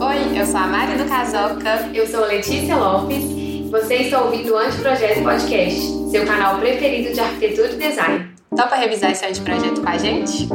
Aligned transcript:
Oi, 0.00 0.40
eu 0.40 0.46
sou 0.46 0.60
a 0.60 0.66
Mari 0.68 0.96
do 0.96 1.08
Casoca. 1.08 1.90
Eu 1.92 2.06
sou 2.06 2.24
Letícia 2.26 2.76
Lopes. 2.76 3.24
Você 3.68 3.94
está 3.96 4.22
ouvindo 4.22 4.52
o 4.52 4.58
Anteprojeto 4.58 5.24
Podcast, 5.24 6.10
seu 6.10 6.24
canal 6.24 6.60
preferido 6.60 7.12
de 7.12 7.18
arquitetura 7.18 7.72
e 7.72 7.76
design. 7.76 8.32
Topa 8.56 8.76
revisar 8.76 9.10
esse 9.10 9.26
anteprojeto 9.26 9.82
com 9.82 9.88
a 9.88 9.98
gente? 9.98 10.48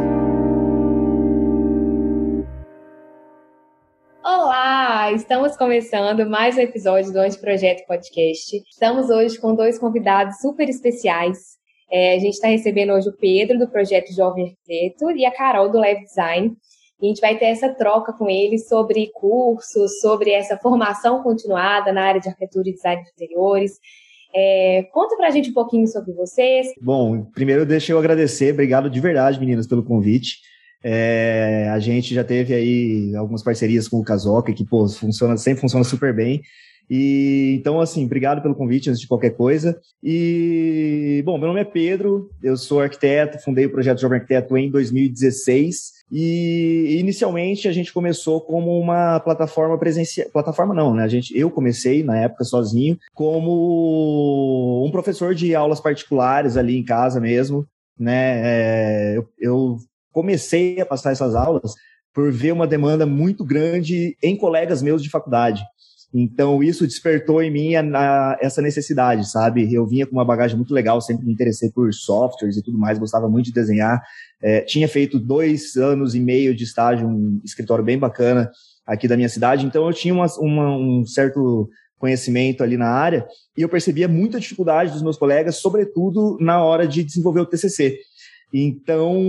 Olá! 4.24 5.12
Estamos 5.12 5.58
começando 5.58 6.26
mais 6.30 6.56
um 6.56 6.62
episódio 6.62 7.12
do 7.12 7.20
Anteprojeto 7.20 7.86
Podcast. 7.86 8.64
Estamos 8.70 9.10
hoje 9.10 9.38
com 9.40 9.54
dois 9.54 9.78
convidados 9.78 10.40
super 10.40 10.70
especiais. 10.70 11.58
É, 11.92 12.16
a 12.16 12.20
gente 12.20 12.34
está 12.34 12.48
recebendo 12.48 12.94
hoje 12.94 13.10
o 13.10 13.18
Pedro, 13.18 13.58
do 13.58 13.70
projeto 13.70 14.14
Jovem 14.14 14.46
Arquiteto, 14.46 15.12
e 15.12 15.26
a 15.26 15.32
Carol, 15.32 15.70
do 15.70 15.80
Leve 15.80 16.04
Design. 16.04 16.56
E 17.02 17.06
a 17.06 17.10
gente 17.10 17.22
vai 17.22 17.38
ter 17.38 17.46
essa 17.46 17.70
troca 17.70 18.12
com 18.12 18.30
eles 18.30 18.68
sobre 18.68 19.12
cursos, 19.14 20.00
sobre 20.00 20.32
essa 20.32 20.58
formação 20.58 21.22
continuada 21.22 21.94
na 21.94 22.04
área 22.04 22.20
de 22.20 22.28
arquitetura 22.28 22.70
e 22.70 22.74
design 22.74 23.04
de 23.04 23.10
interiores. 23.12 23.80
É, 24.36 24.84
conta 24.92 25.16
pra 25.16 25.30
gente 25.30 25.52
um 25.52 25.54
pouquinho 25.54 25.88
sobre 25.88 26.12
vocês. 26.14 26.68
Bom, 26.82 27.24
primeiro 27.26 27.66
deixa 27.66 27.92
eu 27.92 28.00
agradecer, 28.00 28.54
obrigado 28.54 28.90
de 28.90 29.00
verdade, 29.00 29.40
meninas, 29.40 29.68
pelo 29.68 29.84
convite. 29.84 30.38
É, 30.84 31.70
a 31.72 31.80
gente 31.80 32.14
já 32.14 32.24
teve 32.24 32.54
aí 32.54 33.16
algumas 33.16 33.44
parcerias 33.44 33.88
com 33.88 33.98
o 33.98 34.04
Casoca, 34.04 34.54
que 34.54 34.66
pô, 34.66 34.88
funciona, 34.88 35.38
sempre 35.38 35.62
funciona 35.62 35.84
super 35.84 36.16
bem. 36.16 36.42
E 36.90 37.56
então, 37.60 37.82
assim, 37.82 38.06
obrigado 38.06 38.42
pelo 38.42 38.56
convite 38.56 38.90
antes 38.90 39.02
de 39.02 39.08
qualquer 39.08 39.32
coisa. 39.32 39.80
E, 40.02 41.22
bom, 41.26 41.38
meu 41.38 41.48
nome 41.48 41.60
é 41.60 41.66
Pedro, 41.66 42.30
eu 42.42 42.56
sou 42.56 42.80
arquiteto, 42.80 43.40
fundei 43.40 43.66
o 43.66 43.72
projeto 43.72 44.00
Jovem 44.00 44.20
Arquiteto 44.20 44.58
em 44.58 44.70
2016. 44.70 45.98
E 46.10 46.98
inicialmente 47.00 47.68
a 47.68 47.72
gente 47.74 47.92
começou 47.92 48.40
como 48.40 48.80
uma 48.80 49.20
plataforma 49.20 49.78
presencial, 49.78 50.30
plataforma 50.30 50.74
não, 50.74 50.94
né? 50.94 51.04
A 51.04 51.08
gente, 51.08 51.38
eu 51.38 51.52
comecei 51.52 52.02
na 52.04 52.18
época 52.18 52.46
sozinho 52.46 52.98
como 53.14 54.86
um 54.86 54.92
professor 54.92 55.36
de 55.36 55.54
aulas 55.54 55.82
particulares 55.82 56.56
ali 56.56 56.78
em 56.78 56.84
casa 56.84 57.20
mesmo, 57.20 57.68
né? 58.00 58.42
É, 58.44 59.18
eu, 59.18 59.30
eu 59.38 59.78
comecei 60.14 60.80
a 60.80 60.86
passar 60.86 61.12
essas 61.12 61.36
aulas 61.36 61.74
por 62.14 62.32
ver 62.32 62.54
uma 62.54 62.66
demanda 62.66 63.06
muito 63.06 63.44
grande 63.46 64.18
em 64.24 64.36
colegas 64.36 64.82
meus 64.82 65.04
de 65.04 65.10
faculdade. 65.10 65.62
Então, 66.14 66.64
isso 66.64 66.88
despertou 66.88 67.42
em 67.42 67.52
mim 67.52 67.76
a, 67.76 67.82
a, 67.82 68.38
essa 68.42 68.62
necessidade, 68.62 69.30
sabe? 69.30 69.72
Eu 69.74 69.86
vinha 69.86 70.06
com 70.06 70.14
uma 70.14 70.24
bagagem 70.26 70.56
muito 70.56 70.74
legal, 70.74 71.02
sempre 71.02 71.26
me 71.26 71.34
interessei 71.34 71.70
por 71.70 71.94
softwares 71.94 72.56
e 72.56 72.64
tudo 72.64 72.78
mais, 72.78 72.98
gostava 72.98 73.28
muito 73.28 73.48
de 73.48 73.54
desenhar. 73.54 74.02
É, 74.42 74.62
tinha 74.62 74.88
feito 74.88 75.20
dois 75.20 75.76
anos 75.76 76.16
e 76.16 76.20
meio 76.20 76.56
de 76.56 76.64
estágio, 76.64 77.08
um 77.08 77.42
escritório 77.44 77.84
bem 77.84 77.98
bacana 77.98 78.50
aqui 78.86 79.08
da 79.08 79.18
minha 79.18 79.28
cidade, 79.28 79.66
então 79.66 79.86
eu 79.86 79.94
tinha 79.94 80.14
uma, 80.14 80.28
uma, 80.40 80.78
um 80.78 81.06
certo 81.06 81.70
conhecimento 82.00 82.64
ali 82.64 82.78
na 82.78 82.90
área 82.90 83.28
e 83.58 83.62
eu 83.62 83.68
percebia 83.68 84.08
muita 84.08 84.40
dificuldade 84.40 84.94
dos 84.94 85.02
meus 85.02 85.18
colegas, 85.18 85.58
sobretudo 85.58 86.38
na 86.40 86.64
hora 86.64 86.88
de 86.88 87.04
desenvolver 87.04 87.42
o 87.42 87.46
TCC. 87.46 87.98
Então, 88.54 89.20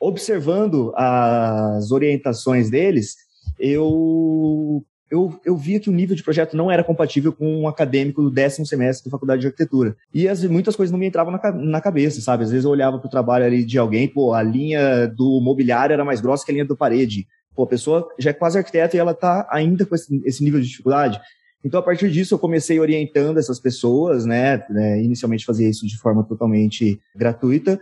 observando 0.00 0.92
as 0.96 1.92
orientações 1.92 2.68
deles, 2.68 3.14
eu 3.60 4.84
eu, 5.10 5.38
eu 5.44 5.56
via 5.56 5.80
que 5.80 5.90
o 5.90 5.92
nível 5.92 6.14
de 6.14 6.22
projeto 6.22 6.56
não 6.56 6.70
era 6.70 6.84
compatível 6.84 7.32
com 7.32 7.62
um 7.62 7.68
acadêmico 7.68 8.22
do 8.22 8.30
décimo 8.30 8.64
semestre 8.64 9.04
da 9.04 9.10
faculdade 9.10 9.40
de 9.40 9.48
arquitetura. 9.48 9.96
E 10.14 10.28
as, 10.28 10.44
muitas 10.44 10.76
coisas 10.76 10.92
não 10.92 10.98
me 10.98 11.06
entravam 11.06 11.32
na, 11.32 11.52
na 11.52 11.80
cabeça, 11.80 12.20
sabe? 12.20 12.44
Às 12.44 12.50
vezes 12.50 12.64
eu 12.64 12.70
olhava 12.70 12.98
para 12.98 13.08
o 13.08 13.10
trabalho 13.10 13.44
ali 13.44 13.64
de 13.64 13.76
alguém, 13.78 14.06
pô, 14.06 14.32
a 14.32 14.42
linha 14.42 15.06
do 15.06 15.40
mobiliário 15.40 15.92
era 15.92 16.04
mais 16.04 16.20
grossa 16.20 16.44
que 16.44 16.52
a 16.52 16.54
linha 16.54 16.64
da 16.64 16.76
parede. 16.76 17.26
Pô, 17.54 17.64
a 17.64 17.66
pessoa 17.66 18.08
já 18.18 18.30
é 18.30 18.32
quase 18.32 18.56
arquiteta 18.56 18.96
e 18.96 19.00
ela 19.00 19.12
está 19.12 19.48
ainda 19.50 19.84
com 19.84 19.94
esse, 19.94 20.22
esse 20.24 20.44
nível 20.44 20.60
de 20.60 20.68
dificuldade. 20.68 21.20
Então, 21.64 21.78
a 21.78 21.82
partir 21.82 22.10
disso, 22.10 22.34
eu 22.34 22.38
comecei 22.38 22.80
orientando 22.80 23.38
essas 23.38 23.60
pessoas, 23.60 24.24
né? 24.24 24.64
né 24.70 25.02
inicialmente 25.02 25.44
fazia 25.44 25.68
isso 25.68 25.86
de 25.86 25.98
forma 25.98 26.24
totalmente 26.24 26.98
gratuita. 27.14 27.78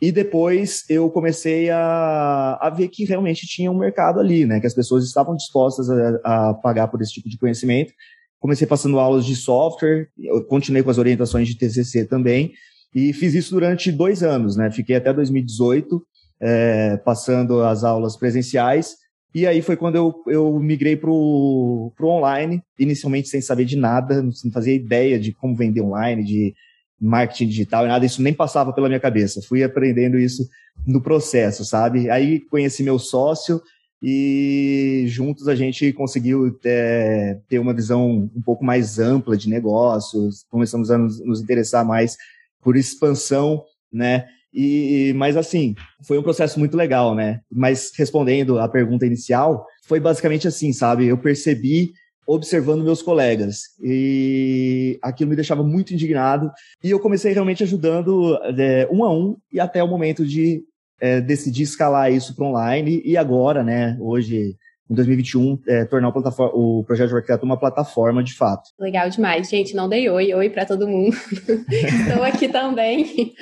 E 0.00 0.10
depois 0.10 0.84
eu 0.88 1.10
comecei 1.10 1.68
a, 1.68 2.58
a 2.60 2.70
ver 2.70 2.88
que 2.88 3.04
realmente 3.04 3.46
tinha 3.46 3.70
um 3.70 3.78
mercado 3.78 4.18
ali, 4.18 4.46
né? 4.46 4.58
Que 4.58 4.66
as 4.66 4.74
pessoas 4.74 5.04
estavam 5.04 5.36
dispostas 5.36 5.90
a, 5.90 6.48
a 6.50 6.54
pagar 6.54 6.88
por 6.88 7.02
esse 7.02 7.12
tipo 7.12 7.28
de 7.28 7.36
conhecimento. 7.36 7.92
Comecei 8.38 8.66
passando 8.66 8.98
aulas 8.98 9.26
de 9.26 9.36
software, 9.36 10.08
continuei 10.48 10.82
com 10.82 10.90
as 10.90 10.96
orientações 10.96 11.46
de 11.46 11.58
TCC 11.58 12.06
também, 12.06 12.52
e 12.94 13.12
fiz 13.12 13.34
isso 13.34 13.50
durante 13.50 13.92
dois 13.92 14.22
anos, 14.22 14.56
né? 14.56 14.70
Fiquei 14.70 14.96
até 14.96 15.12
2018 15.12 16.02
é, 16.40 16.96
passando 16.98 17.62
as 17.62 17.84
aulas 17.84 18.16
presenciais, 18.16 18.96
e 19.34 19.46
aí 19.46 19.62
foi 19.62 19.76
quando 19.76 19.96
eu, 19.96 20.14
eu 20.26 20.58
migrei 20.58 20.96
para 20.96 21.10
o 21.10 21.92
online, 22.02 22.62
inicialmente 22.78 23.28
sem 23.28 23.40
saber 23.40 23.64
de 23.64 23.76
nada, 23.76 24.22
não 24.22 24.32
fazia 24.52 24.74
ideia 24.74 25.20
de 25.20 25.32
como 25.32 25.54
vender 25.54 25.82
online, 25.82 26.24
de 26.24 26.54
marketing 27.00 27.48
digital 27.48 27.84
e 27.84 27.88
nada, 27.88 28.04
isso 28.04 28.20
nem 28.20 28.34
passava 28.34 28.72
pela 28.72 28.88
minha 28.88 29.00
cabeça. 29.00 29.40
Fui 29.42 29.62
aprendendo 29.62 30.18
isso 30.18 30.48
no 30.86 31.00
processo, 31.00 31.64
sabe? 31.64 32.10
Aí 32.10 32.40
conheci 32.40 32.82
meu 32.82 32.98
sócio 32.98 33.60
e 34.02 35.04
juntos 35.06 35.48
a 35.48 35.54
gente 35.54 35.92
conseguiu 35.92 36.58
é, 36.64 37.38
ter 37.48 37.58
uma 37.58 37.74
visão 37.74 38.30
um 38.34 38.42
pouco 38.42 38.64
mais 38.64 38.98
ampla 38.98 39.36
de 39.36 39.48
negócios, 39.48 40.44
começamos 40.50 40.90
a 40.90 40.98
nos, 40.98 41.24
nos 41.24 41.40
interessar 41.40 41.84
mais 41.84 42.16
por 42.62 42.76
expansão, 42.76 43.62
né? 43.92 44.26
E, 44.52 45.12
mas 45.16 45.36
assim, 45.36 45.76
foi 46.02 46.18
um 46.18 46.22
processo 46.22 46.58
muito 46.58 46.76
legal, 46.76 47.14
né? 47.14 47.40
Mas 47.50 47.92
respondendo 47.96 48.58
à 48.58 48.68
pergunta 48.68 49.06
inicial, 49.06 49.64
foi 49.84 50.00
basicamente 50.00 50.48
assim, 50.48 50.72
sabe? 50.72 51.06
Eu 51.06 51.18
percebi 51.18 51.92
observando 52.26 52.84
meus 52.84 53.02
colegas. 53.02 53.62
E 53.82 54.98
aquilo 55.02 55.30
me 55.30 55.36
deixava 55.36 55.62
muito 55.62 55.92
indignado. 55.92 56.50
E 56.82 56.90
eu 56.90 57.00
comecei 57.00 57.32
realmente 57.32 57.62
ajudando 57.62 58.38
é, 58.58 58.88
um 58.90 59.04
a 59.04 59.12
um 59.12 59.36
e 59.52 59.58
até 59.58 59.82
o 59.82 59.88
momento 59.88 60.24
de 60.24 60.62
é, 61.00 61.20
decidir 61.20 61.62
escalar 61.62 62.12
isso 62.12 62.34
para 62.36 62.46
online. 62.46 63.02
E 63.04 63.16
agora, 63.16 63.64
né, 63.64 63.96
hoje, 64.00 64.56
em 64.90 64.94
2021, 64.94 65.58
é, 65.68 65.84
tornar 65.84 66.08
o, 66.10 66.80
o 66.80 66.84
projeto 66.84 67.08
de 67.08 67.14
arquiteto 67.14 67.44
uma 67.44 67.58
plataforma 67.58 68.22
de 68.22 68.34
fato. 68.34 68.70
Legal 68.78 69.08
demais, 69.08 69.48
gente. 69.48 69.74
Não 69.74 69.88
dei 69.88 70.08
oi, 70.08 70.34
oi 70.34 70.50
para 70.50 70.66
todo 70.66 70.88
mundo. 70.88 71.16
Estou 71.70 72.22
aqui 72.22 72.48
também. 72.48 73.32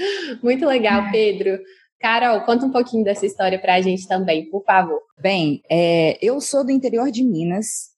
Muito 0.43 0.67
legal, 0.67 1.11
Pedro. 1.11 1.59
Carol, 2.01 2.43
conta 2.43 2.65
um 2.65 2.71
pouquinho 2.71 3.03
dessa 3.03 3.27
história 3.27 3.59
para 3.59 3.75
a 3.75 3.81
gente 3.81 4.07
também, 4.07 4.49
por 4.49 4.63
favor. 4.65 5.01
Bem, 5.21 5.61
é, 5.69 6.17
eu 6.23 6.41
sou 6.41 6.65
do 6.65 6.71
interior 6.71 7.11
de 7.11 7.25
Minas, 7.25 7.89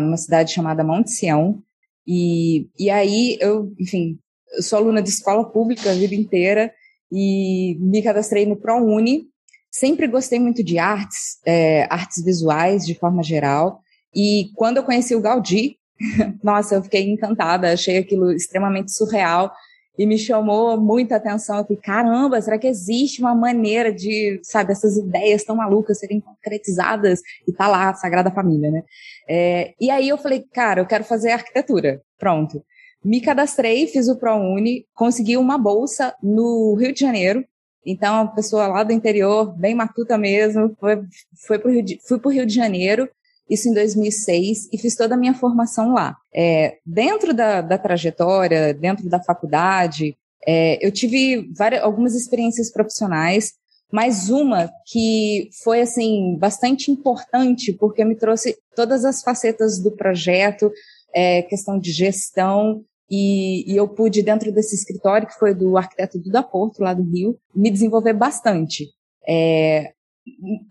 numa 0.00 0.16
cidade 0.16 0.52
chamada 0.52 0.84
Monte 0.84 1.10
Sião. 1.10 1.62
E, 2.06 2.68
e 2.78 2.88
aí 2.88 3.36
eu, 3.40 3.72
enfim, 3.78 4.18
eu 4.54 4.62
sou 4.62 4.78
aluna 4.78 5.02
de 5.02 5.08
escola 5.08 5.44
pública 5.44 5.90
a 5.90 5.94
vida 5.94 6.14
inteira 6.14 6.72
e 7.10 7.76
me 7.80 8.02
cadastrei 8.02 8.46
no 8.46 8.56
ProUni. 8.56 9.26
Sempre 9.70 10.06
gostei 10.06 10.38
muito 10.38 10.64
de 10.64 10.78
artes, 10.78 11.38
é, 11.44 11.86
artes 11.90 12.24
visuais 12.24 12.86
de 12.86 12.94
forma 12.94 13.22
geral. 13.22 13.80
E 14.14 14.50
quando 14.54 14.78
eu 14.78 14.84
conheci 14.84 15.14
o 15.14 15.20
Gaudí, 15.20 15.76
nossa, 16.42 16.76
eu 16.76 16.82
fiquei 16.82 17.10
encantada, 17.10 17.72
achei 17.72 17.98
aquilo 17.98 18.32
extremamente 18.32 18.92
surreal 18.92 19.52
e 19.98 20.06
me 20.06 20.18
chamou 20.18 20.78
muita 20.80 21.16
atenção. 21.16 21.58
Eu 21.58 21.64
falei, 21.64 21.80
caramba, 21.82 22.40
será 22.40 22.58
que 22.58 22.66
existe 22.66 23.20
uma 23.20 23.34
maneira 23.34 23.92
de, 23.92 24.38
sabe, 24.42 24.72
essas 24.72 24.96
ideias 24.96 25.44
tão 25.44 25.56
malucas 25.56 25.98
serem 25.98 26.20
concretizadas? 26.20 27.20
E 27.46 27.52
tá 27.52 27.66
lá, 27.66 27.94
Sagrada 27.94 28.30
Família, 28.30 28.70
né? 28.70 28.82
É, 29.28 29.74
e 29.80 29.90
aí 29.90 30.08
eu 30.08 30.18
falei, 30.18 30.44
cara, 30.52 30.80
eu 30.80 30.86
quero 30.86 31.04
fazer 31.04 31.30
arquitetura. 31.30 32.02
Pronto. 32.18 32.62
Me 33.04 33.20
cadastrei, 33.20 33.86
fiz 33.86 34.08
o 34.08 34.18
ProUni, 34.18 34.84
consegui 34.94 35.36
uma 35.36 35.56
bolsa 35.56 36.14
no 36.22 36.74
Rio 36.74 36.92
de 36.92 37.00
Janeiro. 37.00 37.44
Então, 37.84 38.22
a 38.22 38.26
pessoa 38.26 38.66
lá 38.66 38.82
do 38.82 38.92
interior, 38.92 39.56
bem 39.56 39.74
matuta 39.74 40.18
mesmo, 40.18 40.76
foi, 40.80 41.00
foi 41.46 41.58
pro 41.58 41.70
Rio 41.70 41.82
de, 41.82 42.00
fui 42.06 42.18
para 42.18 42.28
o 42.28 42.32
Rio 42.32 42.44
de 42.44 42.52
Janeiro 42.52 43.08
isso 43.48 43.68
em 43.68 43.74
2006, 43.74 44.68
e 44.72 44.78
fiz 44.78 44.96
toda 44.96 45.14
a 45.14 45.18
minha 45.18 45.34
formação 45.34 45.92
lá. 45.92 46.16
É, 46.34 46.78
dentro 46.84 47.32
da, 47.32 47.60
da, 47.60 47.78
trajetória, 47.78 48.74
dentro 48.74 49.08
da 49.08 49.22
faculdade, 49.22 50.16
é, 50.46 50.84
eu 50.84 50.90
tive 50.90 51.48
várias, 51.56 51.82
algumas 51.82 52.14
experiências 52.14 52.70
profissionais, 52.70 53.52
mas 53.90 54.28
uma 54.28 54.70
que 54.86 55.48
foi 55.62 55.80
assim 55.80 56.36
bastante 56.38 56.90
importante 56.90 57.72
porque 57.72 58.04
me 58.04 58.16
trouxe 58.16 58.56
todas 58.74 59.04
as 59.04 59.22
facetas 59.22 59.80
do 59.80 59.92
projeto, 59.92 60.70
é, 61.14 61.42
questão 61.42 61.78
de 61.78 61.92
gestão 61.92 62.84
e, 63.08 63.72
e, 63.72 63.76
eu 63.76 63.86
pude 63.86 64.22
dentro 64.22 64.50
desse 64.50 64.74
escritório 64.74 65.28
que 65.28 65.38
foi 65.38 65.54
do 65.54 65.76
arquiteto 65.76 66.18
Duda 66.18 66.42
Porto 66.42 66.82
lá 66.82 66.92
do 66.92 67.04
Rio 67.04 67.38
me 67.54 67.70
desenvolver 67.70 68.12
bastante, 68.12 68.88
é, 69.26 69.92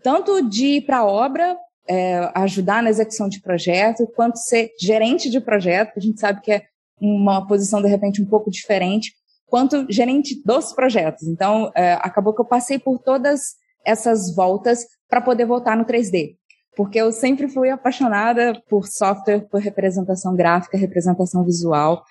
tanto 0.02 0.46
de 0.46 0.76
ir 0.76 0.80
para 0.82 0.98
a 0.98 1.06
obra 1.06 1.56
é, 1.88 2.30
ajudar 2.34 2.82
na 2.82 2.90
execução 2.90 3.28
de 3.28 3.40
projeto, 3.40 4.06
quanto 4.14 4.38
ser 4.38 4.70
gerente 4.80 5.30
de 5.30 5.40
projeto, 5.40 5.92
que 5.92 5.98
a 5.98 6.02
gente 6.02 6.20
sabe 6.20 6.40
que 6.40 6.52
é 6.52 6.62
uma 7.00 7.46
posição 7.46 7.82
de 7.82 7.88
repente 7.88 8.22
um 8.22 8.26
pouco 8.26 8.50
diferente, 8.50 9.12
quanto 9.46 9.86
gerente 9.90 10.42
dos 10.44 10.72
projetos. 10.72 11.26
Então, 11.28 11.70
é, 11.74 11.92
acabou 11.94 12.34
que 12.34 12.40
eu 12.40 12.46
passei 12.46 12.78
por 12.78 12.98
todas 12.98 13.54
essas 13.84 14.34
voltas 14.34 14.86
para 15.08 15.20
poder 15.20 15.46
voltar 15.46 15.76
no 15.76 15.84
3D. 15.84 16.36
Porque 16.76 17.00
eu 17.00 17.10
sempre 17.12 17.48
fui 17.48 17.70
apaixonada 17.70 18.60
por 18.68 18.86
software, 18.86 19.46
por 19.48 19.60
representação 19.60 20.34
gráfica, 20.34 20.76
representação 20.76 21.44
visual. 21.44 22.02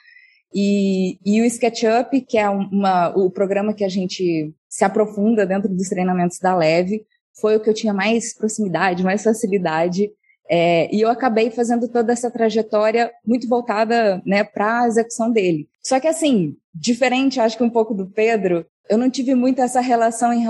E, 0.54 1.20
e 1.26 1.42
o 1.42 1.46
SketchUp, 1.46 2.22
que 2.22 2.38
é 2.38 2.50
uma, 2.50 3.10
o 3.10 3.30
programa 3.30 3.74
que 3.74 3.84
a 3.84 3.90
gente 3.90 4.54
se 4.70 4.86
aprofunda 4.86 5.46
dentro 5.46 5.70
dos 5.70 5.90
treinamentos 5.90 6.40
da 6.40 6.56
Leve, 6.56 7.06
foi 7.40 7.56
o 7.56 7.60
que 7.60 7.70
eu 7.70 7.74
tinha 7.74 7.94
mais 7.94 8.34
proximidade, 8.34 9.04
mais 9.04 9.24
facilidade. 9.24 10.10
É, 10.50 10.94
e 10.96 11.02
eu 11.02 11.10
acabei 11.10 11.50
fazendo 11.50 11.88
toda 11.88 12.14
essa 12.14 12.30
trajetória 12.30 13.12
muito 13.26 13.48
voltada 13.48 14.22
né, 14.26 14.44
para 14.44 14.82
a 14.82 14.88
execução 14.88 15.32
dele. 15.32 15.68
Só 15.82 16.00
que 16.00 16.08
assim, 16.08 16.56
diferente, 16.74 17.40
acho 17.40 17.58
que 17.58 17.64
um 17.64 17.70
pouco 17.70 17.94
do 17.94 18.08
Pedro, 18.08 18.66
eu 18.90 18.98
não 18.98 19.10
tive 19.10 19.34
muito 19.34 19.62
essa 19.62 19.82
relação 19.82 20.32
em, 20.32 20.46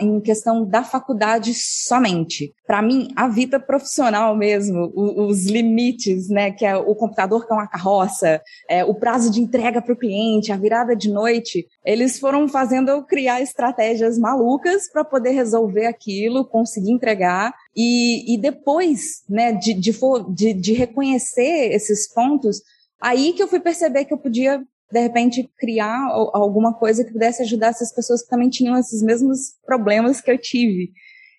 em 0.00 0.20
questão 0.20 0.64
da 0.64 0.84
faculdade 0.84 1.52
somente. 1.54 2.52
Para 2.66 2.80
mim, 2.80 3.08
a 3.16 3.28
vida 3.28 3.58
profissional 3.58 4.36
mesmo, 4.36 4.92
os, 4.94 5.46
limites, 5.46 6.28
né, 6.28 6.52
que 6.52 6.64
é 6.64 6.76
o 6.76 6.94
computador 6.94 7.46
que 7.46 7.52
é 7.52 7.56
uma 7.56 7.66
carroça, 7.66 8.40
é, 8.68 8.84
o 8.84 8.94
prazo 8.94 9.30
de 9.30 9.40
entrega 9.40 9.82
para 9.82 9.92
o 9.92 9.98
cliente, 9.98 10.52
a 10.52 10.56
virada 10.56 10.94
de 10.94 11.10
noite, 11.10 11.66
eles 11.84 12.18
foram 12.18 12.48
fazendo 12.48 12.90
eu 12.90 13.02
criar 13.02 13.40
estratégias 13.40 14.18
malucas 14.18 14.90
para 14.90 15.04
poder 15.04 15.30
resolver 15.30 15.86
aquilo, 15.86 16.44
conseguir 16.44 16.92
entregar. 16.92 17.52
E, 17.76 18.34
e 18.34 18.38
depois, 18.38 19.22
né, 19.28 19.52
de, 19.52 19.74
de, 19.74 19.92
de, 20.34 20.54
de 20.54 20.72
reconhecer 20.72 21.72
esses 21.72 22.12
pontos, 22.12 22.62
aí 23.00 23.32
que 23.32 23.42
eu 23.42 23.48
fui 23.48 23.60
perceber 23.60 24.04
que 24.04 24.14
eu 24.14 24.18
podia 24.18 24.62
de 24.92 25.00
repente 25.00 25.50
criar 25.58 26.06
alguma 26.34 26.74
coisa 26.74 27.04
que 27.04 27.12
pudesse 27.12 27.42
ajudar 27.42 27.68
essas 27.68 27.92
pessoas 27.94 28.22
que 28.22 28.28
também 28.28 28.50
tinham 28.50 28.78
esses 28.78 29.02
mesmos 29.02 29.54
problemas 29.64 30.20
que 30.20 30.30
eu 30.30 30.38
tive. 30.38 30.92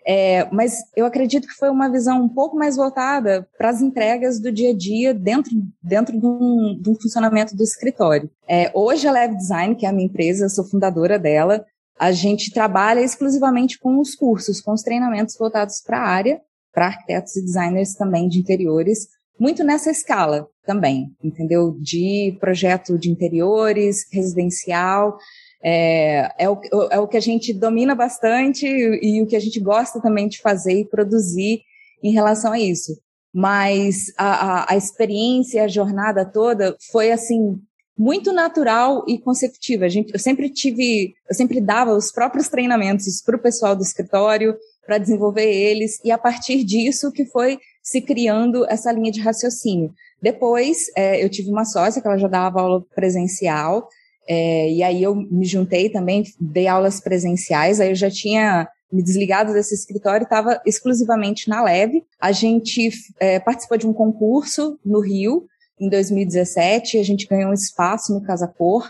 É, 0.05 0.49
mas 0.51 0.79
eu 0.97 1.05
acredito 1.05 1.47
que 1.47 1.53
foi 1.53 1.69
uma 1.69 1.89
visão 1.89 2.21
um 2.23 2.27
pouco 2.27 2.57
mais 2.57 2.75
voltada 2.75 3.47
para 3.57 3.69
as 3.69 3.81
entregas 3.81 4.39
do 4.39 4.51
dia 4.51 4.71
a 4.71 4.77
dia 4.77 5.13
dentro, 5.13 5.51
dentro 5.81 6.19
de, 6.19 6.25
um, 6.25 6.77
de 6.81 6.89
um 6.89 6.95
funcionamento 6.95 7.55
do 7.55 7.63
escritório. 7.63 8.29
É, 8.47 8.69
hoje 8.73 9.07
a 9.07 9.11
Leve 9.11 9.37
Design, 9.37 9.75
que 9.75 9.85
é 9.85 9.89
a 9.89 9.93
minha 9.93 10.07
empresa, 10.07 10.49
sou 10.49 10.65
fundadora 10.65 11.17
dela, 11.17 11.63
a 11.97 12.11
gente 12.11 12.51
trabalha 12.51 12.99
exclusivamente 12.99 13.79
com 13.79 13.99
os 13.99 14.15
cursos, 14.15 14.59
com 14.59 14.73
os 14.73 14.81
treinamentos 14.81 15.37
voltados 15.37 15.81
para 15.81 15.99
a 15.99 16.09
área, 16.09 16.41
para 16.73 16.87
arquitetos 16.87 17.35
e 17.37 17.45
designers 17.45 17.93
também 17.93 18.27
de 18.27 18.39
interiores, 18.39 19.07
muito 19.39 19.63
nessa 19.63 19.91
escala 19.91 20.47
também, 20.65 21.07
entendeu? 21.23 21.75
De 21.79 22.37
projeto 22.39 22.97
de 22.97 23.09
interiores, 23.09 24.05
residencial, 24.11 25.17
é, 25.63 26.29
é, 26.37 26.49
o, 26.49 26.59
é 26.91 26.99
o 26.99 27.07
que 27.07 27.17
a 27.17 27.21
gente 27.21 27.53
domina 27.53 27.95
bastante 27.95 28.65
e, 28.65 29.17
e 29.17 29.21
o 29.21 29.27
que 29.27 29.35
a 29.35 29.39
gente 29.39 29.59
gosta 29.59 30.01
também 30.01 30.27
de 30.27 30.41
fazer 30.41 30.73
e 30.73 30.87
produzir 30.87 31.61
em 32.03 32.11
relação 32.11 32.51
a 32.51 32.59
isso. 32.59 32.93
Mas 33.33 34.13
a, 34.17 34.25
a, 34.27 34.73
a 34.73 34.77
experiência, 34.77 35.63
a 35.63 35.67
jornada 35.67 36.25
toda 36.25 36.75
foi 36.91 37.11
assim 37.11 37.57
muito 37.97 38.33
natural 38.33 39.05
e 39.07 39.17
consecutiva. 39.19 39.85
A 39.85 39.89
gente, 39.89 40.13
eu 40.13 40.19
sempre 40.19 40.49
tive, 40.49 41.13
eu 41.29 41.35
sempre 41.35 41.61
dava 41.61 41.95
os 41.95 42.11
próprios 42.11 42.49
treinamentos 42.49 43.21
para 43.21 43.37
o 43.37 43.41
pessoal 43.41 43.75
do 43.75 43.83
escritório 43.83 44.55
para 44.85 44.97
desenvolver 44.97 45.45
eles 45.45 45.99
e 46.03 46.11
a 46.11 46.17
partir 46.17 46.63
disso 46.63 47.11
que 47.11 47.25
foi 47.25 47.57
se 47.83 48.01
criando 48.01 48.65
essa 48.69 48.91
linha 48.91 49.11
de 49.11 49.19
raciocínio. 49.19 49.93
Depois, 50.21 50.85
é, 50.95 51.21
eu 51.23 51.29
tive 51.29 51.51
uma 51.51 51.65
sócia 51.65 52.01
que 52.01 52.07
ela 52.07 52.17
já 52.17 52.29
dava 52.29 52.61
aula 52.61 52.81
presencial, 52.95 53.89
é, 54.27 54.71
e 54.71 54.81
aí 54.81 55.03
eu 55.03 55.13
me 55.13 55.45
juntei 55.45 55.89
também, 55.89 56.23
dei 56.39 56.65
aulas 56.65 57.01
presenciais, 57.01 57.81
aí 57.81 57.89
eu 57.89 57.95
já 57.95 58.09
tinha 58.09 58.69
me 58.89 59.03
desligado 59.03 59.51
desse 59.51 59.75
escritório, 59.75 60.23
estava 60.23 60.61
exclusivamente 60.65 61.49
na 61.49 61.61
Leve. 61.63 62.05
A 62.21 62.31
gente 62.31 62.89
é, 63.19 63.39
participou 63.39 63.77
de 63.77 63.87
um 63.87 63.91
concurso 63.91 64.79
no 64.85 65.01
Rio, 65.01 65.45
em 65.79 65.89
2017, 65.89 66.99
a 66.99 67.03
gente 67.03 67.27
ganhou 67.27 67.49
um 67.49 67.53
espaço 67.53 68.13
no 68.13 68.21
Casa 68.21 68.47
Cor, 68.47 68.89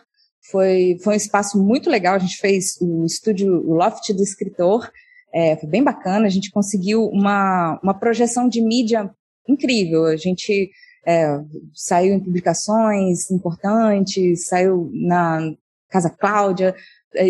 foi, 0.51 0.97
foi 1.01 1.13
um 1.13 1.17
espaço 1.17 1.57
muito 1.57 1.89
legal, 1.89 2.15
a 2.15 2.19
gente 2.19 2.37
fez 2.37 2.77
o 2.81 3.05
estúdio, 3.05 3.61
loft 3.63 4.13
do 4.13 4.21
escritor, 4.21 4.91
é, 5.33 5.55
foi 5.55 5.67
bem 5.67 5.83
bacana, 5.83 6.27
a 6.27 6.29
gente 6.29 6.51
conseguiu 6.51 7.05
uma, 7.07 7.79
uma 7.81 7.93
projeção 7.93 8.47
de 8.47 8.61
mídia 8.61 9.09
incrível. 9.47 10.05
A 10.05 10.15
gente 10.15 10.69
é, 11.05 11.39
saiu 11.73 12.13
em 12.13 12.19
publicações 12.19 13.31
importantes, 13.31 14.45
saiu 14.45 14.89
na 14.93 15.53
Casa 15.89 16.09
Cláudia, 16.09 16.75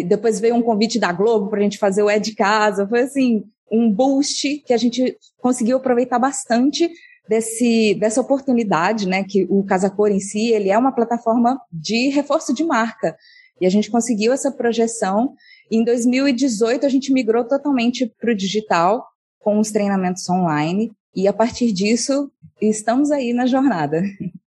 depois 0.07 0.39
veio 0.39 0.55
um 0.55 0.61
convite 0.61 0.99
da 0.99 1.11
Globo 1.11 1.49
para 1.49 1.59
a 1.59 1.63
gente 1.63 1.77
fazer 1.77 2.03
o 2.03 2.09
É 2.09 2.19
de 2.19 2.35
Casa. 2.35 2.87
Foi 2.87 3.01
assim, 3.01 3.43
um 3.71 3.91
boost 3.91 4.59
que 4.65 4.73
a 4.73 4.77
gente 4.77 5.17
conseguiu 5.41 5.77
aproveitar 5.77 6.19
bastante 6.19 6.89
desse, 7.27 7.95
dessa 7.95 8.21
oportunidade, 8.21 9.07
né? 9.07 9.23
Que 9.23 9.45
o 9.49 9.63
Casa 9.63 9.89
Cor 9.89 10.11
em 10.11 10.19
si, 10.19 10.51
ele 10.51 10.69
é 10.69 10.77
uma 10.77 10.93
plataforma 10.93 11.59
de 11.71 12.09
reforço 12.09 12.53
de 12.53 12.63
marca. 12.63 13.15
E 13.59 13.65
a 13.65 13.69
gente 13.69 13.89
conseguiu 13.89 14.31
essa 14.33 14.51
projeção 14.51 15.33
em 15.71 15.83
2018, 15.83 16.85
a 16.85 16.89
gente 16.89 17.11
migrou 17.11 17.43
totalmente 17.43 18.11
para 18.19 18.31
o 18.31 18.35
digital, 18.35 19.05
com 19.39 19.59
os 19.59 19.71
treinamentos 19.71 20.29
online, 20.29 20.91
e 21.15 21.27
a 21.27 21.33
partir 21.33 21.71
disso, 21.71 22.31
estamos 22.61 23.11
aí 23.11 23.33
na 23.33 23.45
jornada. 23.45 24.01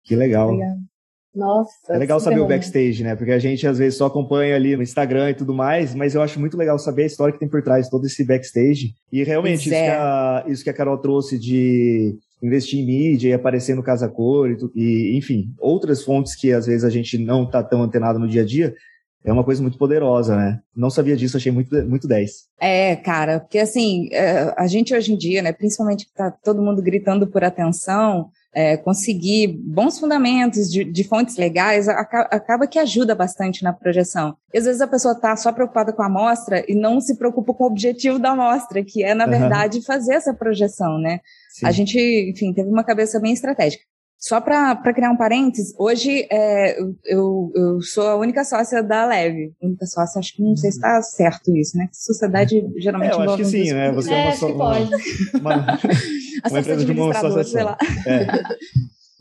Que 0.04 0.16
legal. 0.16 0.52
Nossa. 1.36 1.72
É 1.90 1.98
legal 1.98 2.20
saber 2.20 2.40
o 2.40 2.48
backstage, 2.48 3.04
né? 3.04 3.16
Porque 3.16 3.32
a 3.32 3.40
gente 3.40 3.68
às 3.68 3.78
vezes 3.78 3.98
só 3.98 4.06
acompanha 4.06 4.56
ali 4.56 4.76
no 4.76 4.82
Instagram 4.82 5.32
e 5.32 5.34
tudo 5.34 5.54
mais, 5.54 5.94
mas 5.94 6.16
eu 6.16 6.22
acho 6.22 6.40
muito 6.40 6.56
legal 6.56 6.80
saber 6.80 7.04
a 7.04 7.08
história 7.08 7.34
que 7.34 7.40
tem 7.40 7.50
por 7.50 7.62
trás 7.62 7.86
de 7.86 7.92
todo 7.92 8.06
esse 8.06 8.24
backstage. 8.24 8.94
E 9.12 9.24
realmente, 9.24 9.66
isso, 9.66 9.74
é. 9.74 9.86
que 9.86 9.92
a, 9.92 10.46
isso 10.48 10.64
que 10.64 10.70
a 10.70 10.74
Carol 10.74 10.98
trouxe 10.98 11.38
de 11.38 12.18
investir 12.42 12.80
em 12.80 12.86
mídia 12.86 13.30
e 13.30 13.34
aparecer 13.34 13.76
no 13.76 13.84
Casa 13.84 14.08
Cor 14.08 14.50
e, 14.50 14.58
e, 14.76 15.18
enfim, 15.18 15.54
outras 15.60 16.04
fontes 16.04 16.36
que 16.36 16.54
às 16.54 16.68
vezes 16.68 16.86
a 16.86 16.90
gente 16.90 17.18
não 17.18 17.50
tá 17.50 17.62
tão 17.62 17.84
antenado 17.84 18.18
no 18.18 18.28
dia 18.28 18.44
a 18.44 18.46
dia, 18.46 18.74
é 19.26 19.32
uma 19.32 19.44
coisa 19.44 19.62
muito 19.62 19.78
poderosa, 19.78 20.36
né? 20.36 20.60
Não 20.76 20.90
sabia 20.90 21.18
disso, 21.18 21.36
achei 21.36 21.52
muito, 21.52 21.76
muito 21.88 22.08
10. 22.08 22.32
É, 22.60 22.96
cara, 22.96 23.40
porque 23.40 23.58
assim, 23.58 24.08
é, 24.12 24.54
a 24.56 24.68
gente 24.68 24.94
hoje 24.94 25.12
em 25.12 25.18
dia, 25.18 25.42
né, 25.42 25.52
principalmente 25.52 26.06
que 26.06 26.14
tá 26.14 26.30
todo 26.32 26.62
mundo 26.62 26.82
gritando 26.82 27.26
por 27.26 27.44
atenção, 27.44 28.30
é, 28.54 28.78
conseguir 28.78 29.48
bons 29.48 30.00
fundamentos 30.00 30.72
de, 30.72 30.86
de 30.86 31.04
fontes 31.04 31.36
legais 31.36 31.90
acaba, 31.90 32.30
acaba, 32.32 32.68
que 32.68 32.80
ajuda 32.80 33.14
bastante 33.14 33.64
na 33.64 33.74
projeção. 33.74 34.38
E 34.54 34.58
às 34.58 34.66
vezes 34.66 34.80
a 34.80 34.88
pessoa 34.88 35.14
está 35.14 35.36
só 35.36 35.52
preocupada 35.52 35.92
com 35.92 36.02
a 36.02 36.06
amostra 36.06 36.64
e 36.68 36.74
não 36.74 37.02
se 37.02 37.18
preocupa 37.18 37.54
com 37.54 37.66
o 37.66 37.68
objetivo 37.68 38.18
da 38.18 38.32
amostra, 38.32 38.82
que 38.86 39.04
é, 39.04 39.14
na 39.14 39.26
verdade, 39.26 39.84
fazer 39.84 40.14
essa 40.14 40.34
projeção, 40.34 40.98
né? 40.98 41.20
Sim. 41.50 41.66
A 41.66 41.72
gente, 41.72 42.00
enfim, 42.00 42.54
teve 42.54 42.70
uma 42.70 42.84
cabeça 42.84 43.20
bem 43.20 43.34
estratégica. 43.34 43.84
Só 44.18 44.42
para 44.42 44.76
criar 44.94 45.12
um 45.12 45.18
parênteses, 45.18 45.74
hoje 45.78 46.28
é, 46.32 46.80
eu, 47.06 47.52
eu 47.54 47.82
sou 47.82 48.08
a 48.08 48.16
única 48.16 48.44
sócia 48.44 48.82
da 48.82 49.06
Leve. 49.06 49.54
Única 49.62 49.86
sócia, 49.86 50.20
acho 50.20 50.36
que 50.36 50.42
não 50.42 50.56
sei 50.56 50.72
se 50.72 50.78
está 50.78 51.02
certo 51.02 51.56
isso, 51.56 51.78
né? 51.78 51.88
Sociedade 51.92 52.66
geralmente 52.78 53.12
é, 53.12 53.16
eu 53.16 53.22
acho 53.22 53.38
que 53.38 53.46
sim, 53.46 53.72
né? 53.72 53.92
Você 53.92 54.14
é, 54.14 54.18
é 54.18 54.26
uma, 54.26 54.36
só, 54.36 54.48
uma, 54.48 54.80
uma, 55.40 55.80
uma 56.50 56.60
empresa 56.60 56.86
de 56.86 56.92
uma 56.92 57.14
sócia 57.14 57.44
sei 57.44 57.64
lá. 57.64 57.78
É. 58.08 58.26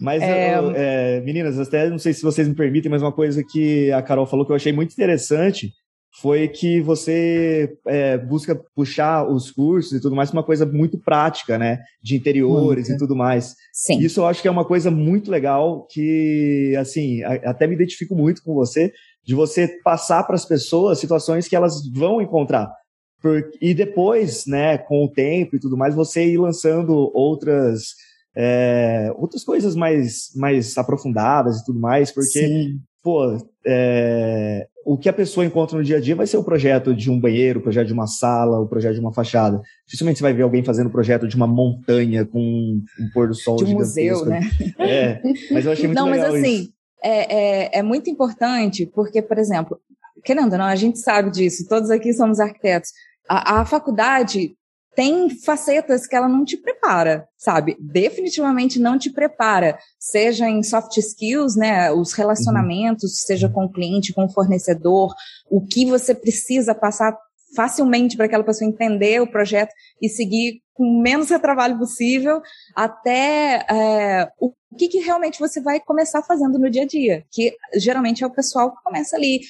Mas, 0.00 0.22
é... 0.22 0.56
Eu, 0.56 0.72
é, 0.74 1.20
meninas, 1.20 1.58
até 1.58 1.88
não 1.88 1.98
sei 1.98 2.12
se 2.12 2.22
vocês 2.22 2.48
me 2.48 2.54
permitem, 2.54 2.90
mas 2.90 3.02
uma 3.02 3.12
coisa 3.12 3.42
que 3.44 3.92
a 3.92 4.02
Carol 4.02 4.26
falou 4.26 4.44
que 4.44 4.52
eu 4.52 4.56
achei 4.56 4.72
muito 4.72 4.92
interessante 4.92 5.72
foi 6.20 6.46
que 6.46 6.80
você 6.80 7.76
é, 7.86 8.16
busca 8.16 8.54
puxar 8.74 9.28
os 9.28 9.50
cursos 9.50 9.92
e 9.92 10.00
tudo 10.00 10.14
mais 10.14 10.30
uma 10.30 10.44
coisa 10.44 10.64
muito 10.64 10.96
prática, 10.98 11.58
né? 11.58 11.80
De 12.00 12.14
interiores 12.14 12.88
muito. 12.88 12.96
e 12.96 12.98
tudo 12.98 13.16
mais. 13.16 13.56
Sim. 13.72 13.98
Isso 13.98 14.20
eu 14.20 14.26
acho 14.26 14.40
que 14.40 14.46
é 14.46 14.50
uma 14.50 14.64
coisa 14.64 14.90
muito 14.90 15.30
legal 15.30 15.86
que, 15.90 16.74
assim, 16.78 17.22
até 17.24 17.66
me 17.66 17.74
identifico 17.74 18.14
muito 18.14 18.42
com 18.44 18.54
você, 18.54 18.92
de 19.24 19.34
você 19.34 19.66
passar 19.82 20.22
para 20.22 20.36
as 20.36 20.44
pessoas 20.44 21.00
situações 21.00 21.48
que 21.48 21.56
elas 21.56 21.84
vão 21.90 22.22
encontrar. 22.22 22.72
Por, 23.20 23.50
e 23.60 23.74
depois, 23.74 24.46
né, 24.46 24.78
com 24.78 25.04
o 25.04 25.10
tempo 25.10 25.56
e 25.56 25.60
tudo 25.60 25.76
mais, 25.76 25.94
você 25.94 26.24
ir 26.26 26.38
lançando 26.38 27.10
outras 27.12 27.94
é, 28.36 29.12
outras 29.16 29.44
coisas 29.44 29.74
mais, 29.74 30.30
mais 30.36 30.76
aprofundadas 30.76 31.58
e 31.58 31.64
tudo 31.64 31.80
mais, 31.80 32.10
porque, 32.10 32.46
Sim. 32.46 32.80
pô, 33.02 33.36
é, 33.64 34.66
o 34.84 34.98
que 34.98 35.08
a 35.08 35.12
pessoa 35.12 35.46
encontra 35.46 35.78
no 35.78 35.82
dia 35.82 35.96
a 35.96 36.00
dia 36.00 36.14
vai 36.14 36.26
ser 36.26 36.36
o 36.36 36.44
projeto 36.44 36.94
de 36.94 37.10
um 37.10 37.18
banheiro, 37.18 37.58
o 37.58 37.62
projeto 37.62 37.86
de 37.86 37.92
uma 37.92 38.06
sala, 38.06 38.60
o 38.60 38.68
projeto 38.68 38.94
de 38.94 39.00
uma 39.00 39.12
fachada. 39.12 39.60
Dificilmente 39.86 40.18
você 40.18 40.22
vai 40.22 40.34
ver 40.34 40.42
alguém 40.42 40.62
fazendo 40.62 40.88
o 40.88 40.92
projeto 40.92 41.26
de 41.26 41.34
uma 41.36 41.46
montanha 41.46 42.24
com 42.26 42.38
um 42.38 43.10
pôr 43.12 43.28
do 43.28 43.34
sol 43.34 43.56
de 43.56 43.64
um 43.64 43.78
museu, 43.78 44.26
né? 44.26 44.40
É, 44.78 45.20
mas 45.50 45.64
eu 45.64 45.72
achei 45.72 45.86
muito 45.86 45.98
não, 45.98 46.10
legal 46.10 46.32
mas 46.32 46.42
assim. 46.42 46.68
É, 47.02 47.34
é, 47.34 47.78
é 47.78 47.82
muito 47.82 48.10
importante 48.10 48.86
porque, 48.86 49.22
por 49.22 49.38
exemplo, 49.38 49.78
querendo 50.22 50.52
ou 50.52 50.58
não, 50.58 50.66
a 50.66 50.76
gente 50.76 50.98
sabe 50.98 51.30
disso, 51.30 51.66
todos 51.68 51.90
aqui 51.90 52.12
somos 52.12 52.38
arquitetos. 52.38 52.90
A, 53.28 53.60
a 53.60 53.64
faculdade 53.64 54.54
tem 54.94 55.30
facetas 55.30 56.06
que 56.06 56.14
ela 56.14 56.28
não 56.28 56.44
te 56.44 56.56
prepara, 56.56 57.26
sabe? 57.36 57.76
Definitivamente 57.80 58.78
não 58.78 58.98
te 58.98 59.10
prepara, 59.10 59.78
seja 59.98 60.48
em 60.48 60.62
soft 60.62 60.96
skills, 60.96 61.56
né, 61.56 61.90
os 61.92 62.12
relacionamentos, 62.12 63.10
uhum. 63.10 63.26
seja 63.26 63.48
com 63.48 63.64
o 63.64 63.72
cliente, 63.72 64.12
com 64.12 64.24
o 64.24 64.32
fornecedor, 64.32 65.14
o 65.50 65.64
que 65.64 65.86
você 65.86 66.14
precisa 66.14 66.74
passar 66.74 67.16
facilmente 67.54 68.16
para 68.16 68.26
aquela 68.26 68.44
pessoa 68.44 68.68
entender 68.68 69.20
o 69.20 69.30
projeto 69.30 69.72
e 70.00 70.08
seguir 70.08 70.60
com 70.74 70.84
o 70.84 71.00
menos 71.00 71.30
retrabalho 71.30 71.78
possível 71.78 72.42
até 72.74 73.64
é, 73.70 74.28
o 74.40 74.52
que, 74.76 74.88
que 74.88 74.98
realmente 74.98 75.38
você 75.38 75.60
vai 75.60 75.78
começar 75.78 76.22
fazendo 76.22 76.58
no 76.58 76.68
dia 76.68 76.82
a 76.82 76.86
dia, 76.86 77.24
que 77.30 77.54
geralmente 77.76 78.24
é 78.24 78.26
o 78.26 78.34
pessoal 78.34 78.74
que 78.74 78.82
começa 78.82 79.16
ali 79.16 79.40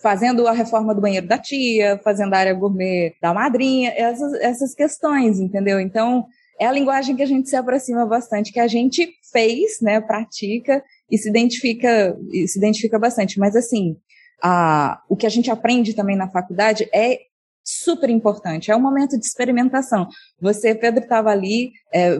fazendo 0.00 0.46
a 0.46 0.52
reforma 0.52 0.94
do 0.94 1.00
banheiro 1.00 1.26
da 1.26 1.38
tia, 1.38 1.98
fazendo 2.04 2.34
a 2.34 2.38
área 2.38 2.52
gourmet 2.52 3.14
da 3.22 3.32
madrinha, 3.32 3.94
essas, 3.96 4.34
essas 4.34 4.74
questões, 4.74 5.40
entendeu? 5.40 5.80
Então, 5.80 6.26
é 6.60 6.66
a 6.66 6.72
linguagem 6.72 7.16
que 7.16 7.22
a 7.22 7.26
gente 7.26 7.48
se 7.48 7.56
aproxima 7.56 8.04
bastante, 8.04 8.52
que 8.52 8.60
a 8.60 8.66
gente 8.66 9.10
fez, 9.32 9.80
né, 9.80 10.00
pratica 10.02 10.84
e 11.10 11.16
se 11.16 11.28
identifica, 11.28 12.16
e 12.30 12.46
se 12.46 12.58
identifica 12.58 12.98
bastante. 12.98 13.38
Mas 13.38 13.56
assim, 13.56 13.96
a, 14.42 15.00
o 15.08 15.16
que 15.16 15.26
a 15.26 15.30
gente 15.30 15.50
aprende 15.50 15.94
também 15.94 16.16
na 16.16 16.30
faculdade 16.30 16.88
é 16.92 17.18
super 17.64 18.10
importante. 18.10 18.70
É 18.70 18.76
um 18.76 18.80
momento 18.80 19.18
de 19.18 19.24
experimentação. 19.24 20.06
Você, 20.40 20.74
Pedro, 20.74 21.02
estava 21.02 21.30
ali 21.30 21.72
é, 21.92 22.18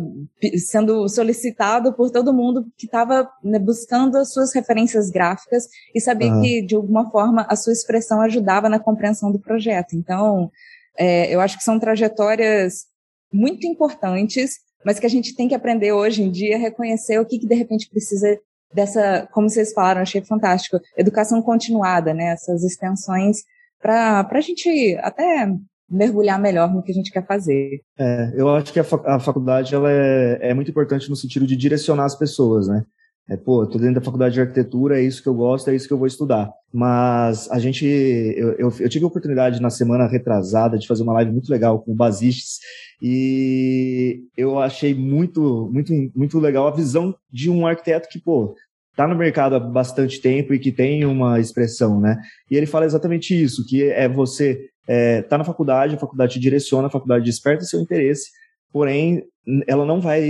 sendo 0.59 1.07
solicitado 1.09 1.93
por 1.93 2.11
todo 2.11 2.33
mundo 2.33 2.65
que 2.79 2.87
estava 2.87 3.29
né, 3.43 3.59
buscando 3.59 4.17
as 4.17 4.33
suas 4.33 4.55
referências 4.55 5.11
gráficas 5.11 5.69
e 5.95 6.01
sabia 6.01 6.33
uhum. 6.33 6.41
que, 6.41 6.63
de 6.63 6.75
alguma 6.75 7.11
forma, 7.11 7.47
a 7.49 7.57
sua 7.57 7.75
expressão 7.75 8.23
ajudava 8.23 8.69
na 8.69 8.81
compreensão 8.81 9.31
do 9.31 9.39
projeto. 9.39 9.95
Então, 9.95 10.51
é, 10.99 11.33
eu 11.33 11.41
acho 11.41 11.59
que 11.59 11.65
são 11.65 11.79
trajetórias 11.79 12.87
muito 13.31 13.67
importantes, 13.67 14.61
mas 14.85 14.99
que 14.99 15.07
a 15.07 15.11
gente 15.11 15.35
tem 15.35 15.49
que 15.49 15.55
aprender 15.55 15.93
hoje 15.93 16.23
em 16.23 16.31
dia 16.31 16.57
a 16.57 16.61
reconhecer 16.61 17.19
o 17.19 17.27
que, 17.27 17.39
que 17.39 17.47
de 17.47 17.55
repente 17.55 17.89
precisa 17.91 18.39
dessa, 18.73 19.29
como 19.33 19.49
vocês 19.49 19.73
falaram, 19.73 20.01
achei 20.01 20.23
fantástico, 20.23 20.81
educação 20.97 21.41
continuada, 21.43 22.13
né? 22.13 22.33
Essas 22.33 22.65
extensões 22.65 23.45
para 23.85 24.27
a 24.33 24.41
gente 24.41 24.97
até 25.03 25.47
mergulhar 25.91 26.41
melhor 26.41 26.73
no 26.73 26.83
que 26.83 26.91
a 26.91 26.95
gente 26.95 27.13
quer 27.13 27.27
fazer. 27.27 27.83
É, 27.99 28.33
eu 28.35 28.49
acho 28.49 28.73
que 28.73 28.81
a, 28.81 29.21
faculdade 29.21 29.75
ela 29.75 29.91
é, 29.93 30.39
é, 30.41 30.55
muito 30.55 30.71
importante 30.71 31.11
no 31.11 31.17
sentido 31.17 31.47
de 31.47 31.55
direcionar 31.55 32.07
as 32.07 32.17
pessoas, 32.17 32.67
né? 32.67 32.83
É, 33.29 33.37
pô, 33.37 33.67
tô 33.67 33.79
dentro 33.79 33.95
da 33.95 34.01
faculdade 34.05 34.35
de 34.35 34.41
arquitetura, 34.41 34.99
é 34.99 35.03
isso 35.03 35.23
que 35.23 35.29
eu 35.29 35.35
gosto, 35.35 35.69
é 35.69 35.75
isso 35.75 35.87
que 35.87 35.93
eu 35.93 35.99
vou 35.99 36.07
estudar. 36.07 36.51
Mas 36.73 37.51
a 37.51 37.59
gente, 37.59 37.87
eu, 37.87 38.53
eu, 38.53 38.73
eu 38.81 38.89
tive 38.89 39.05
a 39.05 39.09
oportunidade 39.09 39.61
na 39.61 39.71
semana 39.71 40.07
retrasada 40.07 40.79
de 40.79 40.87
fazer 40.87 41.03
uma 41.03 41.15
live 41.15 41.33
muito 41.33 41.51
legal 41.51 41.81
com 41.81 41.93
o 41.93 41.95
Basistes 41.95 42.59
e 43.01 44.25
eu 44.37 44.59
achei 44.59 44.95
muito, 44.95 45.71
muito, 45.73 45.93
muito 46.15 46.39
legal 46.39 46.67
a 46.67 46.75
visão 46.75 47.15
de 47.31 47.51
um 47.51 47.67
arquiteto 47.67 48.09
que, 48.11 48.19
pô, 48.19 48.55
está 48.95 49.09
no 49.09 49.17
mercado 49.17 49.57
há 49.57 49.61
bastante 49.61 50.21
tempo 50.21 50.55
e 50.55 50.59
que 50.59 50.71
tem 50.71 51.05
uma 51.05 51.41
expressão, 51.41 52.01
né? 52.01 52.17
E 52.49 52.57
ele 52.57 52.67
fala 52.67 52.87
exatamente 52.87 53.35
isso, 53.35 53.67
que 53.67 53.83
é 53.83 54.09
você 54.09 54.69
é, 54.87 55.23
tá 55.23 55.37
na 55.37 55.45
faculdade, 55.45 55.97
a 55.97 55.99
faculdade 55.99 56.35
te 56.35 56.41
direciona, 56.41 56.87
a 56.87 56.91
faculdade 56.91 57.25
desperta 57.25 57.65
seu 57.65 57.81
interesse, 57.81 58.31
porém 58.73 59.25
ela 59.67 59.85
não 59.85 60.01
vai 60.01 60.23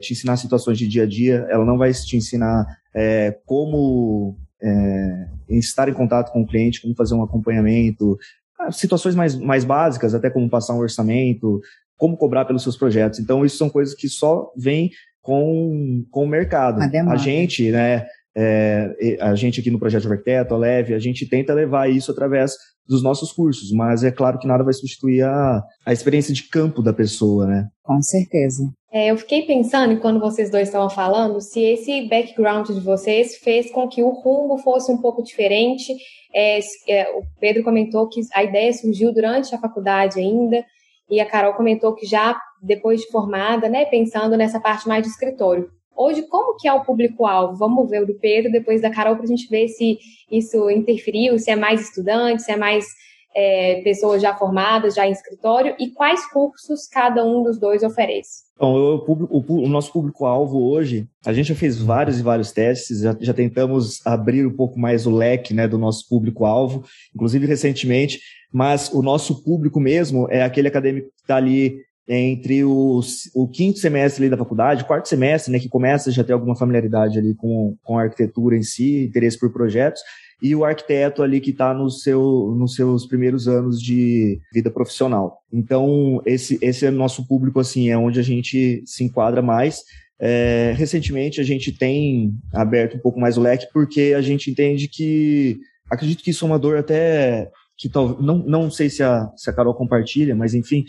te 0.00 0.12
ensinar 0.12 0.36
situações 0.38 0.78
de 0.78 0.88
dia 0.88 1.02
a 1.02 1.06
dia, 1.06 1.46
ela 1.50 1.64
não 1.64 1.76
vai 1.76 1.92
te 1.92 2.16
ensinar 2.16 2.66
é, 2.94 3.36
como 3.44 4.36
é, 4.62 5.28
estar 5.50 5.88
em 5.88 5.94
contato 5.94 6.32
com 6.32 6.40
o 6.40 6.46
cliente, 6.46 6.80
como 6.80 6.96
fazer 6.96 7.14
um 7.14 7.22
acompanhamento, 7.22 8.16
ah, 8.58 8.72
situações 8.72 9.14
mais, 9.14 9.36
mais 9.36 9.64
básicas, 9.64 10.14
até 10.14 10.30
como 10.30 10.48
passar 10.48 10.74
um 10.74 10.78
orçamento, 10.78 11.60
como 11.96 12.16
cobrar 12.16 12.44
pelos 12.46 12.62
seus 12.62 12.76
projetos. 12.76 13.18
Então, 13.18 13.44
isso 13.44 13.58
são 13.58 13.68
coisas 13.68 13.94
que 13.94 14.08
só 14.08 14.50
vêm 14.56 14.90
com, 15.26 16.04
com 16.08 16.24
o 16.24 16.28
mercado. 16.28 16.80
A, 16.80 17.12
a 17.12 17.16
gente, 17.16 17.72
né, 17.72 18.06
é, 18.36 19.18
a 19.20 19.34
gente 19.34 19.58
aqui 19.58 19.72
no 19.72 19.78
Projeto 19.78 20.08
Arquiteto, 20.08 20.54
a 20.54 20.56
Leve, 20.56 20.94
a 20.94 21.00
gente 21.00 21.28
tenta 21.28 21.52
levar 21.52 21.90
isso 21.90 22.12
através 22.12 22.52
dos 22.86 23.02
nossos 23.02 23.32
cursos, 23.32 23.72
mas 23.72 24.04
é 24.04 24.12
claro 24.12 24.38
que 24.38 24.46
nada 24.46 24.62
vai 24.62 24.72
substituir 24.72 25.24
a, 25.24 25.60
a 25.84 25.92
experiência 25.92 26.32
de 26.32 26.48
campo 26.48 26.80
da 26.80 26.92
pessoa, 26.92 27.44
né? 27.44 27.66
Com 27.82 28.00
certeza. 28.00 28.62
É, 28.92 29.10
eu 29.10 29.16
fiquei 29.16 29.42
pensando, 29.42 29.98
quando 29.98 30.20
vocês 30.20 30.48
dois 30.48 30.68
estavam 30.68 30.88
falando, 30.88 31.40
se 31.40 31.60
esse 31.60 32.08
background 32.08 32.68
de 32.68 32.78
vocês 32.78 33.36
fez 33.38 33.68
com 33.72 33.88
que 33.88 34.04
o 34.04 34.10
rumo 34.10 34.58
fosse 34.58 34.92
um 34.92 34.98
pouco 34.98 35.24
diferente. 35.24 35.92
É, 36.32 36.60
é, 36.88 37.10
o 37.10 37.22
Pedro 37.40 37.64
comentou 37.64 38.08
que 38.08 38.20
a 38.32 38.44
ideia 38.44 38.72
surgiu 38.72 39.12
durante 39.12 39.52
a 39.54 39.58
faculdade 39.58 40.20
ainda, 40.20 40.64
e 41.08 41.20
a 41.20 41.26
Carol 41.26 41.54
comentou 41.54 41.94
que 41.94 42.06
já 42.06 42.38
depois 42.62 43.00
de 43.00 43.10
formada, 43.10 43.68
né, 43.68 43.84
pensando 43.84 44.36
nessa 44.36 44.60
parte 44.60 44.88
mais 44.88 45.02
de 45.02 45.08
escritório. 45.08 45.70
Hoje, 45.96 46.22
como 46.28 46.56
que 46.56 46.68
é 46.68 46.72
o 46.72 46.84
público-alvo? 46.84 47.56
Vamos 47.56 47.88
ver 47.88 48.02
o 48.02 48.06
do 48.06 48.14
Pedro, 48.14 48.52
depois 48.52 48.82
da 48.82 48.90
Carol, 48.90 49.16
para 49.16 49.24
a 49.24 49.28
gente 49.28 49.48
ver 49.48 49.68
se 49.68 49.98
isso 50.30 50.68
interferiu, 50.68 51.38
se 51.38 51.50
é 51.50 51.56
mais 51.56 51.80
estudante, 51.80 52.42
se 52.42 52.52
é 52.52 52.56
mais 52.56 52.86
é, 53.34 53.80
pessoas 53.82 54.20
já 54.20 54.34
formadas, 54.34 54.94
já 54.94 55.06
em 55.06 55.12
escritório, 55.12 55.74
e 55.78 55.90
quais 55.90 56.24
cursos 56.30 56.86
cada 56.86 57.24
um 57.24 57.42
dos 57.42 57.58
dois 57.58 57.82
oferece? 57.82 58.45
Bom, 58.58 58.78
eu, 58.78 59.04
o, 59.06 59.64
o, 59.64 59.68
nosso 59.68 59.92
público-alvo 59.92 60.62
hoje, 60.70 61.06
a 61.26 61.32
gente 61.32 61.48
já 61.48 61.54
fez 61.54 61.78
vários 61.78 62.18
e 62.18 62.22
vários 62.22 62.52
testes, 62.52 63.00
já, 63.00 63.14
já 63.20 63.34
tentamos 63.34 64.00
abrir 64.06 64.46
um 64.46 64.56
pouco 64.56 64.78
mais 64.78 65.06
o 65.06 65.10
leque 65.10 65.52
né, 65.52 65.68
do 65.68 65.76
nosso 65.76 66.08
público-alvo, 66.08 66.82
inclusive 67.14 67.46
recentemente, 67.46 68.18
mas 68.50 68.90
o 68.90 69.02
nosso 69.02 69.44
público 69.44 69.78
mesmo 69.78 70.26
é 70.30 70.42
aquele 70.42 70.68
acadêmico 70.68 71.08
que 71.08 71.22
está 71.22 71.36
ali 71.36 71.82
entre 72.08 72.64
os, 72.64 73.30
o 73.34 73.46
quinto 73.46 73.78
semestre 73.78 74.24
ali 74.24 74.30
da 74.30 74.38
faculdade, 74.38 74.84
quarto 74.84 75.06
semestre, 75.06 75.52
né, 75.52 75.58
que 75.58 75.68
começa 75.68 76.10
já 76.10 76.22
a 76.22 76.24
ter 76.24 76.32
alguma 76.32 76.56
familiaridade 76.56 77.18
ali 77.18 77.34
com, 77.34 77.76
com 77.82 77.98
a 77.98 78.04
arquitetura 78.04 78.56
em 78.56 78.62
si, 78.62 79.04
interesse 79.04 79.38
por 79.38 79.52
projetos, 79.52 80.00
e 80.42 80.54
o 80.54 80.64
arquiteto 80.64 81.22
ali 81.22 81.40
que 81.40 81.50
está 81.50 81.72
no 81.72 81.90
seu, 81.90 82.54
nos 82.56 82.74
seus 82.74 83.06
primeiros 83.06 83.48
anos 83.48 83.80
de 83.80 84.38
vida 84.52 84.70
profissional. 84.70 85.38
Então, 85.52 86.20
esse, 86.26 86.58
esse 86.60 86.84
é 86.84 86.90
nosso 86.90 87.26
público, 87.26 87.58
assim, 87.58 87.88
é 87.88 87.96
onde 87.96 88.20
a 88.20 88.22
gente 88.22 88.82
se 88.84 89.04
enquadra 89.04 89.40
mais. 89.40 89.82
É, 90.18 90.74
recentemente, 90.76 91.40
a 91.40 91.44
gente 91.44 91.72
tem 91.72 92.32
aberto 92.52 92.96
um 92.96 93.00
pouco 93.00 93.18
mais 93.18 93.36
o 93.38 93.40
leque, 93.40 93.66
porque 93.72 94.14
a 94.16 94.20
gente 94.20 94.50
entende 94.50 94.88
que, 94.88 95.58
acredito 95.90 96.22
que 96.22 96.30
isso 96.30 96.44
é 96.44 96.48
uma 96.48 96.58
dor 96.58 96.76
até 96.76 97.50
que 97.78 97.88
talvez, 97.88 98.18
não, 98.24 98.38
não 98.38 98.70
sei 98.70 98.88
se 98.88 99.02
a, 99.02 99.30
se 99.36 99.50
a 99.50 99.52
Carol 99.52 99.74
compartilha, 99.74 100.34
mas 100.34 100.54
enfim, 100.54 100.84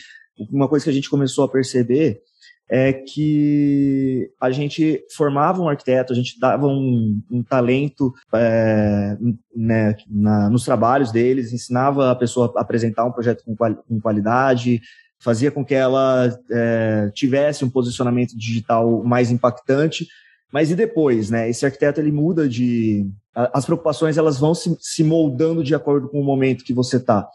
uma 0.52 0.68
coisa 0.68 0.86
que 0.86 0.90
a 0.90 0.94
gente 0.94 1.10
começou 1.10 1.44
a 1.44 1.50
perceber 1.50 2.22
é 2.70 2.92
que 2.92 4.30
a 4.42 4.52
gente 4.52 5.04
formava 5.16 5.62
um 5.62 5.70
arquiteto, 5.70 6.12
a 6.12 6.16
gente 6.16 6.40
dava 6.40 6.68
um, 6.68 7.22
um 7.32 7.42
talento 7.42 8.14
é, 8.34 9.18
né, 9.56 9.96
na, 10.10 10.50
nos 10.50 10.66
trabalhos 10.66 11.12
deles, 11.12 11.54
ensinava 11.54 12.12
a 12.12 12.16
pessoa 12.16 12.52
a 12.58 12.62
apresentar 12.62 13.06
um 13.06 13.12
projeto 13.12 13.44
com, 13.46 13.56
quali, 13.56 13.78
com 13.88 14.02
qualidade, 14.02 14.82
fazia 15.20 15.50
com 15.50 15.64
que 15.64 15.74
ela 15.74 16.30
é, 16.52 17.10
tivesse 17.14 17.64
um 17.64 17.70
posicionamento 17.70 18.38
digital 18.38 19.04
mais 19.04 19.32
impactante. 19.32 20.08
Mas 20.52 20.72
e 20.72 20.76
depois, 20.76 21.30
né? 21.30 21.50
Esse 21.50 21.66
arquiteto 21.66 22.00
ele 22.00 22.12
muda 22.12 22.48
de, 22.48 23.06
as 23.54 23.66
preocupações 23.66 24.18
elas 24.18 24.40
vão 24.40 24.56
se, 24.56 24.76
se 24.80 25.04
moldando 25.04 25.64
de 25.64 25.76
acordo 25.76 26.08
com 26.08 26.20
o 26.20 26.24
momento 26.24 26.64
que 26.64 26.74
você 26.74 26.98
está. 26.98 27.28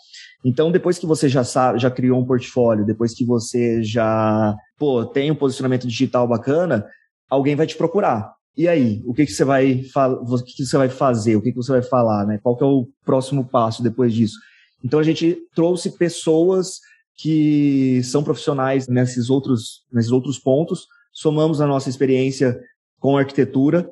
Então, 0.44 0.72
depois 0.72 0.98
que 0.98 1.06
você 1.06 1.28
já 1.28 1.44
sabe, 1.44 1.78
já 1.78 1.90
criou 1.90 2.20
um 2.20 2.26
portfólio, 2.26 2.84
depois 2.84 3.14
que 3.14 3.24
você 3.24 3.82
já 3.82 4.56
pô, 4.76 5.04
tem 5.04 5.30
um 5.30 5.36
posicionamento 5.36 5.86
digital 5.86 6.26
bacana, 6.26 6.84
alguém 7.30 7.54
vai 7.54 7.66
te 7.66 7.76
procurar. 7.76 8.34
E 8.56 8.68
aí, 8.68 9.02
o 9.06 9.14
que, 9.14 9.24
que 9.24 9.32
você 9.32 9.44
vai 9.44 9.84
o 9.94 10.42
que, 10.42 10.56
que 10.56 10.66
você 10.66 10.76
vai 10.76 10.88
fazer? 10.88 11.36
O 11.36 11.40
que, 11.40 11.52
que 11.52 11.56
você 11.56 11.72
vai 11.72 11.82
falar? 11.82 12.26
Né? 12.26 12.38
Qual 12.42 12.56
que 12.56 12.64
é 12.64 12.66
o 12.66 12.88
próximo 13.04 13.48
passo 13.48 13.82
depois 13.82 14.12
disso? 14.12 14.36
Então 14.84 14.98
a 14.98 15.02
gente 15.02 15.38
trouxe 15.54 15.96
pessoas 15.96 16.80
que 17.16 18.02
são 18.02 18.24
profissionais 18.24 18.88
nesses 18.88 19.30
outros, 19.30 19.84
nesses 19.92 20.10
outros 20.10 20.38
pontos, 20.38 20.86
somamos 21.12 21.60
a 21.60 21.66
nossa 21.66 21.88
experiência 21.88 22.58
com 22.98 23.16
arquitetura 23.16 23.88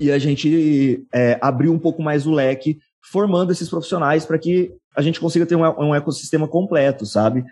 e 0.00 0.10
a 0.10 0.18
gente 0.18 1.06
é, 1.12 1.38
abriu 1.40 1.72
um 1.72 1.78
pouco 1.78 2.02
mais 2.02 2.26
o 2.26 2.32
leque, 2.32 2.78
formando 3.10 3.52
esses 3.52 3.68
profissionais 3.68 4.24
para 4.24 4.38
que 4.38 4.72
a 4.96 5.02
gente 5.02 5.20
consiga 5.20 5.46
ter 5.46 5.56
um, 5.56 5.62
um 5.62 5.94
ecossistema 5.94 6.48
completo, 6.48 7.04
sabe? 7.04 7.44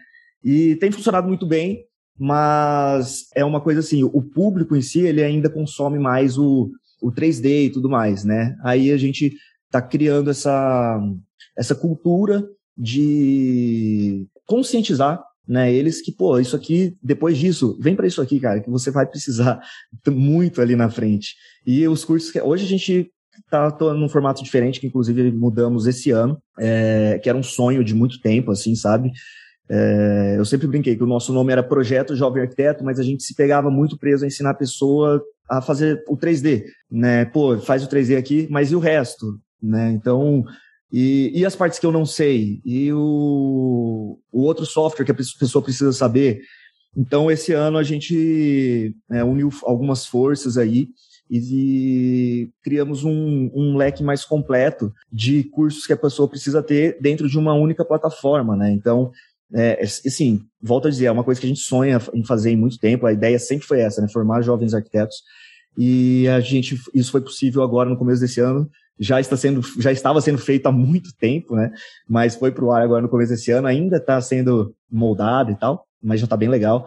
E 0.43 0.77
tem 0.77 0.91
funcionado 0.91 1.29
muito 1.29 1.47
bem, 1.47 1.85
mas 2.19 3.27
é 3.35 3.45
uma 3.45 3.61
coisa 3.61 3.81
assim, 3.81 4.03
o 4.05 4.23
público 4.23 4.75
em 4.75 4.83
si, 4.83 5.01
ele 5.01 5.23
ainda 5.23 5.51
consome 5.51 5.99
mais 5.99 6.39
o, 6.39 6.71
o 7.03 7.13
3D 7.13 7.67
e 7.67 7.71
tudo 7.71 7.89
mais, 7.89 8.25
né? 8.25 8.57
Aí 8.63 8.91
a 8.91 8.97
gente 8.97 9.35
está 9.67 9.83
criando 9.83 10.31
essa, 10.31 11.01
essa 11.57 11.75
cultura 11.75 12.47
de 12.77 14.27
conscientizar 14.47 15.23
né, 15.47 15.73
eles 15.73 16.01
que, 16.01 16.11
pô, 16.11 16.39
isso 16.39 16.57
aqui, 16.57 16.97
depois 17.03 17.37
disso, 17.37 17.77
vem 17.79 17.95
para 17.95 18.07
isso 18.07 18.23
aqui, 18.23 18.41
cara, 18.41 18.61
que 18.61 18.71
você 18.71 18.91
vai 18.91 19.07
precisar 19.07 19.61
muito 20.09 20.63
ali 20.63 20.75
na 20.75 20.89
frente. 20.89 21.35
E 21.67 21.87
os 21.87 22.05
cursos 22.05 22.31
que 22.31 22.41
hoje 22.41 22.65
a 22.65 22.69
gente 22.69 23.11
tá 23.51 23.71
num 23.95 24.09
formato 24.09 24.43
diferente, 24.43 24.81
que 24.81 24.87
inclusive 24.87 25.31
mudamos 25.33 25.87
esse 25.87 26.11
ano, 26.11 26.39
é, 26.59 27.19
que 27.23 27.29
era 27.29 27.39
um 27.39 27.43
sonho 27.43 27.85
de 27.85 27.95
muito 27.95 28.21
tempo, 28.21 28.51
assim, 28.51 28.75
sabe? 28.75 29.11
É, 29.69 30.35
eu 30.37 30.45
sempre 30.45 30.67
brinquei 30.67 30.97
que 30.97 31.03
o 31.03 31.07
nosso 31.07 31.33
nome 31.33 31.53
era 31.53 31.63
Projeto 31.63 32.15
Jovem 32.15 32.43
Arquiteto, 32.43 32.85
mas 32.85 32.99
a 33.01 33.03
gente 33.03 33.23
se 33.23 33.35
pegava 33.35 33.71
muito 33.71 33.99
preso 33.99 34.25
a 34.25 34.27
ensinar 34.27 34.51
a 34.51 34.55
pessoa 34.55 35.23
a 35.49 35.61
fazer 35.61 36.03
o 36.09 36.17
3D, 36.17 36.65
né? 36.91 37.25
Pô, 37.27 37.59
faz 37.59 37.83
o 37.85 37.89
3D 37.89 38.17
aqui, 38.17 38.47
mas 38.51 38.71
e 38.71 38.77
o 38.77 38.79
resto, 38.79 39.39
né? 39.63 39.91
Então, 39.93 40.45
E, 40.93 41.33
e 41.35 41.45
as 41.45 41.57
partes 41.57 41.79
que 41.81 41.87
eu 41.87 41.91
não 41.91 42.07
sei? 42.07 42.61
E 42.65 42.93
o, 42.93 44.19
o 44.31 44.43
outro 44.43 44.65
software 44.65 45.05
que 45.05 45.11
a 45.11 45.15
pessoa 45.15 45.63
precisa 45.63 45.93
saber? 45.93 46.41
Então, 46.97 47.31
esse 47.31 47.53
ano 47.53 47.79
a 47.79 47.83
gente 47.83 48.95
é, 49.11 49.25
uniu 49.25 49.51
algumas 49.65 50.07
forças 50.07 50.57
aí 50.57 50.89
e, 51.31 52.51
criamos 52.63 53.05
um, 53.05 53.51
um, 53.55 53.77
leque 53.77 54.03
mais 54.03 54.25
completo 54.25 54.93
de 55.11 55.45
cursos 55.45 55.87
que 55.87 55.93
a 55.93 55.97
pessoa 55.97 56.29
precisa 56.29 56.63
ter 56.63 56.99
dentro 57.01 57.29
de 57.29 57.39
uma 57.39 57.55
única 57.55 57.85
plataforma, 57.85 58.57
né? 58.57 58.71
Então, 58.71 59.11
é, 59.53 59.83
assim, 59.83 60.41
volto 60.61 60.89
a 60.89 60.91
dizer, 60.91 61.07
é 61.07 61.11
uma 61.11 61.25
coisa 61.25 61.41
que 61.41 61.47
a 61.47 61.49
gente 61.49 61.61
sonha 61.61 61.99
em 62.13 62.25
fazer 62.25 62.51
em 62.51 62.57
muito 62.57 62.79
tempo, 62.79 63.07
a 63.07 63.13
ideia 63.13 63.39
sempre 63.39 63.67
foi 63.67 63.81
essa, 63.81 64.01
né? 64.03 64.09
Formar 64.09 64.43
jovens 64.43 64.75
arquitetos. 64.75 65.23
E 65.77 66.29
a 66.29 66.41
gente, 66.41 66.81
isso 66.95 67.11
foi 67.11 67.21
possível 67.21 67.63
agora 67.63 67.89
no 67.89 67.97
começo 67.97 68.21
desse 68.21 68.41
ano, 68.41 68.71
já 68.99 69.21
está 69.21 69.37
sendo, 69.37 69.61
já 69.81 69.91
estava 69.91 70.21
sendo 70.21 70.39
feito 70.39 70.67
há 70.67 70.73
muito 70.73 71.11
tempo, 71.17 71.57
né? 71.57 71.73
Mas 72.09 72.37
foi 72.37 72.53
para 72.53 72.65
o 72.65 72.71
ar 72.71 72.83
agora 72.83 73.03
no 73.03 73.09
começo 73.09 73.33
desse 73.33 73.51
ano, 73.51 73.67
ainda 73.67 73.97
está 73.97 74.21
sendo 74.21 74.75
moldado 74.91 75.51
e 75.51 75.57
tal, 75.57 75.87
mas 76.03 76.21
já 76.21 76.27
está 76.27 76.37
bem 76.37 76.49
legal. 76.49 76.87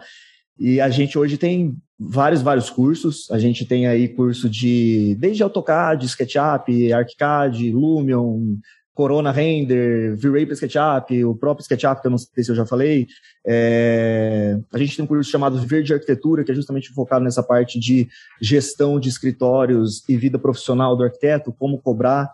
E 0.58 0.80
a 0.80 0.90
gente 0.90 1.18
hoje 1.18 1.36
tem 1.36 1.76
vários, 1.98 2.42
vários 2.42 2.68
cursos. 2.68 3.30
A 3.30 3.38
gente 3.38 3.64
tem 3.64 3.86
aí 3.86 4.08
curso 4.08 4.48
de 4.48 5.16
desde 5.18 5.42
AutoCAD, 5.42 6.06
SketchUp, 6.06 6.92
ArchiCAD, 6.92 7.72
Lumion, 7.72 8.56
Corona 8.98 9.30
Render, 9.30 10.16
V-Ray 10.16 10.44
para 10.44 10.54
SketchUp, 10.54 11.24
o 11.24 11.32
próprio 11.32 11.62
SketchUp, 11.62 12.00
que 12.00 12.08
eu 12.08 12.10
não 12.10 12.18
sei 12.18 12.42
se 12.42 12.50
eu 12.50 12.56
já 12.56 12.66
falei. 12.66 13.06
É... 13.46 14.58
A 14.72 14.78
gente 14.78 14.96
tem 14.96 15.04
um 15.04 15.08
curso 15.08 15.30
chamado 15.30 15.60
Viver 15.60 15.84
de 15.84 15.94
Arquitetura, 15.94 16.42
que 16.42 16.50
é 16.50 16.54
justamente 16.54 16.92
focado 16.92 17.24
nessa 17.24 17.40
parte 17.40 17.78
de 17.78 18.08
gestão 18.42 18.98
de 18.98 19.08
escritórios 19.08 20.02
e 20.08 20.16
vida 20.16 20.36
profissional 20.36 20.96
do 20.96 21.04
arquiteto, 21.04 21.52
como 21.52 21.80
cobrar. 21.80 22.28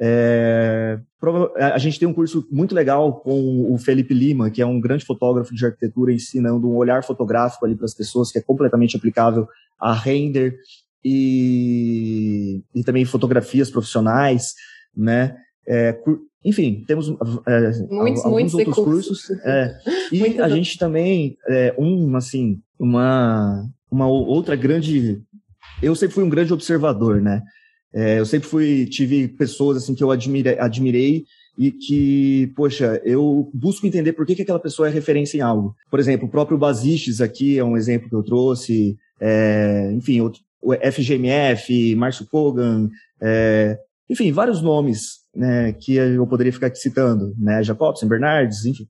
É... 0.00 0.98
A 1.56 1.78
gente 1.78 1.98
tem 1.98 2.06
um 2.06 2.12
curso 2.12 2.46
muito 2.50 2.74
legal 2.74 3.20
com 3.20 3.72
o 3.72 3.78
Felipe 3.78 4.14
Lima, 4.14 4.50
que 4.50 4.62
é 4.62 4.66
um 4.66 4.80
grande 4.80 5.04
fotógrafo 5.04 5.54
de 5.54 5.64
arquitetura, 5.64 6.12
ensinando 6.12 6.68
um 6.68 6.76
olhar 6.76 7.02
fotográfico 7.02 7.64
ali 7.64 7.74
para 7.74 7.86
as 7.86 7.94
pessoas, 7.94 8.30
que 8.30 8.38
é 8.38 8.42
completamente 8.42 8.96
aplicável 8.96 9.48
a 9.80 9.92
render 9.92 10.56
e, 11.04 12.62
e 12.74 12.84
também 12.84 13.04
fotografias 13.04 13.70
profissionais, 13.70 14.54
né? 14.96 15.36
É, 15.68 15.98
enfim, 16.44 16.84
temos 16.86 17.08
é, 17.46 17.70
muitos, 17.90 18.24
alguns 18.24 18.52
muitos 18.52 18.54
outros 18.54 18.76
cursos. 18.76 19.30
É, 19.44 19.78
e 20.12 20.40
a 20.40 20.48
gente 20.48 20.78
também, 20.78 21.36
é, 21.48 21.74
um, 21.76 22.14
assim, 22.16 22.60
uma, 22.78 23.68
uma 23.90 24.06
outra 24.06 24.54
grande. 24.54 25.20
Eu 25.82 25.94
sempre 25.94 26.14
fui 26.14 26.24
um 26.24 26.28
grande 26.28 26.52
observador, 26.52 27.20
né? 27.20 27.42
É, 27.96 28.20
eu 28.20 28.26
sempre 28.26 28.46
fui, 28.46 28.86
tive 28.86 29.26
pessoas 29.26 29.78
assim 29.78 29.94
que 29.94 30.04
eu 30.04 30.10
admirei, 30.10 31.24
e 31.58 31.72
que, 31.72 32.52
poxa, 32.54 33.00
eu 33.04 33.50
busco 33.54 33.86
entender 33.86 34.12
por 34.12 34.26
que, 34.26 34.34
que 34.34 34.42
aquela 34.42 34.58
pessoa 34.58 34.88
é 34.88 34.90
referência 34.90 35.38
em 35.38 35.40
algo. 35.40 35.74
Por 35.90 35.98
exemplo, 35.98 36.28
o 36.28 36.30
próprio 36.30 36.58
Basistes 36.58 37.20
aqui 37.20 37.58
é 37.58 37.64
um 37.64 37.76
exemplo 37.76 38.08
que 38.08 38.14
eu 38.14 38.22
trouxe, 38.22 38.98
é, 39.20 39.90
enfim, 39.94 40.20
outro, 40.20 40.42
o 40.60 40.74
FGMF, 40.74 41.94
Márcio 41.96 42.26
Kogan, 42.26 42.90
é, 43.22 43.78
enfim, 44.10 44.30
vários 44.32 44.60
nomes 44.60 45.20
né, 45.34 45.72
que 45.72 45.94
eu 45.94 46.26
poderia 46.26 46.52
ficar 46.52 46.66
aqui 46.66 46.78
citando, 46.78 47.34
né, 47.38 47.62
Jacobson, 47.62 48.06
Bernardes, 48.06 48.66
enfim. 48.66 48.86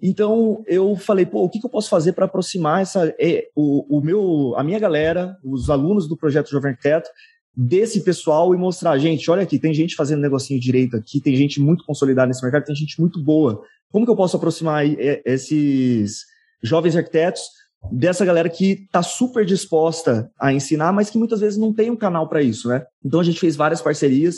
Então 0.00 0.64
eu 0.66 0.96
falei, 0.96 1.24
pô, 1.24 1.44
o 1.44 1.48
que, 1.48 1.60
que 1.60 1.66
eu 1.66 1.70
posso 1.70 1.88
fazer 1.88 2.12
para 2.12 2.24
aproximar 2.24 2.82
essa, 2.82 3.14
é, 3.20 3.44
o, 3.54 3.98
o, 3.98 4.00
meu, 4.00 4.54
a 4.56 4.64
minha 4.64 4.78
galera, 4.78 5.36
os 5.44 5.70
alunos 5.70 6.08
do 6.08 6.16
projeto 6.16 6.50
Jovem 6.50 6.72
Arquiteto, 6.72 7.08
desse 7.56 8.02
pessoal 8.02 8.54
e 8.54 8.58
mostrar, 8.58 8.96
gente, 8.98 9.30
olha 9.30 9.42
aqui, 9.42 9.58
tem 9.58 9.74
gente 9.74 9.94
fazendo 9.94 10.20
negocinho 10.20 10.58
direito 10.58 10.96
aqui, 10.96 11.20
tem 11.20 11.36
gente 11.36 11.60
muito 11.60 11.84
consolidada 11.84 12.28
nesse 12.28 12.42
mercado, 12.42 12.64
tem 12.64 12.74
gente 12.74 12.98
muito 13.00 13.22
boa. 13.22 13.62
Como 13.90 14.06
que 14.06 14.10
eu 14.10 14.16
posso 14.16 14.36
aproximar 14.36 14.84
esses 15.24 16.24
jovens 16.62 16.96
arquitetos 16.96 17.42
dessa 17.90 18.24
galera 18.24 18.48
que 18.48 18.84
está 18.84 19.02
super 19.02 19.44
disposta 19.44 20.30
a 20.40 20.52
ensinar, 20.52 20.92
mas 20.92 21.10
que 21.10 21.18
muitas 21.18 21.40
vezes 21.40 21.58
não 21.58 21.72
tem 21.72 21.90
um 21.90 21.96
canal 21.96 22.28
para 22.28 22.42
isso, 22.42 22.68
né? 22.68 22.84
Então 23.04 23.20
a 23.20 23.24
gente 23.24 23.40
fez 23.40 23.56
várias 23.56 23.82
parcerias 23.82 24.36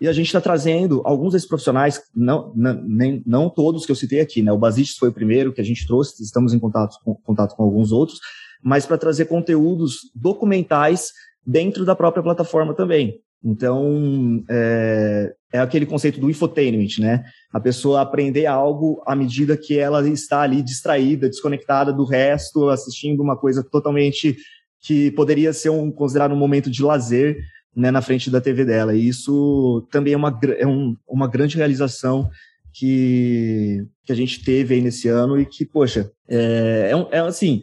e 0.00 0.08
a 0.08 0.12
gente 0.12 0.26
está 0.26 0.40
trazendo 0.40 1.00
alguns 1.04 1.32
desses 1.32 1.48
profissionais, 1.48 2.00
não, 2.14 2.52
não, 2.54 2.82
nem, 2.86 3.22
não 3.24 3.48
todos 3.48 3.86
que 3.86 3.92
eu 3.92 3.96
citei 3.96 4.20
aqui, 4.20 4.42
né? 4.42 4.52
O 4.52 4.58
Basistes 4.58 4.98
foi 4.98 5.08
o 5.08 5.12
primeiro 5.12 5.52
que 5.52 5.60
a 5.60 5.64
gente 5.64 5.86
trouxe, 5.86 6.22
estamos 6.22 6.52
em 6.52 6.58
contato 6.58 6.96
com, 7.04 7.14
contato 7.14 7.56
com 7.56 7.62
alguns 7.62 7.92
outros, 7.92 8.18
mas 8.62 8.84
para 8.84 8.98
trazer 8.98 9.24
conteúdos 9.24 10.10
documentais 10.14 11.12
dentro 11.46 11.84
da 11.84 11.94
própria 11.94 12.22
plataforma 12.22 12.74
também. 12.74 13.20
Então, 13.44 14.44
é, 14.48 15.34
é, 15.52 15.58
aquele 15.58 15.84
conceito 15.84 16.20
do 16.20 16.30
infotainment, 16.30 17.00
né? 17.00 17.24
A 17.52 17.58
pessoa 17.58 18.00
aprender 18.00 18.46
algo 18.46 19.02
à 19.04 19.16
medida 19.16 19.56
que 19.56 19.76
ela 19.76 20.06
está 20.08 20.42
ali 20.42 20.62
distraída, 20.62 21.28
desconectada 21.28 21.92
do 21.92 22.04
resto, 22.04 22.68
assistindo 22.68 23.20
uma 23.20 23.36
coisa 23.36 23.64
totalmente 23.64 24.36
que 24.80 25.10
poderia 25.12 25.52
ser 25.52 25.70
um, 25.70 25.90
considerado 25.90 26.32
um 26.32 26.38
momento 26.38 26.70
de 26.70 26.82
lazer, 26.82 27.38
né, 27.74 27.90
na 27.90 28.02
frente 28.02 28.30
da 28.30 28.40
TV 28.40 28.64
dela. 28.64 28.94
E 28.94 29.08
isso 29.08 29.86
também 29.90 30.12
é 30.12 30.16
uma, 30.16 30.38
é 30.58 30.66
um, 30.66 30.96
uma 31.08 31.26
grande 31.26 31.56
realização 31.56 32.28
que, 32.72 33.84
que 34.04 34.12
a 34.12 34.16
gente 34.16 34.44
teve 34.44 34.74
aí 34.74 34.80
nesse 34.80 35.08
ano 35.08 35.38
e 35.40 35.46
que, 35.46 35.64
poxa, 35.64 36.10
é, 36.28 36.92
é, 36.92 37.16
é 37.16 37.20
assim, 37.20 37.62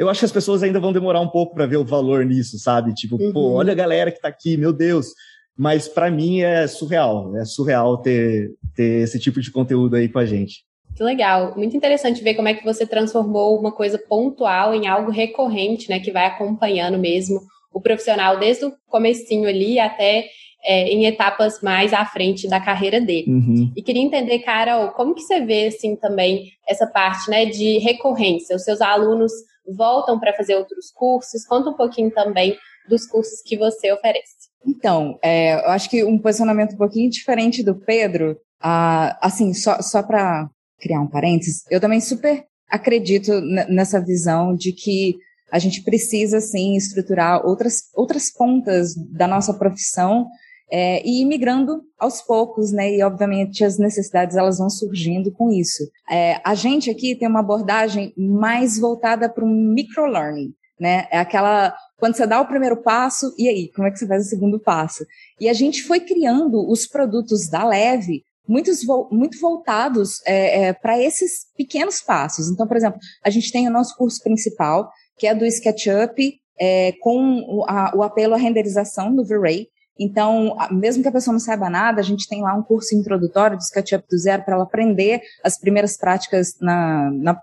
eu 0.00 0.08
acho 0.08 0.20
que 0.20 0.24
as 0.24 0.32
pessoas 0.32 0.62
ainda 0.62 0.80
vão 0.80 0.94
demorar 0.94 1.20
um 1.20 1.28
pouco 1.28 1.54
para 1.54 1.66
ver 1.66 1.76
o 1.76 1.84
valor 1.84 2.24
nisso, 2.24 2.58
sabe? 2.58 2.94
Tipo, 2.94 3.16
uhum. 3.16 3.32
pô, 3.34 3.52
olha 3.52 3.72
a 3.72 3.76
galera 3.76 4.10
que 4.10 4.18
tá 4.18 4.28
aqui, 4.28 4.56
meu 4.56 4.72
Deus. 4.72 5.08
Mas 5.54 5.88
para 5.88 6.10
mim 6.10 6.40
é 6.40 6.66
surreal, 6.66 7.36
é 7.36 7.44
surreal 7.44 7.98
ter, 7.98 8.48
ter 8.74 9.02
esse 9.02 9.18
tipo 9.18 9.42
de 9.42 9.50
conteúdo 9.50 9.96
aí 9.96 10.08
com 10.08 10.18
a 10.18 10.24
gente. 10.24 10.64
Que 10.96 11.02
legal, 11.02 11.54
muito 11.54 11.76
interessante 11.76 12.24
ver 12.24 12.32
como 12.32 12.48
é 12.48 12.54
que 12.54 12.64
você 12.64 12.86
transformou 12.86 13.58
uma 13.60 13.72
coisa 13.72 13.98
pontual 13.98 14.74
em 14.74 14.86
algo 14.86 15.10
recorrente, 15.10 15.90
né, 15.90 16.00
que 16.00 16.10
vai 16.10 16.24
acompanhando 16.24 16.98
mesmo 16.98 17.38
o 17.70 17.78
profissional 17.78 18.38
desde 18.38 18.64
o 18.64 18.72
comecinho 18.88 19.46
ali 19.46 19.78
até 19.78 20.24
é, 20.64 20.88
em 20.88 21.04
etapas 21.04 21.60
mais 21.60 21.92
à 21.92 22.06
frente 22.06 22.48
da 22.48 22.58
carreira 22.58 23.02
dele. 23.02 23.30
Uhum. 23.30 23.72
E 23.76 23.82
queria 23.82 24.02
entender, 24.02 24.38
Carol, 24.38 24.92
como 24.92 25.14
que 25.14 25.20
você 25.20 25.40
vê 25.40 25.66
assim 25.66 25.94
também 25.94 26.52
essa 26.66 26.86
parte, 26.86 27.28
né, 27.28 27.44
de 27.44 27.76
recorrência? 27.76 28.56
Os 28.56 28.64
seus 28.64 28.80
alunos 28.80 29.30
voltam 29.74 30.18
para 30.18 30.34
fazer 30.34 30.54
outros 30.56 30.90
cursos? 30.92 31.46
Conta 31.46 31.70
um 31.70 31.76
pouquinho 31.76 32.10
também 32.10 32.56
dos 32.88 33.06
cursos 33.06 33.40
que 33.44 33.56
você 33.56 33.92
oferece. 33.92 34.50
Então, 34.66 35.18
é, 35.22 35.54
eu 35.54 35.70
acho 35.70 35.88
que 35.88 36.04
um 36.04 36.18
posicionamento 36.18 36.74
um 36.74 36.78
pouquinho 36.78 37.10
diferente 37.10 37.62
do 37.62 37.74
Pedro, 37.74 38.36
ah, 38.60 39.18
assim, 39.22 39.54
só, 39.54 39.80
só 39.80 40.02
para 40.02 40.48
criar 40.78 41.00
um 41.00 41.08
parênteses, 41.08 41.64
eu 41.70 41.80
também 41.80 42.00
super 42.00 42.44
acredito 42.68 43.40
nessa 43.40 44.00
visão 44.00 44.54
de 44.54 44.72
que 44.72 45.16
a 45.50 45.58
gente 45.58 45.82
precisa, 45.82 46.40
sim, 46.40 46.76
estruturar 46.76 47.44
outras, 47.44 47.90
outras 47.94 48.30
pontas 48.30 48.94
da 49.12 49.26
nossa 49.26 49.52
profissão 49.52 50.26
é, 50.70 51.02
e 51.06 51.22
ir 51.22 51.24
migrando 51.24 51.82
aos 51.98 52.22
poucos, 52.22 52.72
né? 52.72 52.94
E 52.94 53.02
obviamente 53.02 53.64
as 53.64 53.78
necessidades 53.78 54.36
elas 54.36 54.58
vão 54.58 54.70
surgindo 54.70 55.32
com 55.32 55.50
isso. 55.50 55.82
É, 56.10 56.40
a 56.44 56.54
gente 56.54 56.90
aqui 56.90 57.16
tem 57.16 57.28
uma 57.28 57.40
abordagem 57.40 58.12
mais 58.16 58.78
voltada 58.78 59.28
para 59.28 59.44
um 59.44 59.72
microlearning, 59.74 60.52
né? 60.78 61.06
É 61.10 61.18
aquela 61.18 61.74
quando 61.98 62.16
você 62.16 62.26
dá 62.26 62.40
o 62.40 62.46
primeiro 62.46 62.82
passo 62.82 63.34
e 63.38 63.48
aí 63.48 63.70
como 63.74 63.86
é 63.86 63.90
que 63.90 63.98
você 63.98 64.06
faz 64.06 64.26
o 64.26 64.28
segundo 64.28 64.58
passo? 64.58 65.04
E 65.40 65.48
a 65.48 65.52
gente 65.52 65.82
foi 65.82 66.00
criando 66.00 66.68
os 66.70 66.86
produtos 66.86 67.48
da 67.48 67.64
Leve 67.64 68.22
muitos 68.48 68.80
muito 69.12 69.38
voltados 69.38 70.20
é, 70.26 70.64
é, 70.64 70.72
para 70.72 71.00
esses 71.00 71.46
pequenos 71.56 72.00
passos. 72.00 72.48
Então, 72.48 72.66
por 72.66 72.76
exemplo, 72.76 72.98
a 73.24 73.30
gente 73.30 73.52
tem 73.52 73.68
o 73.68 73.72
nosso 73.72 73.96
curso 73.96 74.20
principal 74.22 74.90
que 75.20 75.26
é 75.26 75.34
do 75.34 75.44
SketchUp, 75.44 76.40
é, 76.58 76.92
com 77.00 77.42
o, 77.46 77.64
a, 77.68 77.92
o, 77.94 78.02
apelo 78.02 78.34
à 78.34 78.38
renderização 78.38 79.14
do 79.14 79.24
V-Ray. 79.24 79.68
Então, 80.00 80.56
mesmo 80.70 81.02
que 81.02 81.08
a 81.08 81.12
pessoa 81.12 81.32
não 81.32 81.38
saiba 81.38 81.68
nada, 81.68 82.00
a 82.00 82.04
gente 82.04 82.26
tem 82.26 82.40
lá 82.40 82.54
um 82.54 82.62
curso 82.62 82.96
introdutório 82.96 83.58
do 83.58 83.62
SketchUp 83.62 84.06
do 84.10 84.16
zero 84.16 84.42
para 84.42 84.54
ela 84.54 84.64
aprender 84.64 85.20
as 85.44 85.58
primeiras 85.58 85.98
práticas 85.98 86.54
na, 86.58 87.10
na, 87.10 87.42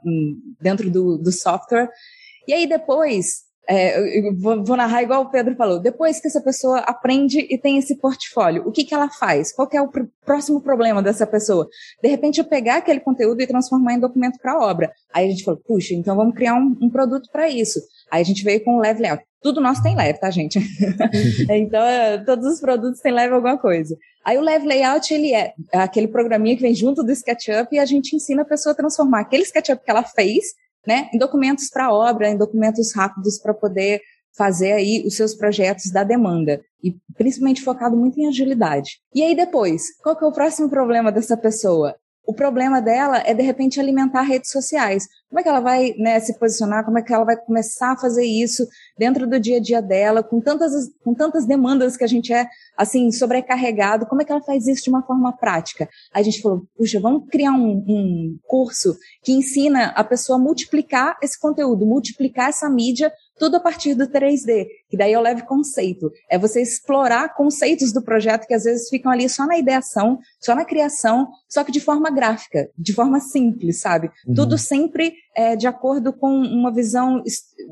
dentro 0.60 0.89
do, 0.89 1.20
do 1.20 1.32
software. 1.32 1.88
E 2.48 2.54
aí 2.54 2.65
depois, 2.65 3.46
é, 3.69 4.32
vou, 4.32 4.63
vou, 4.63 4.77
narrar 4.77 5.03
igual 5.03 5.23
o 5.23 5.30
Pedro 5.30 5.56
falou. 5.56 5.80
Depois 5.80 6.21
que 6.21 6.27
essa 6.27 6.41
pessoa 6.41 6.80
aprende 6.80 7.39
e 7.49 7.58
tem 7.58 7.77
esse 7.77 7.97
portfólio, 7.97 8.63
o 8.65 8.71
que, 8.71 8.86
que 8.86 8.93
ela 8.93 9.10
faz? 9.10 9.53
Qual 9.53 9.67
é 9.73 9.82
o 9.82 9.89
pr 9.89 10.06
próximo 10.25 10.62
problema 10.62 11.01
dessa 11.01 11.25
pessoa? 11.25 11.67
De 12.01 12.10
repente, 12.10 12.39
eu 12.39 12.45
pegar 12.45 12.77
aquele 12.77 12.99
conteúdo 12.99 13.41
e 13.41 13.47
transformar 13.47 13.93
em 13.93 13.99
documento 13.99 14.38
para 14.41 14.60
obra. 14.60 14.91
Aí 15.13 15.25
a 15.25 15.30
gente 15.30 15.43
falou, 15.43 15.60
puxa, 15.65 15.93
então 15.93 16.15
vamos 16.15 16.36
criar 16.36 16.56
um, 16.56 16.75
um 16.82 16.89
produto 16.89 17.30
para 17.32 17.49
isso. 17.49 17.80
Aí 18.12 18.21
a 18.21 18.25
gente 18.25 18.43
veio 18.43 18.63
com 18.63 18.77
o 18.77 18.80
Leve 18.80 19.01
Layout. 19.01 19.23
Tudo 19.41 19.62
nosso 19.62 19.84
tem 19.84 19.95
Leve, 19.95 20.19
tá, 20.19 20.30
gente? 20.30 20.60
então, 21.49 21.82
é, 21.82 22.17
todos 22.19 22.45
os 22.45 22.60
produtos 22.60 22.99
têm 22.99 23.13
Leve 23.13 23.34
alguma 23.34 23.58
coisa. 23.58 23.95
Aí 24.25 24.38
o 24.38 24.41
Leve 24.41 24.67
Layout, 24.67 25.13
ele 25.13 25.34
é 25.34 25.53
aquele 25.73 26.08
programinha 26.08 26.56
que 26.56 26.62
vem 26.62 26.75
junto 26.75 27.03
do 27.03 27.12
SketchUp 27.12 27.73
e 27.73 27.80
a 27.80 27.86
gente 27.86 28.15
ensina 28.15 28.41
a 28.41 28.45
pessoa 28.45 28.73
a 28.73 28.75
transformar 28.75 29.21
aquele 29.21 29.43
SketchUp 29.43 29.84
que 29.84 29.91
ela 29.91 30.03
fez 30.03 30.47
né, 30.88 31.10
em 31.13 31.17
documentos 31.17 31.69
para 31.69 31.93
obra, 31.93 32.30
em 32.30 32.38
documentos 32.38 32.95
rápidos 32.95 33.38
para 33.38 33.54
poder 33.54 34.02
fazer 34.38 34.71
aí 34.71 35.04
os 35.06 35.15
seus 35.15 35.34
projetos 35.34 35.91
da 35.91 36.04
demanda 36.04 36.62
e 36.84 36.95
principalmente 37.15 37.63
focado 37.63 37.97
muito 37.97 38.19
em 38.19 38.28
agilidade. 38.28 39.00
E 39.13 39.23
aí 39.23 39.36
depois, 39.36 39.84
qual 40.02 40.15
que 40.15 40.23
é 40.23 40.28
o 40.28 40.32
próximo 40.32 40.69
problema 40.69 41.12
dessa 41.12 41.36
pessoa? 41.36 41.95
O 42.28 42.34
problema 42.34 42.82
dela 42.82 43.20
é, 43.26 43.34
de 43.34 43.42
repente, 43.42 43.80
alimentar 43.80 44.22
redes 44.24 44.52
sociais. 44.52 45.08
Como 45.30 45.40
é 45.40 45.44
que 45.44 45.48
ela 45.48 45.62
vai 45.62 45.94
né, 45.98 46.20
se 46.20 46.38
posicionar? 46.38 46.84
Como 46.84 47.00
é 47.00 47.02
que 47.02 47.13
ela 47.13 47.24
vai 47.24 47.38
começar 47.38 47.94
a 47.94 47.98
fazer 47.98 48.26
isso 48.26 48.68
dentro 48.98 49.26
do 49.26 49.40
dia 49.40 49.58
a 49.58 49.62
dia 49.62 49.82
dela, 49.82 50.22
com 50.22 50.42
tantas, 50.42 50.74
com 51.04 51.13
tantas 51.13 51.46
demandas 51.46 51.96
que 51.96 52.04
a 52.04 52.08
gente 52.08 52.34
é, 52.34 52.46
assim, 52.76 53.12
sobrecarregado? 53.13 54.06
Como 54.06 54.22
é 54.22 54.26
que 54.26 54.32
ela 54.34 54.44
faz 54.44 54.68
isso 54.68 54.84
de 54.84 54.90
uma 54.90 55.04
forma 55.04 55.32
prática? 55.38 55.88
A 56.13 56.22
gente 56.22 56.42
falou, 56.42 56.68
puxa, 56.78 57.00
vamos 57.00 57.30
criar 57.30 57.54
um, 57.54 57.86
um 57.88 58.40
curso 58.46 58.98
que 59.24 59.32
ensina 59.32 59.88
a 59.96 60.04
pessoa 60.04 60.38
a 60.38 60.42
multiplicar 60.42 61.18
esse 61.24 61.40
conteúdo, 61.40 61.86
multiplicar 61.86 62.50
essa 62.50 62.70
mídia 62.70 63.10
tudo 63.38 63.58
a 63.58 63.60
partir 63.60 63.94
do 63.94 64.08
3D, 64.08 64.68
que 64.90 64.98
daí 64.98 65.13
eu 65.13 65.22
levo 65.22 65.46
conceito. 65.46 66.12
É 66.30 66.38
você 66.38 66.62
explorar 66.62 67.36
conceitos 67.36 67.94
do 67.94 68.02
projeto 68.02 68.48
que 68.48 68.54
às 68.54 68.63
vezes 68.63 68.90
ficam 68.90 69.12
ali 69.12 69.30
só 69.30 69.46
na 69.46 69.58
ideação, 69.58 70.20
só 70.40 70.56
na 70.56 70.66
criação, 70.66 71.28
só 71.49 71.63
que 71.63 71.71
de 71.71 71.79
forma 71.79 72.10
gráfica, 72.10 72.69
de 72.77 72.93
forma 72.93 73.19
simples, 73.19 73.79
sabe? 73.79 74.10
Uhum. 74.27 74.33
Tudo 74.33 74.57
sempre 74.57 75.13
é, 75.36 75.55
de 75.55 75.67
acordo 75.67 76.12
com 76.12 76.29
uma 76.29 76.71
visão 76.73 77.23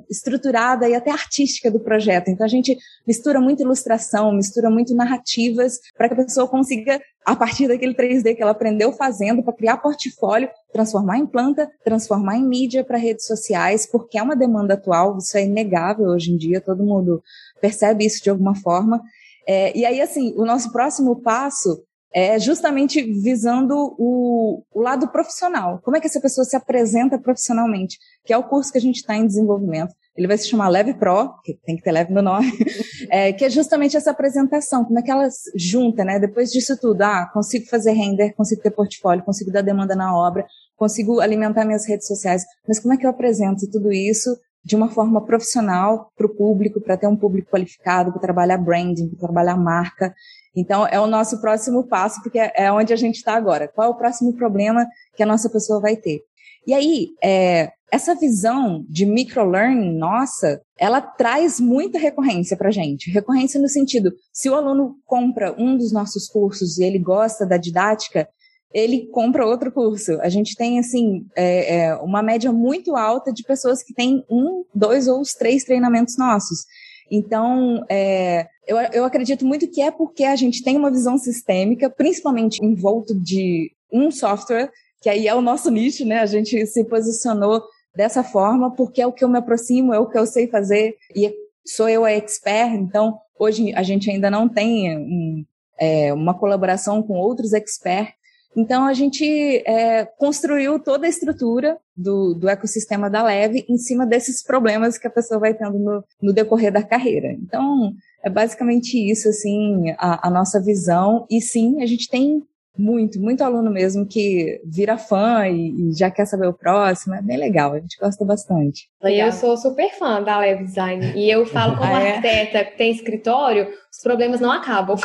estruturada 0.10 0.88
e 0.88 0.96
até 0.96 1.12
artística 1.12 1.70
do 1.70 1.80
projeto. 1.80 2.30
Então 2.30 2.46
a 2.46 2.50
gente 2.50 2.78
mistura 3.08 3.42
muito 3.42 3.62
ilustração, 3.62 4.34
mistura 4.34 4.70
muito 4.70 4.96
narrativas 4.96 5.80
para 5.98 6.08
que 6.08 6.14
a 6.14 6.24
pessoa 6.24 6.48
consiga 6.48 7.02
a 7.26 7.36
partir 7.36 7.68
daquele 7.68 7.96
3D 7.96 8.36
que 8.36 8.42
ela 8.42 8.52
aprendeu 8.52 8.94
fazendo 8.94 9.44
para 9.44 9.54
criar 9.54 9.78
portfólio, 9.78 10.48
transformar 10.72 11.18
em 11.18 11.26
planta, 11.26 11.70
transformar 11.84 12.38
em 12.38 12.48
mídia 12.48 12.84
para 12.84 12.98
redes 12.98 13.26
sociais, 13.26 13.90
porque 13.92 14.18
é 14.18 14.22
uma 14.22 14.36
demanda 14.36 14.76
atual, 14.76 15.18
isso 15.18 15.36
é 15.36 15.44
inegável 15.44 16.06
hoje 16.08 16.32
em 16.32 16.38
dia, 16.38 16.62
todo 16.62 16.84
mundo 16.84 17.22
percebe 17.60 18.06
isso 18.06 18.24
de 18.24 18.30
alguma 18.30 18.56
forma. 18.56 19.02
É, 19.48 19.76
e 19.78 19.86
aí, 19.86 20.02
assim, 20.02 20.34
o 20.38 20.46
nosso 20.46 20.72
próximo 20.72 21.22
passo 21.22 21.84
é 22.16 22.40
justamente 22.40 23.02
visando 23.02 23.76
o, 24.00 24.64
o, 24.74 24.82
lado 24.82 25.10
profissional. 25.10 25.82
Como 25.84 25.98
é 25.98 26.00
que 26.00 26.08
essa 26.08 26.22
pessoa 26.22 26.46
se 26.46 26.56
apresenta 26.56 27.20
profissionalmente? 27.20 27.98
Que 28.24 28.32
é 28.32 28.38
o 28.38 28.44
curso 28.48 28.72
que 28.72 28.78
a 28.78 28.82
gente 28.82 28.96
está 28.96 29.18
em 29.18 29.28
desenvolvimento. 29.28 29.94
Ele 30.16 30.26
vai 30.26 30.38
se 30.38 30.48
chamar 30.48 30.70
Leve 30.70 30.94
Pro, 30.94 31.34
que 31.44 31.60
tem 31.66 31.76
que 31.76 31.84
ter 31.84 31.92
leve 31.92 32.14
no 32.14 32.22
nome, 32.22 32.50
é, 33.12 33.34
que 33.34 33.44
é 33.44 33.50
justamente 33.50 33.98
essa 33.98 34.12
apresentação. 34.12 34.86
Como 34.86 34.98
é 34.98 35.02
que 35.02 35.12
ela 35.12 35.28
junta, 35.58 36.06
né? 36.06 36.18
Depois 36.18 36.52
disso 36.52 36.80
tudo, 36.80 37.02
ah, 37.02 37.30
consigo 37.34 37.66
fazer 37.66 37.92
render, 37.92 38.32
consigo 38.32 38.62
ter 38.62 38.72
portfólio, 38.72 39.26
consigo 39.26 39.52
dar 39.52 39.62
demanda 39.62 39.94
na 39.94 40.16
obra, 40.18 40.46
consigo 40.78 41.20
alimentar 41.20 41.66
minhas 41.66 41.86
redes 41.86 42.08
sociais, 42.08 42.46
mas 42.66 42.80
como 42.80 42.94
é 42.94 42.98
que 42.98 43.06
eu 43.06 43.10
apresento 43.10 43.70
tudo 43.70 43.92
isso 43.92 44.38
de 44.64 44.76
uma 44.76 44.90
forma 44.90 45.24
profissional 45.24 46.10
para 46.18 46.26
o 46.26 46.36
público, 46.36 46.80
para 46.80 46.98
ter 46.98 47.08
um 47.08 47.16
público 47.16 47.52
qualificado, 47.52 48.12
para 48.12 48.22
trabalhar 48.22 48.58
branding, 48.58 49.10
para 49.10 49.20
trabalhar 49.20 49.58
marca. 49.58 50.16
Então, 50.56 50.88
é 50.88 51.00
o 51.00 51.08
nosso 51.08 51.42
próximo 51.42 51.88
passo, 51.88 52.22
porque 52.22 52.40
é 52.40 52.72
onde 52.72 52.94
a 52.94 52.96
gente 52.96 53.16
está 53.16 53.36
agora. 53.36 53.68
Qual 53.68 53.88
é 53.88 53.92
o 53.92 53.98
próximo 53.98 54.34
problema 54.34 54.88
que 55.16 55.24
a 55.24 55.26
nossa 55.26 55.50
pessoa 55.50 55.82
vai 55.82 55.96
ter? 55.96 56.22
E 56.66 56.74
aí, 56.74 57.10
é, 57.24 57.72
essa 57.92 58.16
visão 58.16 58.84
de 58.90 59.06
microlearning 59.06 59.98
nossa, 59.98 60.62
ela 60.80 61.00
traz 61.00 61.60
muita 61.60 62.00
recorrência 62.00 62.58
para 62.58 62.72
gente. 62.72 63.12
Recorrência 63.12 63.62
no 63.62 63.70
sentido, 63.70 64.12
se 64.34 64.50
o 64.50 64.56
aluno 64.56 64.96
compra 65.06 65.54
um 65.58 65.78
dos 65.78 65.92
nossos 65.92 66.28
cursos 66.28 66.78
e 66.78 66.84
ele 66.84 67.00
gosta 67.00 67.46
da 67.46 67.58
didática, 67.58 68.28
ele 68.74 69.08
compra 69.08 69.46
outro 69.46 69.72
curso. 69.72 70.20
A 70.22 70.28
gente 70.28 70.56
tem, 70.56 70.80
assim, 70.80 71.26
é, 71.36 71.78
é, 71.78 71.96
uma 71.96 72.22
média 72.22 72.52
muito 72.52 72.96
alta 72.96 73.32
de 73.32 73.44
pessoas 73.44 73.82
que 73.82 73.94
têm 73.94 74.26
um, 74.30 74.66
dois 74.74 75.08
ou 75.08 75.22
os 75.22 75.34
três 75.34 75.64
treinamentos 75.64 76.18
nossos. 76.18 76.66
Então, 77.10 77.86
é, 77.90 78.48
eu, 78.68 78.78
eu 78.78 79.06
acredito 79.06 79.46
muito 79.46 79.70
que 79.70 79.82
é 79.82 79.92
porque 79.92 80.24
a 80.24 80.36
gente 80.36 80.64
tem 80.64 80.78
uma 80.78 80.92
visão 80.92 81.18
sistêmica, 81.18 81.90
principalmente 81.90 82.64
envolto 82.64 83.14
de 83.14 83.72
um 83.92 84.12
software, 84.12 84.72
que 85.02 85.10
aí 85.10 85.28
é 85.28 85.36
o 85.36 85.42
nosso 85.42 85.70
nicho, 85.70 86.06
né? 86.06 86.20
A 86.20 86.26
gente 86.26 86.66
se 86.66 86.84
posicionou 86.86 87.64
dessa 87.96 88.24
forma 88.24 88.72
porque 88.72 89.02
é 89.02 89.08
o 89.08 89.12
que 89.12 89.24
eu 89.24 89.30
me 89.30 89.38
aproximo, 89.38 89.94
é 89.94 90.00
o 90.00 90.10
que 90.10 90.18
eu 90.18 90.26
sei 90.26 90.48
fazer 90.48 90.96
e 91.16 91.34
sou 91.66 91.88
eu 91.88 92.04
a 92.04 92.12
expert. 92.12 92.74
Então, 92.74 93.18
hoje 93.40 93.74
a 93.74 93.84
gente 93.84 94.10
ainda 94.10 94.30
não 94.30 94.50
tem 94.50 94.98
um, 94.98 95.46
é, 95.80 96.14
uma 96.14 96.34
colaboração 96.34 97.02
com 97.02 97.14
outros 97.14 97.54
experts 97.54 98.16
então, 98.56 98.86
a 98.86 98.94
gente 98.94 99.26
é, 99.68 100.06
construiu 100.06 100.80
toda 100.80 101.06
a 101.06 101.10
estrutura 101.10 101.78
do, 101.96 102.34
do, 102.34 102.48
ecossistema 102.48 103.10
da 103.10 103.22
Leve 103.22 103.66
em 103.68 103.78
cima 103.78 104.06
desses 104.06 104.42
problemas 104.42 104.98
que 104.98 105.08
a 105.08 105.12
pessoa 105.12 105.40
vai 105.40 105.54
tendo 105.54 105.78
no, 105.78 106.04
no 106.22 106.34
decorrer 106.34 106.72
da 106.72 106.82
carreira. 106.82 107.34
Então, 107.34 107.94
é 108.26 108.30
basicamente 108.30 108.98
isso, 108.98 109.30
assim, 109.30 109.92
a, 109.98 110.28
a, 110.28 110.32
nossa 110.32 110.60
visão. 110.62 111.28
E 111.30 111.40
sim, 111.40 111.82
a 111.84 111.86
gente 111.86 112.10
tem 112.10 112.42
muito, 112.78 113.20
muito 113.22 113.44
aluno 113.44 113.72
mesmo 113.72 114.06
que 114.06 114.60
vira 114.66 114.98
fã 114.98 115.48
e, 115.48 115.70
e, 115.70 115.94
já 115.94 116.10
quer 116.10 116.26
saber 116.26 116.48
o 116.48 116.54
próximo. 116.54 117.14
É 117.16 117.22
bem 117.22 117.38
legal, 117.38 117.74
a 117.74 117.80
gente 117.80 117.98
gosta 118.00 118.26
bastante. 118.26 118.90
Eu 119.02 119.32
sou 119.32 119.56
super 119.56 119.90
fã 119.92 120.22
da 120.22 120.40
Leve 120.40 120.64
Design. 120.64 121.14
E 121.16 121.30
eu 121.30 121.46
falo 121.46 121.78
como 121.78 121.94
ah, 121.94 122.02
é? 122.02 122.12
arquiteta 122.12 122.66
que 122.66 122.78
tem 122.78 122.92
escritório, 122.92 123.70
os 123.92 124.02
problemas 124.02 124.42
não 124.42 124.52
acabam. 124.52 124.98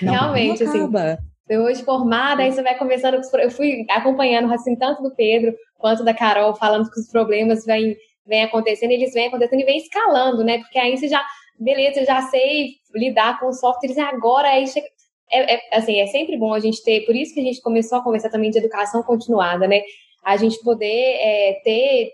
Não, 0.00 0.12
Realmente, 0.12 0.64
não 0.64 0.70
assim. 0.70 0.78
acaba. 0.78 1.12
assim 1.12 1.30
hoje 1.58 1.82
formada, 1.82 2.42
aí 2.42 2.52
você 2.52 2.62
vai 2.62 2.78
conversando 2.78 3.16
com 3.16 3.22
os, 3.22 3.34
Eu 3.34 3.50
fui 3.50 3.84
acompanhando 3.90 4.52
assim, 4.52 4.76
tanto 4.76 5.02
do 5.02 5.14
Pedro 5.14 5.52
quanto 5.78 6.04
da 6.04 6.14
Carol, 6.14 6.54
falando 6.54 6.90
que 6.90 7.00
os 7.00 7.10
problemas 7.10 7.64
vêm, 7.64 7.96
vêm 8.26 8.44
acontecendo, 8.44 8.92
eles 8.92 9.12
vêm 9.12 9.26
acontecendo 9.26 9.60
e 9.60 9.64
vêm 9.64 9.78
escalando, 9.78 10.44
né? 10.44 10.58
Porque 10.58 10.78
aí 10.78 10.96
você 10.96 11.08
já, 11.08 11.24
beleza, 11.60 12.04
já 12.04 12.22
sei 12.22 12.70
lidar 12.94 13.38
com 13.38 13.52
softwares, 13.52 13.98
agora 13.98 14.48
aí 14.48 14.66
chega. 14.66 14.86
É, 15.32 15.54
é, 15.54 15.60
assim, 15.76 16.00
é 16.00 16.06
sempre 16.08 16.36
bom 16.36 16.52
a 16.52 16.58
gente 16.58 16.82
ter, 16.82 17.06
por 17.06 17.14
isso 17.14 17.32
que 17.32 17.40
a 17.40 17.44
gente 17.44 17.60
começou 17.60 17.98
a 17.98 18.02
conversar 18.02 18.30
também 18.30 18.50
de 18.50 18.58
educação 18.58 19.00
continuada, 19.02 19.68
né? 19.68 19.80
A 20.24 20.36
gente 20.36 20.58
poder 20.64 20.86
é, 20.86 21.60
ter 21.62 22.10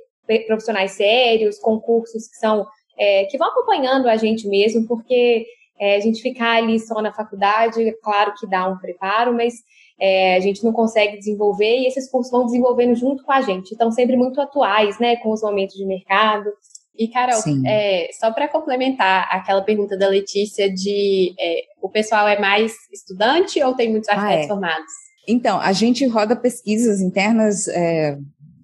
profissionais 0.47 0.93
sérios, 0.93 1.59
concursos 1.59 2.29
que 2.29 2.37
são 2.37 2.67
é, 2.99 3.25
que 3.27 3.39
vão 3.39 3.49
acompanhando 3.49 4.09
a 4.09 4.17
gente 4.17 4.49
mesmo, 4.49 4.87
porque 4.87 5.47
é, 5.79 5.97
a 5.97 6.01
gente 6.01 6.23
ficar 6.23 6.57
ali 6.57 6.81
só 6.81 7.01
na 7.01 7.13
faculdade, 7.13 7.93
claro 8.03 8.33
que 8.39 8.47
dá 8.47 8.69
um 8.69 8.79
preparo, 8.79 9.35
mas 9.35 9.55
é, 9.99 10.37
a 10.37 10.41
gente 10.41 10.65
não 10.65 10.73
consegue 10.73 11.19
desenvolver 11.19 11.79
e 11.79 11.87
esses 11.87 12.11
cursos 12.11 12.31
vão 12.31 12.45
desenvolvendo 12.45 12.95
junto 12.95 13.23
com 13.25 13.33
a 13.33 13.41
gente. 13.41 13.73
Estão 13.73 13.91
sempre 13.91 14.17
muito 14.17 14.41
atuais, 14.41 14.99
né, 14.99 15.17
com 15.17 15.31
os 15.31 15.43
momentos 15.43 15.75
de 15.75 15.87
mercado. 15.87 16.51
E, 16.99 17.09
Carol, 17.09 17.41
é, 17.67 18.09
só 18.19 18.33
para 18.33 18.49
complementar 18.49 19.29
aquela 19.31 19.63
pergunta 19.63 19.97
da 19.97 20.09
Letícia 20.09 20.73
de 20.73 21.35
é, 21.39 21.63
o 21.83 21.89
pessoal 21.89 22.27
é 22.27 22.39
mais 22.39 22.73
estudante 22.93 23.63
ou 23.63 23.75
tem 23.75 23.91
muitos 23.91 24.09
arquitetos 24.09 24.41
ah, 24.41 24.45
é. 24.45 24.49
formados? 24.49 24.93
Então, 25.29 25.61
a 25.61 25.73
gente 25.73 26.07
roda 26.07 26.37
pesquisas 26.37 27.01
internas 27.01 27.69
é, 27.69 28.17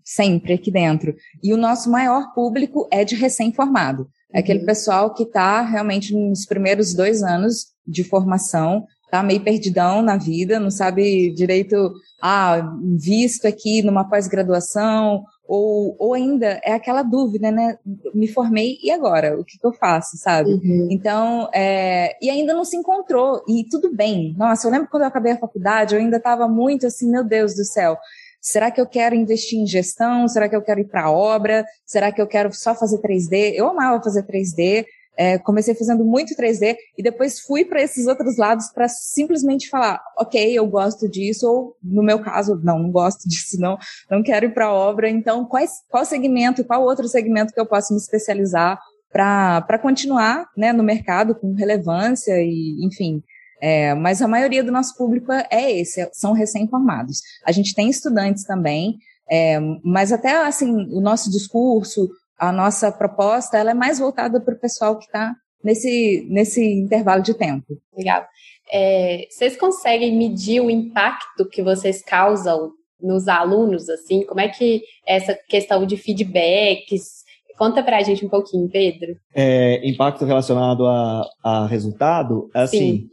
sempre 0.05 0.55
aqui 0.55 0.71
dentro. 0.71 1.15
E 1.43 1.53
o 1.53 1.57
nosso 1.57 1.91
maior 1.91 2.33
público 2.35 2.89
é 2.91 3.05
de 3.05 3.15
recém-formado. 3.15 4.09
É 4.33 4.41
aquele 4.41 4.61
uhum. 4.61 4.67
pessoal 4.67 5.13
que 5.13 5.25
está 5.25 5.63
realmente 5.63 6.15
nos 6.15 6.47
primeiros 6.47 6.95
dois 6.95 7.23
anos 7.23 7.73
de 7.87 8.05
formação, 8.05 8.87
tá 9.11 9.23
meio 9.23 9.41
perdidão 9.41 10.01
na 10.01 10.17
vida, 10.17 10.59
não 10.59 10.71
sabe 10.71 11.35
direito, 11.35 11.93
ah, 12.23 12.63
visto 12.99 13.47
aqui 13.47 13.83
numa 13.83 14.09
pós-graduação, 14.09 15.25
ou, 15.47 15.97
ou 15.99 16.15
ainda 16.15 16.61
é 16.65 16.73
aquela 16.73 17.03
dúvida, 17.03 17.51
né? 17.51 17.79
Me 18.15 18.29
formei 18.29 18.79
e 18.83 18.91
agora? 18.91 19.39
O 19.39 19.45
que, 19.45 19.59
que 19.59 19.67
eu 19.67 19.73
faço, 19.73 20.17
sabe? 20.17 20.53
Uhum. 20.53 20.89
Então, 20.91 21.49
é, 21.53 22.17
e 22.21 22.31
ainda 22.31 22.55
não 22.55 22.65
se 22.65 22.77
encontrou, 22.77 23.43
e 23.49 23.65
tudo 23.69 23.95
bem. 23.95 24.35
Nossa, 24.37 24.67
eu 24.67 24.73
lembro 24.73 24.89
quando 24.91 25.03
eu 25.03 25.09
acabei 25.09 25.33
a 25.33 25.39
faculdade, 25.39 25.95
eu 25.95 26.01
ainda 26.01 26.17
estava 26.17 26.49
muito 26.49 26.87
assim, 26.87 27.11
meu 27.11 27.25
Deus 27.25 27.55
do 27.55 27.65
céu, 27.65 27.99
Será 28.45 28.73
que 28.73 28.81
eu 28.81 28.87
quero 28.89 29.15
investir 29.15 29.57
em 29.57 29.67
gestão? 29.69 30.27
Será 30.27 30.49
que 30.49 30.57
eu 30.57 30.63
quero 30.63 30.81
ir 30.81 30.89
para 30.89 31.09
obra? 31.09 31.65
Será 31.87 32.11
que 32.11 32.21
eu 32.21 32.27
quero 32.27 32.53
só 32.53 32.75
fazer 32.75 32.99
3D? 32.99 33.53
Eu 33.55 33.69
amava 33.69 34.03
fazer 34.03 34.25
3D. 34.25 34.85
É, 35.17 35.39
comecei 35.39 35.75
fazendo 35.75 36.05
muito 36.05 36.35
3D 36.35 36.75
e 36.97 37.03
depois 37.03 37.41
fui 37.41 37.65
para 37.65 37.83
esses 37.83 38.07
outros 38.07 38.39
lados 38.39 38.69
para 38.73 38.89
simplesmente 38.89 39.69
falar, 39.69 40.01
ok, 40.19 40.53
eu 40.59 40.67
gosto 40.67 41.09
disso, 41.09 41.47
ou 41.47 41.77
no 41.83 42.03
meu 42.03 42.19
caso, 42.21 42.59
não, 42.63 42.79
não 42.79 42.91
gosto 42.91 43.27
disso, 43.29 43.61
não, 43.61 43.79
não 44.11 44.23
quero 44.23 44.47
ir 44.47 44.55
para 44.55 44.73
obra. 44.73 45.09
Então, 45.09 45.45
quais, 45.45 45.71
qual 45.91 46.05
segmento, 46.05 46.65
qual 46.65 46.83
outro 46.83 47.07
segmento 47.09 47.53
que 47.53 47.61
eu 47.61 47.67
posso 47.67 47.93
me 47.93 48.01
especializar 48.01 48.79
para 49.11 49.79
continuar 49.79 50.47
né, 50.57 50.73
no 50.73 50.83
mercado 50.83 51.35
com 51.35 51.53
relevância 51.53 52.41
e, 52.41 52.83
enfim, 52.83 53.23
é, 53.61 53.95
mas 53.95 54.21
a 54.21 54.27
maioria 54.27 54.65
do 54.65 54.73
nosso 54.73 54.97
público 54.97 55.31
é 55.31 55.71
esse, 55.79 56.09
são 56.13 56.33
recém-formados. 56.33 57.21
A 57.47 57.53
gente 57.53 57.75
tem 57.75 57.89
estudantes 57.89 58.45
também, 58.45 58.99
é, 59.31 59.61
mas 59.85 60.13
até 60.13 60.45
assim, 60.45 60.69
o 60.93 61.01
nosso 61.01 61.31
discurso, 61.31 62.09
a 62.43 62.51
nossa 62.51 62.91
proposta, 62.91 63.57
ela 63.57 63.71
é 63.71 63.75
mais 63.75 64.01
voltada 64.01 64.41
para 64.41 64.53
o 64.53 64.59
pessoal 64.59 64.99
que 64.99 65.05
está 65.05 65.33
nesse, 65.63 66.27
nesse 66.29 66.61
intervalo 66.61 67.23
de 67.23 67.35
tempo. 67.35 67.79
Legal. 67.97 68.27
É, 68.73 69.29
vocês 69.31 69.57
conseguem 69.57 70.19
medir 70.19 70.61
o 70.61 70.69
impacto 70.69 71.49
que 71.49 71.63
vocês 71.63 72.03
causam 72.03 72.73
nos 73.01 73.29
alunos, 73.29 73.89
assim? 73.89 74.27
Como 74.27 74.41
é 74.41 74.49
que 74.49 74.83
essa 75.07 75.39
questão 75.49 75.87
de 75.87 75.97
feedbacks, 75.97 77.23
Conta 77.59 77.83
pra 77.83 78.03
gente 78.03 78.25
um 78.25 78.29
pouquinho, 78.29 78.69
Pedro. 78.69 79.15
É, 79.33 79.87
impacto 79.89 80.25
relacionado 80.25 80.85
a, 80.85 81.23
a 81.45 81.67
resultado, 81.67 82.51
assim, 82.53 82.79
Sim. 82.79 83.09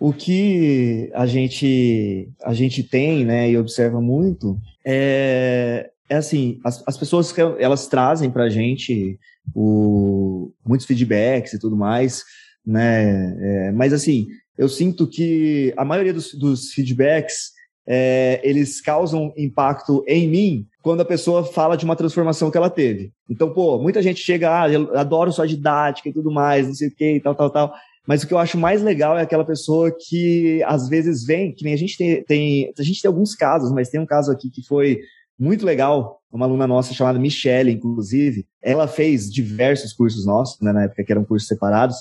o 0.00 0.10
que 0.10 1.10
a 1.12 1.26
gente, 1.26 2.30
a 2.44 2.54
gente 2.54 2.82
tem, 2.82 3.26
né, 3.26 3.50
e 3.50 3.58
observa 3.58 4.00
muito, 4.00 4.56
é, 4.86 5.90
é 6.08 6.16
assim, 6.16 6.58
as, 6.64 6.82
as 6.86 6.96
pessoas, 6.96 7.34
elas 7.58 7.86
trazem 7.86 8.30
pra 8.30 8.48
gente 8.48 9.18
o, 9.54 10.52
muitos 10.64 10.86
feedbacks 10.86 11.52
e 11.52 11.58
tudo 11.58 11.76
mais, 11.76 12.24
né, 12.66 13.36
é, 13.40 13.72
mas 13.72 13.92
assim, 13.92 14.26
eu 14.56 14.68
sinto 14.68 15.06
que 15.06 15.72
a 15.76 15.84
maioria 15.84 16.12
dos, 16.12 16.34
dos 16.34 16.72
feedbacks 16.72 17.52
é, 17.86 18.40
eles 18.42 18.80
causam 18.80 19.32
impacto 19.36 20.04
em 20.06 20.28
mim 20.28 20.66
quando 20.82 21.00
a 21.00 21.04
pessoa 21.04 21.44
fala 21.44 21.76
de 21.76 21.84
uma 21.84 21.96
transformação 21.96 22.50
que 22.50 22.56
ela 22.56 22.70
teve. 22.70 23.12
Então, 23.28 23.52
pô, 23.52 23.78
muita 23.78 24.02
gente 24.02 24.20
chega, 24.20 24.62
ah, 24.62 24.70
eu 24.70 24.96
adoro 24.96 25.32
sua 25.32 25.46
didática 25.46 26.08
e 26.08 26.12
tudo 26.12 26.30
mais, 26.30 26.66
não 26.66 26.74
sei 26.74 26.88
o 26.88 26.94
que, 26.94 27.20
tal, 27.20 27.34
tal, 27.34 27.50
tal. 27.50 27.74
Mas 28.06 28.22
o 28.22 28.26
que 28.26 28.34
eu 28.34 28.38
acho 28.38 28.58
mais 28.58 28.82
legal 28.82 29.16
é 29.16 29.22
aquela 29.22 29.44
pessoa 29.44 29.90
que 29.90 30.62
às 30.64 30.88
vezes 30.88 31.24
vem, 31.24 31.54
que 31.54 31.64
nem 31.64 31.72
a 31.72 31.76
gente 31.76 31.96
tem, 31.96 32.22
tem 32.24 32.72
a 32.78 32.82
gente 32.82 33.00
tem 33.00 33.08
alguns 33.08 33.34
casos, 33.34 33.72
mas 33.72 33.88
tem 33.88 34.00
um 34.00 34.06
caso 34.06 34.30
aqui 34.30 34.50
que 34.50 34.62
foi 34.66 35.00
muito 35.38 35.64
legal, 35.64 36.20
uma 36.30 36.46
aluna 36.46 36.66
nossa 36.66 36.94
chamada 36.94 37.18
Michelle, 37.18 37.72
inclusive, 37.72 38.46
ela 38.62 38.86
fez 38.86 39.32
diversos 39.32 39.92
cursos 39.92 40.26
nossos, 40.26 40.60
né, 40.60 40.72
na 40.72 40.84
época 40.84 41.04
que 41.04 41.12
eram 41.12 41.24
cursos 41.24 41.48
separados, 41.48 41.96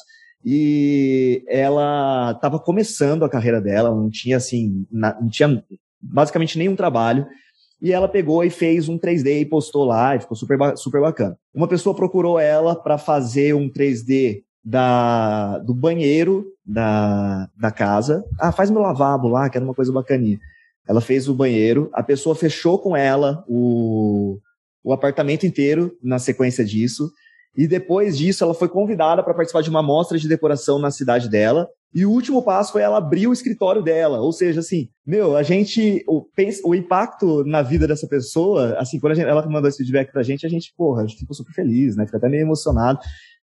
e 0.46 1.44
ela 1.48 2.34
estava 2.36 2.60
começando 2.60 3.24
a 3.24 3.30
carreira 3.30 3.62
dela, 3.62 3.90
não 3.90 4.10
tinha 4.10 4.38
assim, 4.38 4.86
não 4.92 5.30
tinha 5.30 5.64
basicamente 6.02 6.58
nenhum 6.58 6.76
trabalho. 6.76 7.26
E 7.82 7.92
ela 7.92 8.08
pegou 8.08 8.44
e 8.44 8.50
fez 8.50 8.88
um 8.88 8.98
3D 8.98 9.42
e 9.42 9.46
postou 9.46 9.86
lá, 9.86 10.16
e 10.16 10.20
ficou 10.20 10.36
super, 10.36 10.58
super 10.78 11.02
bacana. 11.02 11.38
Uma 11.54 11.68
pessoa 11.68 11.96
procurou 11.96 12.40
ela 12.40 12.76
para 12.76 12.98
fazer 12.98 13.54
um 13.54 13.70
3D 13.70 14.44
da, 14.64 15.60
do 15.60 15.74
banheiro 15.74 16.46
da, 16.66 17.50
da 17.58 17.72
casa. 17.72 18.24
Ah, 18.40 18.52
faz 18.52 18.70
meu 18.70 18.82
lavabo 18.82 19.28
lá, 19.28 19.50
que 19.50 19.58
era 19.58 19.66
uma 19.66 19.74
coisa 19.74 19.92
bacaninha. 19.92 20.40
Ela 20.88 21.02
fez 21.02 21.28
o 21.28 21.34
banheiro, 21.34 21.90
a 21.94 22.04
pessoa 22.04 22.36
fechou 22.36 22.78
com 22.78 22.96
ela 22.96 23.44
o, 23.48 24.40
o 24.84 24.92
apartamento 24.92 25.46
inteiro 25.46 25.96
na 26.04 26.20
sequência 26.20 26.64
disso. 26.64 27.10
E 27.56 27.68
depois 27.68 28.18
disso, 28.18 28.44
ela 28.44 28.54
foi 28.54 28.68
convidada 28.68 29.24
para 29.24 29.34
participar 29.34 29.62
de 29.62 29.70
uma 29.70 29.84
mostra 29.84 30.18
de 30.18 30.28
decoração 30.28 30.80
na 30.80 30.90
cidade 30.90 31.30
dela. 31.30 31.68
E 31.94 32.06
o 32.06 32.12
último 32.12 32.42
passo 32.42 32.72
foi 32.72 32.82
ela 32.82 32.98
abrir 32.98 33.28
o 33.28 33.34
escritório 33.34 33.84
dela. 33.84 34.20
Ou 34.20 34.32
seja, 34.32 34.60
assim, 34.60 34.90
meu, 35.06 35.38
a 35.38 35.44
gente, 35.44 36.04
o, 36.08 36.26
o 36.66 36.74
impacto 36.74 37.44
na 37.46 37.62
vida 37.62 37.88
dessa 37.88 38.08
pessoa, 38.08 38.76
assim, 38.80 39.00
quando 39.00 39.14
gente, 39.14 39.28
ela 39.28 39.48
mandou 39.48 39.70
esse 39.70 39.78
feedback 39.78 40.12
pra 40.12 40.24
gente, 40.24 40.46
a 40.46 40.50
gente, 40.50 40.74
porra, 40.76 41.04
a 41.04 41.06
gente 41.06 41.20
ficou 41.20 41.36
super 41.36 41.54
feliz, 41.54 41.96
né? 41.96 42.08
Fica 42.08 42.18
até 42.18 42.28
meio 42.28 42.42
emocionado. 42.42 43.00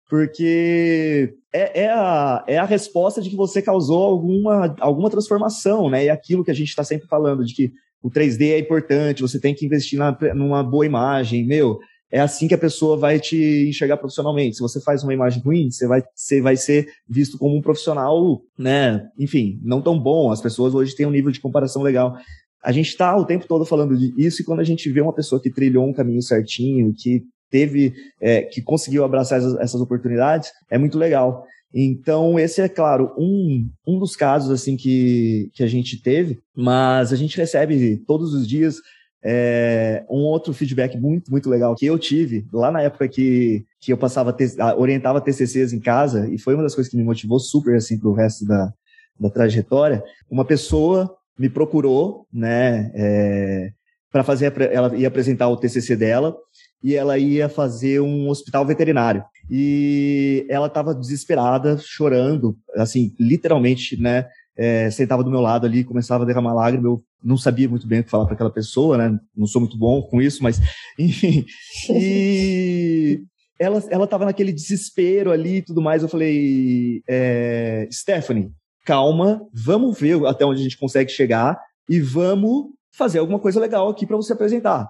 Porque 0.09 1.35
é, 1.53 1.83
é, 1.83 1.89
a, 1.91 2.43
é 2.47 2.57
a 2.57 2.65
resposta 2.65 3.21
de 3.21 3.29
que 3.29 3.35
você 3.35 3.61
causou 3.61 4.03
alguma, 4.03 4.75
alguma 4.79 5.09
transformação, 5.09 5.89
né? 5.89 6.05
E 6.05 6.09
aquilo 6.09 6.43
que 6.43 6.51
a 6.51 6.55
gente 6.55 6.69
está 6.69 6.83
sempre 6.83 7.07
falando, 7.07 7.45
de 7.45 7.53
que 7.53 7.71
o 8.01 8.09
3D 8.09 8.51
é 8.51 8.59
importante, 8.59 9.21
você 9.21 9.39
tem 9.39 9.53
que 9.53 9.65
investir 9.65 9.99
na, 9.99 10.17
numa 10.33 10.63
boa 10.63 10.85
imagem, 10.85 11.45
meu 11.45 11.79
é 12.11 12.19
assim 12.19 12.47
que 12.47 12.53
a 12.53 12.59
pessoa 12.59 12.97
vai 12.97 13.19
te 13.19 13.67
enxergar 13.69 13.97
profissionalmente. 13.97 14.55
Se 14.55 14.61
você 14.61 14.81
faz 14.81 15.03
uma 15.03 15.13
imagem 15.13 15.41
ruim, 15.43 15.69
você 15.69 15.87
vai, 15.87 16.01
você 16.15 16.41
vai 16.41 16.57
ser 16.57 16.87
visto 17.07 17.37
como 17.37 17.55
um 17.55 17.61
profissional, 17.61 18.41
né? 18.57 19.07
Enfim, 19.17 19.59
não 19.63 19.81
tão 19.81 19.99
bom. 19.99 20.31
As 20.31 20.41
pessoas 20.41 20.73
hoje 20.73 20.95
têm 20.95 21.05
um 21.05 21.11
nível 21.11 21.31
de 21.31 21.39
comparação 21.39 21.83
legal. 21.83 22.15
A 22.63 22.71
gente 22.71 22.87
está 22.87 23.15
o 23.15 23.25
tempo 23.25 23.47
todo 23.47 23.63
falando 23.63 23.95
disso 23.95 24.41
e 24.41 24.45
quando 24.45 24.59
a 24.59 24.63
gente 24.63 24.89
vê 24.91 25.01
uma 25.01 25.13
pessoa 25.13 25.41
que 25.41 25.51
trilhou 25.51 25.87
um 25.87 25.93
caminho 25.93 26.21
certinho, 26.21 26.93
que 26.97 27.23
teve, 27.49 27.93
é, 28.21 28.41
que 28.41 28.61
conseguiu 28.61 29.03
abraçar 29.03 29.39
essas, 29.39 29.55
essas 29.59 29.81
oportunidades, 29.81 30.51
é 30.69 30.77
muito 30.77 30.97
legal. 30.97 31.45
Então, 31.73 32.39
esse 32.39 32.61
é, 32.61 32.67
claro, 32.67 33.13
um, 33.17 33.69
um 33.85 33.99
dos 33.99 34.15
casos 34.15 34.49
assim 34.49 34.75
que, 34.75 35.51
que 35.53 35.63
a 35.63 35.67
gente 35.67 36.01
teve, 36.01 36.39
mas 36.55 37.13
a 37.13 37.15
gente 37.15 37.37
recebe 37.37 37.97
todos 38.07 38.33
os 38.33 38.47
dias 38.47 38.77
é, 39.23 40.03
um 40.09 40.21
outro 40.21 40.53
feedback 40.53 40.97
muito, 40.97 41.29
muito 41.29 41.49
legal 41.49 41.75
que 41.75 41.85
eu 41.85 41.99
tive 41.99 42.47
lá 42.53 42.71
na 42.71 42.81
época 42.81 43.07
que, 43.07 43.65
que 43.79 43.91
eu 43.91 43.97
passava, 43.97 44.35
orientava 44.77 45.21
TCCs 45.21 45.73
em 45.73 45.79
casa, 45.79 46.27
e 46.29 46.37
foi 46.37 46.53
uma 46.55 46.63
das 46.63 46.73
coisas 46.73 46.89
que 46.89 46.97
me 46.97 47.03
motivou 47.03 47.39
super, 47.39 47.75
assim, 47.75 47.99
pro 47.99 48.13
resto 48.13 48.45
da, 48.45 48.73
da 49.19 49.29
trajetória. 49.29 50.03
Uma 50.29 50.45
pessoa 50.45 51.13
me 51.37 51.49
procurou, 51.49 52.25
né, 52.33 52.91
é, 52.95 53.71
para 54.11 54.23
fazer, 54.23 54.53
ela 54.71 54.95
ia 54.95 55.07
apresentar 55.07 55.47
o 55.49 55.57
TCC 55.57 55.95
dela, 55.95 56.35
e 56.83 56.95
ela 56.95 57.17
ia 57.17 57.49
fazer 57.49 57.99
um 57.99 58.29
hospital 58.29 58.65
veterinário. 58.65 59.23
E 59.49 60.45
ela 60.49 60.67
estava 60.67 60.93
desesperada, 60.93 61.77
chorando, 61.77 62.57
assim, 62.75 63.13
literalmente, 63.19 63.99
né, 63.99 64.27
é, 64.59 64.91
sentava 64.91 65.23
do 65.23 65.31
meu 65.31 65.39
lado 65.39 65.65
ali, 65.65 65.85
começava 65.85 66.23
a 66.23 66.27
derramar 66.27 66.53
lágrimas, 66.53 66.83
eu 66.83 67.01
não 67.23 67.37
sabia 67.37 67.69
muito 67.69 67.87
bem 67.87 68.01
o 68.01 68.03
que 68.03 68.09
falar 68.09 68.25
para 68.25 68.33
aquela 68.33 68.51
pessoa, 68.51 68.97
né? 68.97 69.17
Não 69.35 69.47
sou 69.47 69.61
muito 69.61 69.77
bom 69.77 70.01
com 70.01 70.21
isso, 70.21 70.43
mas 70.43 70.59
enfim. 70.99 71.45
E 71.89 73.21
ela 73.57 73.81
ela 73.89 74.03
estava 74.03 74.25
naquele 74.25 74.51
desespero 74.51 75.31
ali 75.31 75.57
e 75.57 75.61
tudo 75.61 75.81
mais. 75.81 76.03
Eu 76.03 76.09
falei, 76.09 77.01
é, 77.07 77.87
Stephanie, 77.89 78.51
calma, 78.85 79.41
vamos 79.53 79.97
ver 79.97 80.25
até 80.25 80.45
onde 80.45 80.59
a 80.59 80.63
gente 80.63 80.77
consegue 80.77 81.09
chegar 81.09 81.57
e 81.89 82.01
vamos 82.01 82.65
fazer 82.93 83.19
alguma 83.19 83.39
coisa 83.39 83.61
legal 83.61 83.87
aqui 83.87 84.05
para 84.05 84.17
você 84.17 84.33
apresentar. 84.33 84.89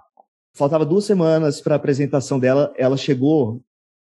Faltava 0.54 0.86
duas 0.86 1.06
semanas 1.06 1.62
para 1.62 1.76
a 1.76 1.78
apresentação 1.78 2.40
dela. 2.40 2.74
Ela 2.78 2.98
chegou, 2.98 3.62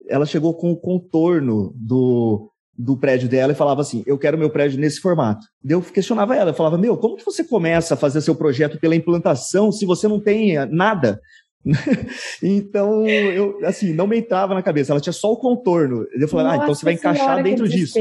ela 0.07 0.25
chegou 0.25 0.53
com 0.53 0.71
o 0.71 0.77
contorno 0.77 1.73
do 1.75 2.51
do 2.77 2.97
prédio 2.97 3.29
dela 3.29 3.53
e 3.53 3.55
falava 3.55 3.81
assim: 3.81 4.03
Eu 4.05 4.17
quero 4.17 4.37
meu 4.37 4.49
prédio 4.49 4.79
nesse 4.79 4.99
formato. 4.99 5.45
Eu 5.63 5.81
questionava 5.81 6.35
ela, 6.35 6.49
eu 6.51 6.53
falava: 6.53 6.77
Meu, 6.77 6.97
como 6.97 7.15
que 7.15 7.23
você 7.23 7.43
começa 7.43 7.93
a 7.93 7.97
fazer 7.97 8.21
seu 8.21 8.35
projeto 8.35 8.79
pela 8.79 8.95
implantação 8.95 9.71
se 9.71 9.85
você 9.85 10.07
não 10.07 10.19
tem 10.19 10.55
nada? 10.67 11.19
então, 12.43 13.07
eu, 13.07 13.57
assim, 13.65 13.93
não 13.93 14.05
me 14.05 14.19
entrava 14.19 14.53
na 14.53 14.61
cabeça, 14.61 14.93
ela 14.93 15.01
tinha 15.01 15.13
só 15.13 15.31
o 15.31 15.37
contorno. 15.37 16.05
Eu 16.13 16.27
falei: 16.27 16.45
Nossa, 16.45 16.59
Ah, 16.59 16.63
então 16.63 16.75
você 16.75 16.85
vai 16.85 16.93
encaixar 16.93 17.41
dentro 17.41 17.67
disso. 17.67 17.97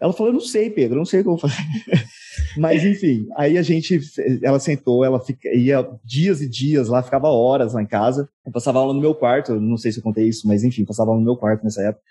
Ela 0.00 0.12
falou: 0.12 0.28
Eu 0.28 0.34
não 0.34 0.40
sei, 0.40 0.70
Pedro, 0.70 0.94
eu 0.94 0.98
não 0.98 1.04
sei 1.04 1.22
como 1.22 1.38
fazer. 1.38 1.56
Mas, 2.56 2.84
enfim, 2.84 3.26
aí 3.36 3.58
a 3.58 3.62
gente, 3.62 4.00
ela 4.42 4.60
sentou, 4.60 5.04
ela 5.04 5.18
fica, 5.18 5.48
ia 5.54 5.88
dias 6.04 6.40
e 6.40 6.48
dias 6.48 6.88
lá, 6.88 7.02
ficava 7.02 7.28
horas 7.28 7.74
lá 7.74 7.82
em 7.82 7.86
casa. 7.86 8.28
Eu 8.46 8.52
passava 8.52 8.78
aula 8.78 8.94
no 8.94 9.00
meu 9.00 9.14
quarto, 9.14 9.60
não 9.60 9.76
sei 9.76 9.90
se 9.92 9.98
eu 9.98 10.02
contei 10.02 10.28
isso, 10.28 10.46
mas 10.46 10.62
enfim, 10.62 10.84
passava 10.84 11.10
aula 11.10 11.20
no 11.20 11.26
meu 11.26 11.36
quarto 11.36 11.64
nessa 11.64 11.82
época 11.82 12.02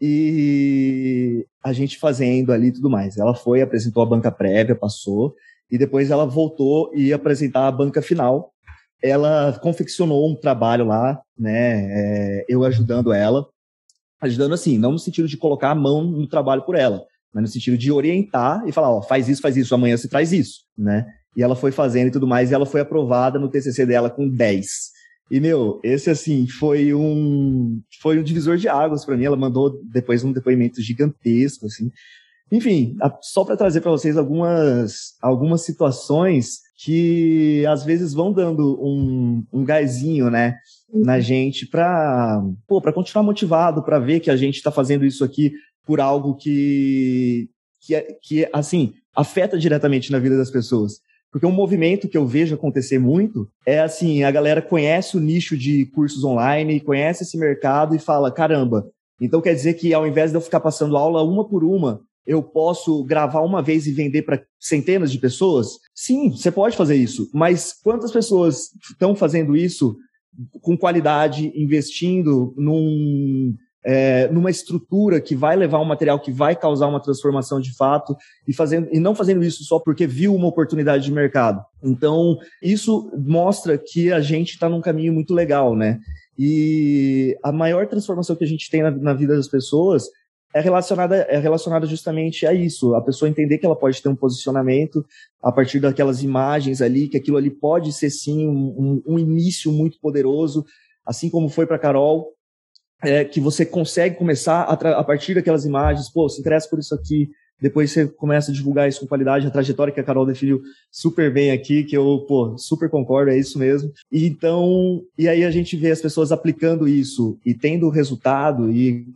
e 0.00 1.46
a 1.64 1.72
gente 1.72 1.98
fazendo 1.98 2.52
ali 2.52 2.72
tudo 2.72 2.90
mais. 2.90 3.16
Ela 3.16 3.34
foi, 3.34 3.62
apresentou 3.62 4.02
a 4.02 4.06
banca 4.06 4.30
prévia, 4.30 4.74
passou, 4.74 5.34
e 5.70 5.78
depois 5.78 6.10
ela 6.10 6.26
voltou 6.26 6.90
e 6.94 7.08
ia 7.08 7.16
apresentar 7.16 7.66
a 7.66 7.72
banca 7.72 8.02
final. 8.02 8.52
Ela 9.02 9.58
confeccionou 9.62 10.30
um 10.30 10.34
trabalho 10.34 10.86
lá, 10.86 11.20
né, 11.38 11.86
é, 11.90 12.44
eu 12.48 12.64
ajudando 12.64 13.12
ela, 13.12 13.46
ajudando 14.20 14.54
assim, 14.54 14.78
não 14.78 14.92
no 14.92 14.98
sentido 14.98 15.28
de 15.28 15.36
colocar 15.36 15.70
a 15.70 15.74
mão 15.74 16.02
no 16.02 16.26
trabalho 16.26 16.62
por 16.62 16.74
ela, 16.74 17.04
mas 17.36 17.42
no 17.42 17.48
sentido 17.48 17.76
de 17.76 17.92
orientar 17.92 18.66
e 18.66 18.72
falar, 18.72 18.90
ó, 18.90 19.02
faz 19.02 19.28
isso, 19.28 19.42
faz 19.42 19.58
isso, 19.58 19.74
amanhã 19.74 19.94
você 19.94 20.08
traz 20.08 20.32
isso, 20.32 20.60
né? 20.76 21.04
E 21.36 21.42
ela 21.42 21.54
foi 21.54 21.70
fazendo 21.70 22.08
e 22.08 22.10
tudo 22.10 22.26
mais, 22.26 22.50
e 22.50 22.54
ela 22.54 22.64
foi 22.64 22.80
aprovada 22.80 23.38
no 23.38 23.50
TCC 23.50 23.84
dela 23.84 24.08
com 24.08 24.26
10. 24.26 24.66
E, 25.30 25.38
meu, 25.38 25.78
esse, 25.84 26.08
assim, 26.08 26.46
foi 26.48 26.94
um, 26.94 27.78
foi 28.00 28.18
um 28.18 28.22
divisor 28.22 28.56
de 28.56 28.68
águas 28.68 29.04
para 29.04 29.18
mim. 29.18 29.24
Ela 29.24 29.36
mandou 29.36 29.78
depois 29.92 30.24
um 30.24 30.32
depoimento 30.32 30.80
gigantesco, 30.80 31.66
assim. 31.66 31.90
Enfim, 32.50 32.96
só 33.20 33.44
para 33.44 33.56
trazer 33.56 33.82
para 33.82 33.90
vocês 33.90 34.16
algumas, 34.16 35.14
algumas 35.20 35.60
situações 35.60 36.60
que 36.82 37.66
às 37.66 37.84
vezes 37.84 38.14
vão 38.14 38.32
dando 38.32 38.80
um, 38.82 39.44
um 39.52 39.62
gásinho, 39.62 40.30
né, 40.30 40.56
na 40.92 41.14
uhum. 41.14 41.20
gente 41.20 41.66
para 41.66 42.42
para 42.82 42.92
continuar 42.92 43.24
motivado, 43.24 43.82
para 43.82 43.98
ver 43.98 44.20
que 44.20 44.30
a 44.30 44.36
gente 44.36 44.56
está 44.56 44.70
fazendo 44.70 45.04
isso 45.04 45.24
aqui 45.24 45.52
por 45.86 46.00
algo 46.00 46.34
que, 46.34 47.48
que, 47.80 48.02
que, 48.20 48.48
assim, 48.52 48.94
afeta 49.14 49.56
diretamente 49.56 50.10
na 50.10 50.18
vida 50.18 50.36
das 50.36 50.50
pessoas. 50.50 51.00
Porque 51.30 51.46
um 51.46 51.52
movimento 51.52 52.08
que 52.08 52.16
eu 52.16 52.26
vejo 52.26 52.54
acontecer 52.54 52.98
muito 52.98 53.48
é 53.64 53.80
assim, 53.80 54.24
a 54.24 54.30
galera 54.30 54.60
conhece 54.60 55.16
o 55.16 55.20
nicho 55.20 55.56
de 55.56 55.86
cursos 55.86 56.24
online, 56.24 56.80
conhece 56.80 57.22
esse 57.22 57.38
mercado 57.38 57.94
e 57.94 57.98
fala, 57.98 58.32
caramba, 58.32 58.86
então 59.20 59.40
quer 59.40 59.54
dizer 59.54 59.74
que 59.74 59.94
ao 59.94 60.06
invés 60.06 60.30
de 60.30 60.36
eu 60.36 60.40
ficar 60.40 60.60
passando 60.60 60.96
aula 60.96 61.22
uma 61.22 61.46
por 61.46 61.62
uma, 61.62 62.00
eu 62.26 62.42
posso 62.42 63.04
gravar 63.04 63.40
uma 63.40 63.62
vez 63.62 63.86
e 63.86 63.92
vender 63.92 64.22
para 64.22 64.42
centenas 64.58 65.12
de 65.12 65.18
pessoas? 65.18 65.78
Sim, 65.94 66.30
você 66.30 66.50
pode 66.50 66.76
fazer 66.76 66.96
isso, 66.96 67.30
mas 67.32 67.72
quantas 67.72 68.10
pessoas 68.10 68.70
estão 68.90 69.14
fazendo 69.14 69.56
isso 69.56 69.96
com 70.60 70.76
qualidade, 70.76 71.52
investindo 71.54 72.54
num, 72.56 73.54
é, 73.84 74.28
numa 74.28 74.50
estrutura 74.50 75.20
que 75.20 75.36
vai 75.36 75.54
levar 75.54 75.80
um 75.80 75.84
material 75.84 76.18
que 76.18 76.32
vai 76.32 76.56
causar 76.56 76.88
uma 76.88 77.00
transformação 77.00 77.60
de 77.60 77.74
fato 77.76 78.16
e, 78.46 78.52
fazendo, 78.52 78.88
e 78.92 78.98
não 78.98 79.14
fazendo 79.14 79.44
isso 79.44 79.62
só 79.62 79.78
porque 79.78 80.06
viu 80.06 80.34
uma 80.34 80.48
oportunidade 80.48 81.04
de 81.04 81.12
mercado. 81.12 81.64
Então, 81.82 82.36
isso 82.60 83.10
mostra 83.16 83.78
que 83.78 84.12
a 84.12 84.20
gente 84.20 84.50
está 84.50 84.68
num 84.68 84.80
caminho 84.80 85.12
muito 85.12 85.32
legal, 85.32 85.76
né? 85.76 86.00
E 86.38 87.36
a 87.42 87.52
maior 87.52 87.86
transformação 87.86 88.34
que 88.34 88.44
a 88.44 88.48
gente 88.48 88.68
tem 88.68 88.82
na, 88.82 88.90
na 88.90 89.14
vida 89.14 89.36
das 89.36 89.48
pessoas 89.48 90.10
é 90.54 90.60
relacionada, 90.60 91.16
é 91.16 91.38
relacionada 91.38 91.86
justamente 91.86 92.46
a 92.46 92.52
isso, 92.52 92.94
a 92.94 93.02
pessoa 93.02 93.28
entender 93.28 93.58
que 93.58 93.66
ela 93.66 93.76
pode 93.76 94.02
ter 94.02 94.08
um 94.08 94.16
posicionamento 94.16 95.04
a 95.42 95.52
partir 95.52 95.80
daquelas 95.80 96.22
imagens 96.22 96.80
ali, 96.80 97.08
que 97.08 97.16
aquilo 97.16 97.36
ali 97.36 97.50
pode 97.50 97.92
ser 97.92 98.10
sim 98.10 98.46
um, 98.46 99.02
um, 99.06 99.18
início 99.18 99.70
muito 99.70 100.00
poderoso, 100.00 100.64
assim 101.04 101.28
como 101.28 101.48
foi 101.48 101.66
para 101.66 101.78
Carol, 101.78 102.32
é, 103.02 103.24
que 103.24 103.40
você 103.40 103.66
consegue 103.66 104.16
começar 104.16 104.62
a, 104.62 104.72
a, 104.72 105.04
partir 105.04 105.34
daquelas 105.34 105.64
imagens, 105.64 106.10
pô, 106.10 106.28
se 106.28 106.40
interessa 106.40 106.68
por 106.68 106.78
isso 106.78 106.94
aqui, 106.94 107.28
depois 107.60 107.90
você 107.90 108.06
começa 108.06 108.50
a 108.50 108.54
divulgar 108.54 108.88
isso 108.88 109.00
com 109.00 109.06
qualidade, 109.06 109.46
a 109.46 109.50
trajetória 109.50 109.92
que 109.92 110.00
a 110.00 110.04
Carol 110.04 110.26
definiu 110.26 110.62
super 110.90 111.32
bem 111.32 111.50
aqui, 111.50 111.84
que 111.84 111.96
eu, 111.96 112.24
pô, 112.28 112.56
super 112.58 112.90
concordo, 112.90 113.30
é 113.30 113.38
isso 113.38 113.58
mesmo. 113.58 113.90
E 114.12 114.26
então, 114.26 115.02
e 115.18 115.28
aí 115.28 115.44
a 115.44 115.50
gente 115.50 115.76
vê 115.76 115.90
as 115.90 116.00
pessoas 116.00 116.32
aplicando 116.32 116.86
isso 116.86 117.38
e 117.44 117.54
tendo 117.54 117.88
resultado 117.88 118.70
e 118.70 119.06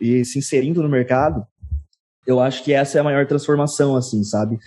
e 0.00 0.24
se 0.24 0.38
inserindo 0.38 0.82
no 0.82 0.88
mercado, 0.88 1.44
eu 2.26 2.40
acho 2.40 2.64
que 2.64 2.72
essa 2.72 2.98
é 2.98 3.00
a 3.00 3.04
maior 3.04 3.26
transformação, 3.26 3.96
assim, 3.96 4.22
sabe? 4.24 4.58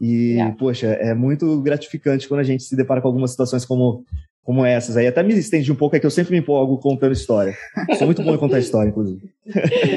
E, 0.00 0.38
é. 0.38 0.52
poxa, 0.52 0.88
é 0.88 1.14
muito 1.14 1.60
gratificante 1.62 2.28
quando 2.28 2.40
a 2.40 2.44
gente 2.44 2.62
se 2.62 2.76
depara 2.76 3.00
com 3.00 3.08
algumas 3.08 3.30
situações 3.30 3.64
como, 3.64 4.04
como 4.46 4.64
essas. 4.64 4.96
Aí 4.96 5.08
até 5.08 5.24
me 5.24 5.34
estende 5.34 5.72
um 5.72 5.74
pouco, 5.74 5.96
é 5.96 6.00
que 6.00 6.06
eu 6.06 6.10
sempre 6.10 6.30
me 6.30 6.38
empolgo 6.38 6.78
contando 6.78 7.12
história. 7.12 7.52
Sou 7.98 8.06
muito 8.06 8.22
bom 8.22 8.32
em 8.32 8.38
contar 8.38 8.60
história, 8.60 8.88
inclusive. 8.88 9.20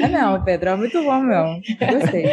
É 0.02 0.08
não, 0.08 0.42
Pedro, 0.42 0.70
é 0.70 0.76
muito 0.76 1.00
bom 1.04 1.20
mesmo. 1.20 1.60
Gostei. 1.78 2.26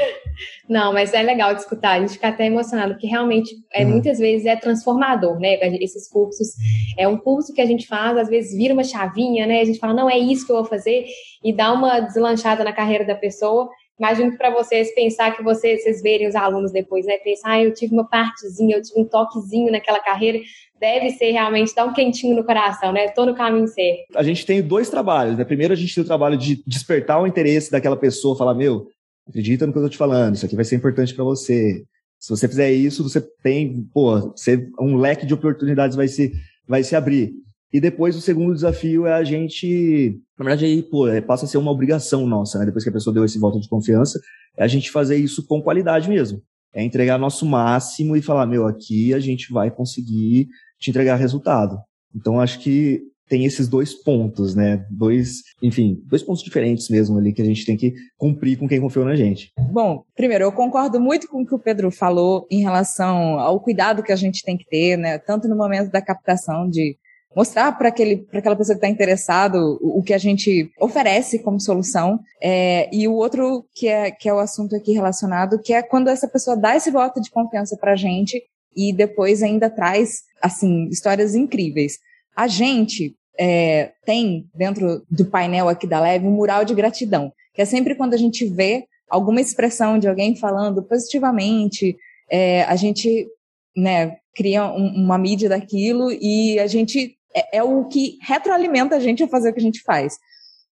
Não, 0.68 0.92
mas 0.92 1.14
é 1.14 1.22
legal 1.22 1.54
de 1.54 1.62
escutar, 1.62 1.92
a 1.92 2.00
gente 2.00 2.14
fica 2.14 2.28
até 2.28 2.48
emocionado, 2.48 2.94
porque 2.94 3.08
realmente, 3.08 3.56
é, 3.72 3.84
uhum. 3.84 3.92
muitas 3.92 4.18
vezes, 4.18 4.48
é 4.48 4.56
transformador, 4.56 5.40
né? 5.40 5.58
Esses 5.80 6.10
cursos. 6.10 6.50
É 6.98 7.08
um 7.08 7.18
curso 7.18 7.54
que 7.54 7.62
a 7.62 7.66
gente 7.66 7.86
faz, 7.86 8.18
às 8.18 8.28
vezes 8.28 8.58
vira 8.58 8.74
uma 8.74 8.84
chavinha, 8.84 9.46
né? 9.46 9.62
A 9.62 9.66
gente 9.66 9.80
fala, 9.80 9.94
não, 9.94 10.10
é 10.10 10.18
isso 10.18 10.46
que 10.46 10.52
eu 10.52 10.58
vou 10.58 10.66
fazer, 10.66 11.06
e 11.44 11.54
dá 11.54 11.72
uma 11.72 12.00
deslanchada 12.00 12.64
na 12.64 12.74
carreira 12.74 13.06
da 13.06 13.16
pessoa. 13.16 13.70
Imagino 14.00 14.32
que 14.32 14.38
para 14.38 14.52
vocês 14.52 14.94
pensar 14.94 15.36
que 15.36 15.42
vocês, 15.44 15.82
vocês 15.82 16.02
verem 16.02 16.28
os 16.28 16.36
alunos 16.36 16.72
depois, 16.72 17.06
né? 17.06 17.18
Pensar, 17.18 17.52
ah, 17.52 17.64
eu 17.64 17.74
tive 17.74 17.94
uma 17.94 18.08
partezinha, 18.08 18.78
eu 18.78 18.82
tive 18.82 19.02
um 19.02 19.06
toquezinho 19.06 19.72
naquela 19.72 20.00
carreira, 20.00 20.40
deve 20.80 21.10
ser 21.12 21.32
realmente 21.32 21.74
dar 21.74 21.86
um 21.86 21.94
quentinho 21.94 22.36
no 22.36 22.44
coração, 22.44 22.94
né? 22.94 23.08
Tô 23.10 23.26
no 23.26 23.36
caminho 23.36 23.68
certo. 23.68 24.16
A 24.16 24.22
gente 24.22 24.46
tem 24.46 24.62
dois 24.62 24.90
trabalhos, 24.90 25.38
né? 25.38 25.44
Primeiro 25.44 25.74
a 25.74 25.76
gente 25.78 25.96
tem 25.96 26.04
o 26.04 26.08
trabalho 26.08 26.38
de 26.38 26.64
despertar 26.68 27.20
o 27.20 27.26
interesse 27.26 27.72
daquela 27.72 27.98
pessoa, 27.98 28.38
falar, 28.38 28.54
meu, 28.54 28.88
acredita 29.28 29.66
no 29.66 29.74
que 29.74 29.80
eu 29.80 29.84
tô 29.84 29.90
te 29.90 29.98
falando, 29.98 30.36
isso 30.36 30.46
aqui 30.46 30.56
vai 30.56 30.66
ser 30.66 30.76
importante 30.76 31.16
para 31.16 31.24
você. 31.24 31.84
Se 32.20 32.30
você 32.30 32.48
fizer 32.48 32.72
isso, 32.72 33.04
você 33.04 33.22
tem, 33.44 33.84
pô, 33.94 34.32
você, 34.32 34.68
um 34.80 34.96
leque 34.98 35.26
de 35.26 35.34
oportunidades 35.34 35.96
vai 35.96 36.08
se, 36.08 36.34
vai 36.68 36.84
se 36.84 36.96
abrir. 36.96 37.34
E 37.72 37.82
depois 37.82 38.16
o 38.16 38.22
segundo 38.22 38.54
desafio 38.54 39.06
é 39.06 39.14
a 39.14 39.24
gente, 39.24 40.20
na 40.40 40.46
verdade 40.46 40.66
aí, 40.66 40.82
pô, 40.82 41.08
é, 41.08 41.20
passa 41.20 41.46
a 41.46 41.48
ser 41.48 41.58
uma 41.58 41.72
obrigação 41.72 42.26
nossa, 42.26 42.58
né? 42.60 42.66
Depois 42.66 42.84
que 42.84 42.90
a 42.90 42.94
pessoa 42.94 43.14
deu 43.14 43.26
esse 43.26 43.38
voto 43.38 43.60
de 43.60 43.68
confiança, 43.68 44.20
é 44.58 44.64
a 44.64 44.68
gente 44.68 44.90
fazer 44.90 45.18
isso 45.18 45.46
com 45.46 45.62
qualidade 45.62 46.10
mesmo. 46.10 46.42
É 46.74 46.84
entregar 46.84 47.18
nosso 47.18 47.46
máximo 47.46 48.16
e 48.16 48.22
falar, 48.22 48.46
meu, 48.46 48.68
aqui 48.68 49.14
a 49.14 49.20
gente 49.20 49.52
vai 49.52 49.70
conseguir 49.70 50.48
te 50.80 50.90
entregar 50.90 51.16
resultado. 51.16 51.78
Então 52.16 52.40
acho 52.40 52.60
que 52.60 53.02
tem 53.28 53.46
esses 53.46 53.68
dois 53.68 53.94
pontos, 53.94 54.56
né? 54.56 54.86
Dois, 54.90 55.42
enfim, 55.62 56.02
dois 56.06 56.24
pontos 56.24 56.42
diferentes 56.42 56.90
mesmo 56.90 57.18
ali 57.18 57.34
que 57.34 57.42
a 57.42 57.46
gente 57.46 57.66
tem 57.66 57.76
que 57.76 57.94
cumprir 58.18 58.58
com 58.58 58.68
quem 58.68 58.80
confiou 58.80 59.06
na 59.06 59.16
gente. 59.16 59.52
Bom, 59.72 60.04
primeiro, 60.16 60.46
eu 60.46 60.52
concordo 60.52 61.00
muito 61.00 61.28
com 61.28 61.42
o 61.42 61.46
que 61.46 61.54
o 61.54 61.60
Pedro 61.60 61.92
falou 61.92 62.48
em 62.50 62.62
relação 62.62 63.40
ao 63.40 63.60
cuidado 63.60 64.04
que 64.04 64.14
a 64.14 64.16
gente 64.16 64.44
tem 64.44 64.58
que 64.58 64.66
ter, 64.66 64.98
né? 64.98 65.18
Tanto 65.18 65.48
no 65.48 65.58
momento 65.58 65.92
da 65.92 66.02
captação 66.02 66.70
de 66.70 66.98
mostrar 67.36 67.72
para 67.78 67.90
aquela 67.90 68.56
pessoa 68.56 68.76
que 68.76 68.86
está 68.86 68.88
interessado 68.88 69.80
o, 69.82 70.00
o, 70.00 70.04
que 70.04 70.14
a 70.14 70.18
gente 70.18 70.72
oferece 70.80 71.40
como 71.40 71.60
solução. 71.60 72.20
É, 72.42 72.90
e 72.92 73.08
o 73.08 73.14
outro 73.14 73.66
que 73.74 73.88
é, 73.88 74.12
que 74.12 74.28
é 74.28 74.34
o 74.34 74.40
assunto 74.40 74.76
aqui 74.76 74.92
relacionado, 74.92 75.62
que 75.62 75.74
é 75.74 75.82
quando 75.82 76.10
essa 76.10 76.28
pessoa 76.28 76.58
dá 76.58 76.76
esse 76.76 76.90
voto 76.92 77.22
de 77.22 77.30
confiança 77.30 77.78
para 77.78 77.94
a 77.94 77.96
gente 77.96 78.42
e 78.76 78.94
depois 78.94 79.42
ainda 79.42 79.70
traz, 79.70 80.22
assim, 80.42 80.88
histórias 80.90 81.36
incríveis. 81.36 81.98
A 82.36 82.48
gente 82.48 83.16
é, 83.40 83.92
tem 84.06 84.46
dentro 84.54 85.04
do 85.10 85.26
painel 85.26 85.70
aqui 85.70 85.88
da 85.88 86.00
Leve 86.00 86.28
um 86.28 86.32
mural 86.32 86.64
de 86.64 86.76
gratidão, 86.76 87.32
que 87.54 87.62
é 87.62 87.66
sempre 87.66 87.96
quando 87.96 88.14
a 88.14 88.18
gente 88.18 88.46
vê 88.46 88.86
alguma 89.10 89.42
expressão 89.42 89.98
de 89.98 90.08
alguém 90.08 90.36
falando 90.36 90.84
positivamente, 90.84 91.96
é, 92.30 92.64
a 92.64 92.76
gente 92.76 93.28
né, 93.76 94.18
cria 94.36 94.66
um, 94.66 94.88
uma 95.04 95.18
mídia 95.18 95.50
daquilo 95.50 96.12
e 96.12 96.60
a 96.60 96.68
gente 96.68 97.17
é, 97.38 97.58
é 97.58 97.64
o 97.64 97.86
que 97.86 98.18
retroalimenta 98.22 98.96
a 98.96 99.00
gente 99.00 99.24
a 99.24 99.28
fazer 99.28 99.50
o 99.50 99.54
que 99.54 99.60
a 99.60 99.64
gente 99.64 99.82
faz. 99.84 100.18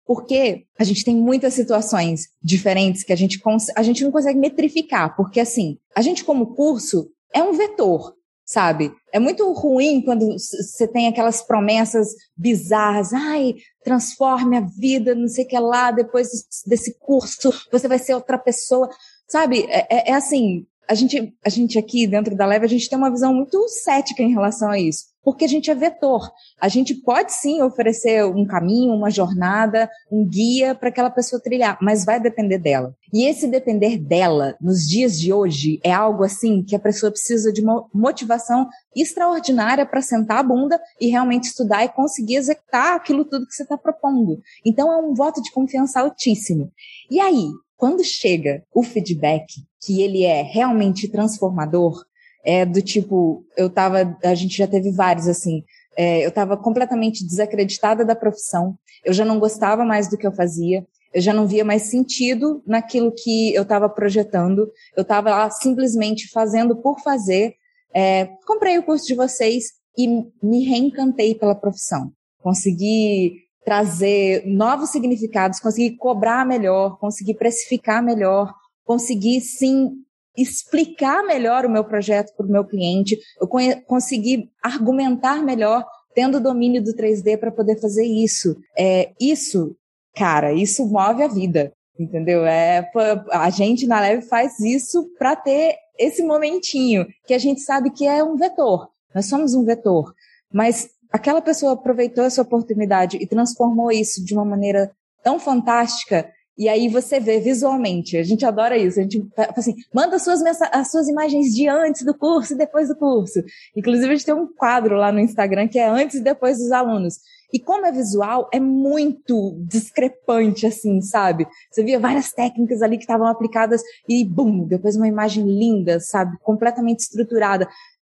Porque 0.05 0.65
a 0.79 0.83
gente 0.83 1.03
tem 1.03 1.15
muitas 1.15 1.53
situações 1.53 2.27
diferentes 2.41 3.03
que 3.03 3.11
a 3.11 3.15
gente, 3.15 3.41
a 3.75 3.83
gente 3.83 4.03
não 4.03 4.11
consegue 4.11 4.37
metrificar. 4.37 5.15
Porque, 5.15 5.39
assim, 5.39 5.77
a 5.95 6.01
gente, 6.01 6.23
como 6.23 6.55
curso, 6.55 7.09
é 7.33 7.41
um 7.41 7.53
vetor, 7.53 8.13
sabe? 8.45 8.93
É 9.11 9.19
muito 9.19 9.51
ruim 9.51 10.03
quando 10.03 10.31
você 10.33 10.87
tem 10.87 11.07
aquelas 11.07 11.41
promessas 11.41 12.09
bizarras. 12.37 13.13
Ai, 13.13 13.55
transforme 13.83 14.57
a 14.57 14.61
vida, 14.61 15.15
não 15.15 15.27
sei 15.27 15.45
o 15.45 15.47
que 15.47 15.57
lá, 15.57 15.89
depois 15.89 16.29
desse 16.67 16.97
curso 16.99 17.51
você 17.71 17.87
vai 17.87 17.97
ser 17.97 18.13
outra 18.13 18.37
pessoa. 18.37 18.87
Sabe? 19.27 19.65
É, 19.69 19.87
é, 19.89 20.11
é 20.11 20.13
assim, 20.13 20.67
a 20.87 20.93
gente, 20.93 21.33
a 21.43 21.49
gente 21.49 21.77
aqui 21.77 22.07
dentro 22.07 22.35
da 22.35 22.45
Leve, 22.45 22.65
a 22.65 22.69
gente 22.69 22.89
tem 22.89 22.97
uma 22.97 23.11
visão 23.11 23.33
muito 23.33 23.67
cética 23.67 24.21
em 24.21 24.31
relação 24.31 24.69
a 24.69 24.79
isso 24.79 25.15
porque 25.25 25.43
a 25.43 25.47
gente 25.47 25.71
é 25.71 25.75
vetor. 25.75 26.31
A 26.61 26.69
gente 26.69 26.93
pode 26.93 27.33
sim 27.33 27.61
oferecer 27.63 28.23
um 28.23 28.45
caminho, 28.45 28.93
uma 28.93 29.09
jornada, 29.09 29.89
um 30.09 30.23
guia 30.23 30.75
para 30.75 30.89
aquela 30.89 31.09
pessoa 31.09 31.41
trilhar, 31.41 31.79
mas 31.81 32.05
vai 32.05 32.19
depender 32.19 32.59
dela. 32.59 32.95
E 33.11 33.27
esse 33.27 33.47
depender 33.47 33.97
dela, 33.97 34.55
nos 34.61 34.87
dias 34.87 35.19
de 35.19 35.33
hoje, 35.33 35.79
é 35.83 35.91
algo 35.91 36.23
assim 36.23 36.63
que 36.63 36.75
a 36.75 36.79
pessoa 36.79 37.11
precisa 37.11 37.51
de 37.51 37.61
uma 37.61 37.83
motivação 37.91 38.69
extraordinária 38.95 39.85
para 39.85 40.01
sentar 40.01 40.37
a 40.37 40.43
bunda 40.43 40.79
e 41.01 41.07
realmente 41.07 41.45
estudar 41.45 41.83
e 41.83 41.89
conseguir 41.89 42.35
executar 42.35 42.95
aquilo 42.95 43.25
tudo 43.25 43.47
que 43.47 43.53
você 43.53 43.63
está 43.63 43.77
propondo. 43.77 44.39
Então 44.63 44.91
é 44.91 44.97
um 44.97 45.15
voto 45.15 45.41
de 45.41 45.51
confiança 45.51 46.01
altíssimo. 46.01 46.71
E 47.09 47.19
aí, 47.19 47.49
quando 47.77 48.03
chega 48.03 48.63
o 48.73 48.83
feedback, 48.83 49.45
que 49.81 50.01
ele 50.01 50.23
é 50.23 50.41
realmente 50.41 51.09
transformador, 51.09 52.03
é 52.43 52.65
do 52.65 52.81
tipo, 52.81 53.43
eu 53.57 53.69
tava, 53.69 54.17
a 54.23 54.35
gente 54.35 54.57
já 54.57 54.67
teve 54.67 54.91
vários 54.91 55.27
assim, 55.27 55.63
é, 55.97 56.23
eu 56.23 56.29
estava 56.29 56.57
completamente 56.57 57.25
desacreditada 57.25 58.05
da 58.05 58.15
profissão, 58.15 58.77
eu 59.03 59.13
já 59.13 59.25
não 59.25 59.39
gostava 59.39 59.83
mais 59.83 60.09
do 60.09 60.17
que 60.17 60.27
eu 60.27 60.31
fazia, 60.31 60.85
eu 61.13 61.21
já 61.21 61.33
não 61.33 61.47
via 61.47 61.63
mais 61.63 61.83
sentido 61.83 62.61
naquilo 62.67 63.11
que 63.11 63.53
eu 63.53 63.63
estava 63.63 63.87
projetando, 63.87 64.69
eu 64.97 65.01
estava 65.01 65.29
lá 65.29 65.49
simplesmente 65.49 66.29
fazendo 66.29 66.75
por 66.75 66.99
fazer. 66.99 67.55
É, 67.93 68.25
comprei 68.45 68.77
o 68.77 68.83
curso 68.83 69.07
de 69.07 69.15
vocês 69.15 69.67
e 69.97 70.07
me 70.43 70.65
reencantei 70.65 71.33
pela 71.33 71.55
profissão. 71.55 72.11
Consegui 72.39 73.44
trazer 73.65 74.45
novos 74.45 74.91
significados, 74.91 75.59
consegui 75.59 75.97
cobrar 75.97 76.45
melhor, 76.45 76.97
consegui 76.99 77.33
precificar 77.33 78.03
melhor, 78.03 78.53
consegui 78.85 79.41
sim 79.41 79.91
explicar 80.37 81.23
melhor 81.23 81.65
o 81.65 81.69
meu 81.69 81.83
projeto 81.83 82.35
para 82.35 82.45
o 82.45 82.51
meu 82.51 82.63
cliente, 82.63 83.17
eu 83.39 83.47
conseguir 83.87 84.51
argumentar 84.61 85.43
melhor, 85.43 85.83
tendo 86.13 86.39
domínio 86.39 86.83
do 86.83 86.93
3D 86.93 87.37
para 87.37 87.51
poder 87.51 87.79
fazer 87.79 88.05
isso. 88.05 88.55
É, 88.77 89.11
isso, 89.19 89.75
cara, 90.15 90.53
isso 90.53 90.85
move 90.85 91.23
a 91.23 91.27
vida, 91.27 91.73
entendeu? 91.97 92.45
É, 92.45 92.89
a 93.31 93.49
gente 93.49 93.87
na 93.87 93.99
Leve 93.99 94.21
faz 94.23 94.59
isso 94.59 95.09
para 95.17 95.35
ter 95.35 95.75
esse 95.97 96.21
momentinho 96.23 97.07
que 97.25 97.33
a 97.33 97.39
gente 97.39 97.61
sabe 97.61 97.89
que 97.89 98.05
é 98.05 98.23
um 98.23 98.35
vetor. 98.35 98.89
Nós 99.13 99.27
somos 99.27 99.53
um 99.53 99.63
vetor, 99.63 100.13
mas 100.53 100.89
aquela 101.15 101.41
pessoa 101.41 101.73
aproveitou 101.73 102.25
essa 102.25 102.41
oportunidade 102.41 103.17
e 103.17 103.25
transformou 103.25 103.89
isso 103.91 104.23
de 104.23 104.33
uma 104.33 104.43
maneira 104.43 104.91
tão 105.23 105.39
fantástica 105.39 106.29
e 106.57 106.69
aí 106.69 106.87
você 106.87 107.19
vê 107.19 107.39
visualmente, 107.39 108.15
a 108.15 108.23
gente 108.23 108.45
adora 108.45 108.77
isso, 108.77 108.99
a 108.99 109.03
gente 109.03 109.25
assim, 109.55 109.75
manda 109.93 110.15
as 110.15 110.23
suas, 110.23 110.41
as 110.71 110.89
suas 110.89 111.09
imagens 111.09 111.53
de 111.53 111.67
antes 111.67 112.05
do 112.05 112.13
curso 112.13 112.53
e 112.53 112.57
depois 112.57 112.87
do 112.87 112.95
curso. 112.95 113.43
Inclusive, 113.75 114.07
a 114.07 114.15
gente 114.15 114.25
tem 114.25 114.33
um 114.33 114.47
quadro 114.47 114.95
lá 114.95 115.11
no 115.11 115.19
Instagram 115.19 115.67
que 115.67 115.79
é 115.79 115.87
antes 115.87 116.17
e 116.17 116.23
depois 116.23 116.57
dos 116.57 116.71
alunos. 116.71 117.15
E 117.53 117.59
como 117.59 117.85
é 117.85 117.91
visual, 117.91 118.49
é 118.53 118.59
muito 118.59 119.57
discrepante, 119.67 120.65
assim, 120.65 121.01
sabe? 121.01 121.45
Você 121.71 121.83
via 121.83 121.99
várias 121.99 122.31
técnicas 122.31 122.81
ali 122.81 122.97
que 122.97 123.03
estavam 123.03 123.27
aplicadas 123.27 123.81
e, 124.09 124.23
bum, 124.25 124.65
depois 124.65 124.95
uma 124.95 125.07
imagem 125.07 125.45
linda, 125.45 125.99
sabe? 125.99 126.37
Completamente 126.41 126.99
estruturada 126.99 127.67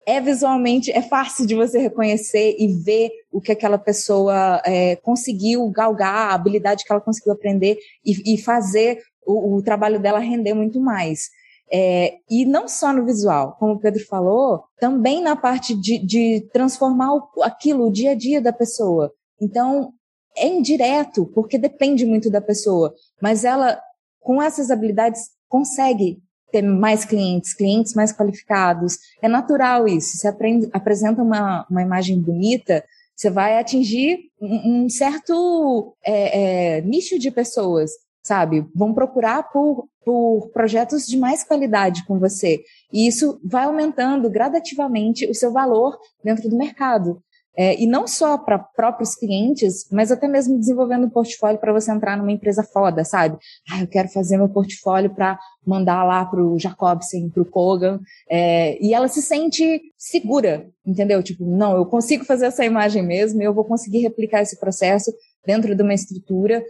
é 0.06 0.20
visualmente, 0.20 0.90
é 0.90 1.02
fácil 1.02 1.46
de 1.46 1.54
você 1.54 1.78
reconhecer 1.78 2.56
e 2.58 2.68
ver 2.68 3.10
o 3.32 3.40
que 3.40 3.52
aquela 3.52 3.78
pessoa 3.78 4.60
é, 4.64 4.96
conseguiu 4.96 5.68
galgar, 5.70 6.30
a 6.30 6.34
habilidade 6.34 6.84
que 6.84 6.92
ela 6.92 7.00
conseguiu 7.00 7.32
aprender 7.32 7.78
e, 8.04 8.34
e 8.34 8.38
fazer 8.38 9.02
o, 9.26 9.56
o, 9.56 9.62
trabalho 9.62 10.00
dela 10.00 10.18
render 10.18 10.54
muito 10.54 10.80
mais. 10.80 11.30
É, 11.72 12.18
e 12.30 12.44
não 12.44 12.68
só 12.68 12.92
no 12.92 13.04
visual, 13.04 13.56
como 13.58 13.72
o 13.72 13.80
Pedro 13.80 14.04
falou, 14.06 14.64
também 14.78 15.22
na 15.22 15.34
parte 15.34 15.74
de, 15.74 15.98
de 15.98 16.48
transformar 16.52 17.14
o, 17.14 17.42
aquilo, 17.42 17.86
o 17.86 17.92
dia 17.92 18.12
a 18.12 18.14
dia 18.14 18.40
da 18.40 18.52
pessoa. 18.52 19.12
Então, 19.40 19.92
é 20.36 20.46
indireto, 20.46 21.26
porque 21.34 21.58
depende 21.58 22.04
muito 22.04 22.30
da 22.30 22.40
pessoa, 22.40 22.92
mas 23.20 23.44
ela, 23.44 23.80
com 24.20 24.42
essas 24.42 24.70
habilidades, 24.70 25.30
consegue 25.48 26.22
ter 26.54 26.62
mais 26.62 27.04
clientes, 27.04 27.52
clientes 27.52 27.94
mais 27.94 28.12
qualificados. 28.12 28.96
É 29.20 29.26
natural 29.26 29.88
isso. 29.88 30.16
Você 30.16 30.28
aprende, 30.28 30.68
apresenta 30.72 31.20
uma, 31.20 31.66
uma 31.68 31.82
imagem 31.82 32.20
bonita, 32.20 32.84
você 33.16 33.28
vai 33.28 33.58
atingir 33.58 34.30
um, 34.40 34.84
um 34.84 34.88
certo 34.88 35.96
é, 36.04 36.76
é, 36.76 36.80
nicho 36.82 37.18
de 37.18 37.32
pessoas, 37.32 37.90
sabe? 38.22 38.64
Vão 38.72 38.94
procurar 38.94 39.50
por, 39.50 39.88
por 40.04 40.48
projetos 40.52 41.06
de 41.06 41.16
mais 41.16 41.42
qualidade 41.42 42.06
com 42.06 42.20
você. 42.20 42.62
E 42.92 43.08
isso 43.08 43.40
vai 43.44 43.64
aumentando 43.64 44.30
gradativamente 44.30 45.28
o 45.28 45.34
seu 45.34 45.52
valor 45.52 45.98
dentro 46.22 46.48
do 46.48 46.56
mercado. 46.56 47.20
É, 47.56 47.80
e 47.80 47.86
não 47.86 48.06
só 48.06 48.36
para 48.36 48.58
próprios 48.58 49.14
clientes, 49.14 49.88
mas 49.92 50.10
até 50.10 50.26
mesmo 50.26 50.58
desenvolvendo 50.58 51.06
um 51.06 51.10
portfólio 51.10 51.60
para 51.60 51.72
você 51.72 51.92
entrar 51.92 52.16
numa 52.16 52.32
empresa 52.32 52.64
foda, 52.64 53.04
sabe? 53.04 53.38
Ah, 53.70 53.80
eu 53.80 53.86
quero 53.86 54.08
fazer 54.08 54.36
meu 54.36 54.48
portfólio 54.48 55.14
para 55.14 55.38
mandar 55.64 56.02
lá 56.04 56.24
para 56.24 56.42
o 56.42 56.58
Jacobsen, 56.58 57.30
para 57.30 57.42
o 57.42 57.46
Kogan, 57.46 58.00
é, 58.28 58.76
e 58.84 58.92
ela 58.92 59.06
se 59.06 59.22
sente 59.22 59.80
segura, 59.96 60.68
entendeu? 60.84 61.22
Tipo, 61.22 61.44
não, 61.44 61.76
eu 61.76 61.86
consigo 61.86 62.24
fazer 62.24 62.46
essa 62.46 62.64
imagem 62.64 63.02
mesmo, 63.02 63.40
eu 63.40 63.54
vou 63.54 63.64
conseguir 63.64 64.00
replicar 64.00 64.42
esse 64.42 64.58
processo 64.58 65.12
dentro 65.46 65.74
de 65.76 65.82
uma 65.82 65.94
estrutura. 65.94 66.62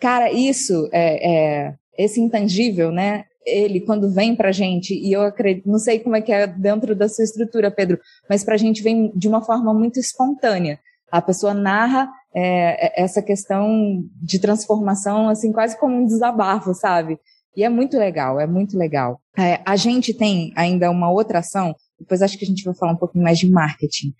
Cara, 0.00 0.32
isso 0.32 0.88
é, 0.92 1.66
é 1.68 1.74
esse 1.98 2.18
intangível, 2.18 2.90
né? 2.90 3.24
Ele 3.44 3.80
quando 3.80 4.12
vem 4.12 4.36
para 4.36 4.52
gente 4.52 4.94
e 4.94 5.12
eu 5.12 5.22
acredito, 5.22 5.68
não 5.68 5.78
sei 5.78 5.98
como 5.98 6.16
é 6.16 6.20
que 6.20 6.32
é 6.32 6.46
dentro 6.46 6.94
da 6.94 7.08
sua 7.08 7.24
estrutura, 7.24 7.70
Pedro, 7.70 7.98
mas 8.28 8.44
para 8.44 8.56
gente 8.56 8.82
vem 8.82 9.10
de 9.14 9.28
uma 9.28 9.42
forma 9.42 9.72
muito 9.72 9.98
espontânea. 9.98 10.78
A 11.10 11.20
pessoa 11.20 11.54
narra 11.54 12.08
é, 12.34 13.00
é, 13.00 13.02
essa 13.02 13.22
questão 13.22 14.04
de 14.22 14.38
transformação 14.38 15.28
assim 15.28 15.52
quase 15.52 15.78
como 15.78 15.96
um 15.96 16.06
desabafo, 16.06 16.74
sabe? 16.74 17.18
E 17.56 17.64
é 17.64 17.68
muito 17.68 17.98
legal, 17.98 18.38
é 18.38 18.46
muito 18.46 18.78
legal. 18.78 19.20
É, 19.36 19.60
a 19.64 19.74
gente 19.74 20.14
tem 20.14 20.52
ainda 20.54 20.90
uma 20.90 21.10
outra 21.10 21.40
ação, 21.40 21.74
depois 21.98 22.22
acho 22.22 22.38
que 22.38 22.44
a 22.44 22.48
gente 22.48 22.62
vai 22.62 22.74
falar 22.74 22.92
um 22.92 22.96
pouquinho 22.96 23.24
mais 23.24 23.38
de 23.38 23.50
marketing, 23.50 24.12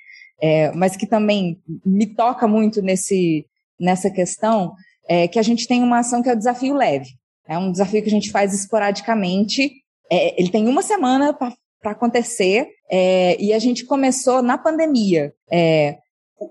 é, 0.43 0.73
mas 0.73 0.97
que 0.97 1.07
também 1.07 1.61
me 1.85 2.07
toca 2.07 2.49
muito 2.49 2.83
nesse 2.83 3.47
nessa 3.79 4.11
questão, 4.11 4.75
é 5.09 5.27
que 5.27 5.39
a 5.39 5.43
gente 5.43 5.67
tem 5.67 5.83
uma 5.83 6.01
ação 6.01 6.23
que 6.23 6.29
é 6.29 6.35
o 6.35 6.39
desafio 6.39 6.75
leve. 6.75 7.09
É 7.51 7.59
um 7.59 7.73
desafio 7.73 8.01
que 8.01 8.09
a 8.09 8.13
gente 8.13 8.31
faz 8.31 8.55
esporadicamente. 8.55 9.73
É, 10.09 10.41
ele 10.41 10.51
tem 10.51 10.69
uma 10.69 10.83
semana 10.83 11.35
para 11.35 11.91
acontecer 11.91 12.69
é, 12.89 13.37
e 13.43 13.53
a 13.53 13.59
gente 13.59 13.85
começou 13.85 14.41
na 14.41 14.57
pandemia. 14.57 15.35
É, 15.51 15.99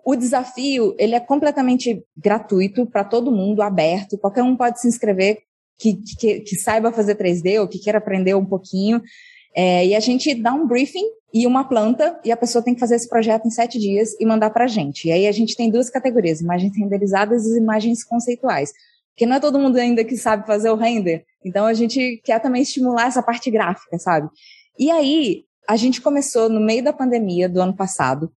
o 0.06 0.14
desafio 0.14 0.94
ele 1.00 1.16
é 1.16 1.20
completamente 1.22 2.04
gratuito 2.18 2.86
para 2.86 3.06
todo 3.06 3.32
mundo, 3.32 3.62
aberto. 3.62 4.18
Qualquer 4.18 4.44
um 4.44 4.58
pode 4.58 4.82
se 4.82 4.90
inscrever 4.90 5.38
que, 5.78 5.96
que, 6.20 6.42
que 6.42 6.56
saiba 6.58 6.92
fazer 6.92 7.16
3D 7.16 7.62
ou 7.62 7.68
que 7.70 7.80
queira 7.80 8.00
aprender 8.00 8.36
um 8.36 8.46
pouquinho. 8.46 9.02
É, 9.56 9.86
e 9.86 9.96
a 9.96 10.02
gente 10.02 10.36
dá 10.36 10.54
um 10.54 10.68
briefing 10.68 11.06
e 11.34 11.48
uma 11.48 11.64
planta, 11.64 12.20
e 12.26 12.32
a 12.32 12.38
pessoa 12.38 12.62
tem 12.62 12.74
que 12.74 12.80
fazer 12.80 12.96
esse 12.96 13.08
projeto 13.08 13.48
em 13.48 13.52
sete 13.52 13.80
dias 13.80 14.20
e 14.20 14.26
mandar 14.26 14.50
para 14.50 14.66
a 14.66 14.68
gente. 14.68 15.08
E 15.08 15.12
aí 15.14 15.28
a 15.28 15.32
gente 15.32 15.56
tem 15.56 15.72
duas 15.72 15.90
categorias, 15.90 16.42
imagens 16.42 16.76
renderizadas 16.76 17.46
e 17.46 17.58
imagens 17.58 18.04
conceituais 18.04 18.74
porque 19.20 19.26
não 19.26 19.36
é 19.36 19.40
todo 19.42 19.60
mundo 19.60 19.76
ainda 19.76 20.02
que 20.06 20.16
sabe 20.16 20.48
fazer 20.48 20.70
o 20.70 20.78
render. 20.78 21.26
Então 21.44 21.66
a 21.66 21.74
gente 21.74 22.22
quer 22.24 22.40
também 22.40 22.62
estimular 22.62 23.08
essa 23.08 23.22
parte 23.22 23.52
gráfica, 23.52 24.00
sabe? 24.00 24.30
E 24.80 24.90
aí 24.90 25.44
a 25.68 25.76
gente 25.76 26.00
começou 26.00 26.48
no 26.48 26.62
meio 26.62 26.82
da 26.82 26.94
pandemia 26.94 27.50
do 27.50 27.60
ano 27.62 27.76
passado. 27.76 28.32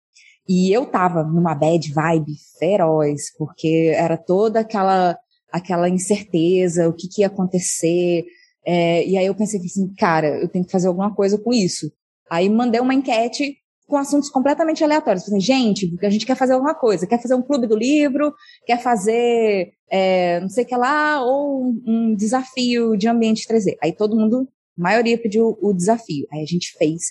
E 0.49 0.73
eu 0.73 0.85
tava 0.87 1.23
numa 1.23 1.55
bad 1.55 1.89
vibe 1.93 2.33
feroz, 2.59 3.33
porque 3.39 3.93
era 3.95 4.17
toda 4.17 4.59
aquela 4.59 5.17
aquela 5.53 5.89
incerteza, 5.89 6.89
o 6.89 6.93
que, 6.93 7.07
que 7.07 7.21
ia 7.21 7.29
acontecer. 7.29 8.25
É, 8.67 9.07
e 9.07 9.17
aí 9.17 9.27
eu 9.27 9.37
pensei 9.37 9.61
assim, 9.61 9.95
cara, 9.95 10.41
eu 10.41 10.49
tenho 10.49 10.65
que 10.65 10.73
fazer 10.73 10.89
alguma 10.89 11.15
coisa 11.15 11.39
com 11.39 11.53
isso. 11.53 11.93
Aí 12.29 12.49
mandei 12.49 12.81
uma 12.81 12.95
enquete 12.95 13.57
com 13.93 13.99
assuntos 13.99 14.31
completamente 14.31 14.83
aleatórios. 14.83 15.25
Assim, 15.25 15.39
gente, 15.39 15.95
a 16.03 16.09
gente 16.09 16.25
quer 16.25 16.35
fazer 16.35 16.55
alguma 16.55 16.75
coisa, 16.75 17.07
quer 17.07 17.21
fazer 17.21 17.35
um 17.35 17.43
clube 17.43 17.67
do 17.67 17.77
livro, 17.77 18.33
quer 18.65 18.81
fazer 18.81 19.75
é, 19.91 20.41
não 20.41 20.49
sei 20.49 20.65
o 20.65 20.67
que 20.67 20.75
lá, 20.75 21.23
ou 21.23 21.63
um, 21.67 21.83
um 21.87 22.15
desafio 22.15 22.97
de 22.97 23.07
ambiente 23.07 23.47
3D. 23.47 23.77
Aí 23.83 23.93
todo 23.93 24.17
mundo, 24.17 24.49
a 24.79 24.83
maioria 24.83 25.19
pediu 25.19 25.59
o 25.61 25.75
desafio. 25.75 26.27
Aí 26.33 26.43
a 26.43 26.47
gente 26.47 26.73
fez. 26.79 27.03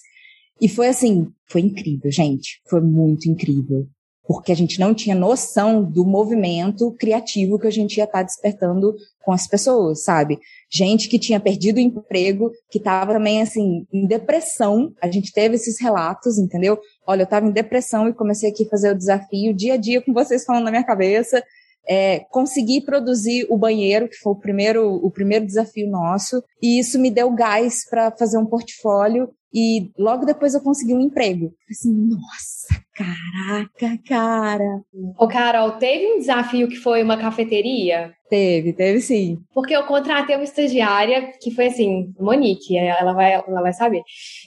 E 0.60 0.68
foi 0.68 0.88
assim, 0.88 1.28
foi 1.48 1.62
incrível, 1.62 2.12
gente. 2.12 2.60
Foi 2.68 2.82
muito 2.82 3.30
incrível 3.30 3.88
porque 4.26 4.52
a 4.52 4.56
gente 4.56 4.80
não 4.80 4.94
tinha 4.94 5.16
noção 5.16 5.84
do 5.84 6.06
movimento 6.06 6.92
criativo 6.94 7.60
que 7.60 7.68
a 7.68 7.72
gente 7.72 7.98
ia 7.98 8.04
estar 8.04 8.24
despertando 8.24 8.96
com 9.24 9.32
as 9.32 9.48
pessoas, 9.48 10.04
sabe? 10.04 10.40
Gente 10.72 11.10
que 11.10 11.20
tinha 11.20 11.40
perdido 11.40 11.78
o 11.78 11.82
emprego, 11.82 12.52
que 12.70 12.78
estava 12.78 13.14
também, 13.14 13.42
assim, 13.42 13.86
em 13.92 14.06
depressão. 14.06 14.94
A 15.02 15.10
gente 15.10 15.32
teve 15.32 15.56
esses 15.56 15.80
relatos, 15.80 16.38
entendeu? 16.38 16.80
Olha, 17.06 17.22
eu 17.22 17.26
estava 17.26 17.46
em 17.46 17.52
depressão 17.52 18.08
e 18.08 18.14
comecei 18.14 18.50
aqui 18.50 18.66
a 18.66 18.70
fazer 18.70 18.92
o 18.92 18.98
desafio 18.98 19.54
dia 19.54 19.74
a 19.74 19.78
dia 19.78 20.02
com 20.02 20.14
vocês 20.14 20.46
falando 20.46 20.66
na 20.66 20.72
minha 20.72 20.86
cabeça. 20.86 21.44
É, 21.88 22.20
consegui 22.30 22.82
produzir 22.82 23.48
o 23.50 23.58
banheiro, 23.58 24.08
que 24.08 24.16
foi 24.16 24.34
o 24.34 24.40
primeiro, 24.40 24.96
o 24.96 25.10
primeiro 25.10 25.46
desafio 25.46 25.90
nosso, 25.90 26.44
e 26.62 26.80
isso 26.80 27.00
me 27.00 27.10
deu 27.10 27.32
gás 27.32 27.90
para 27.90 28.12
fazer 28.12 28.38
um 28.38 28.46
portfólio 28.46 29.30
e 29.54 29.92
logo 29.98 30.26
depois 30.26 30.54
eu 30.54 30.62
consegui 30.62 30.94
um 30.94 31.02
emprego. 31.02 31.54
Assim, 31.70 31.92
nossa, 31.92 32.84
caraca, 32.94 34.00
cara. 34.08 34.82
Ô, 35.18 35.28
Carol, 35.28 35.72
teve 35.74 36.14
um 36.14 36.20
desafio 36.20 36.68
que 36.68 36.78
foi 36.78 37.04
uma 37.04 37.18
cafeteria? 37.18 38.14
Teve, 38.30 38.72
teve 38.72 39.02
sim. 39.02 39.40
Porque 39.54 39.76
eu 39.76 39.86
contratei 39.86 40.36
uma 40.36 40.44
estagiária 40.44 41.34
que 41.42 41.52
foi 41.52 41.68
assim, 41.68 42.14
Monique, 42.18 42.78
ela 42.78 43.14
vai, 43.14 43.34
ela 43.34 43.62
vai 43.62 43.74
saber. 43.74 44.04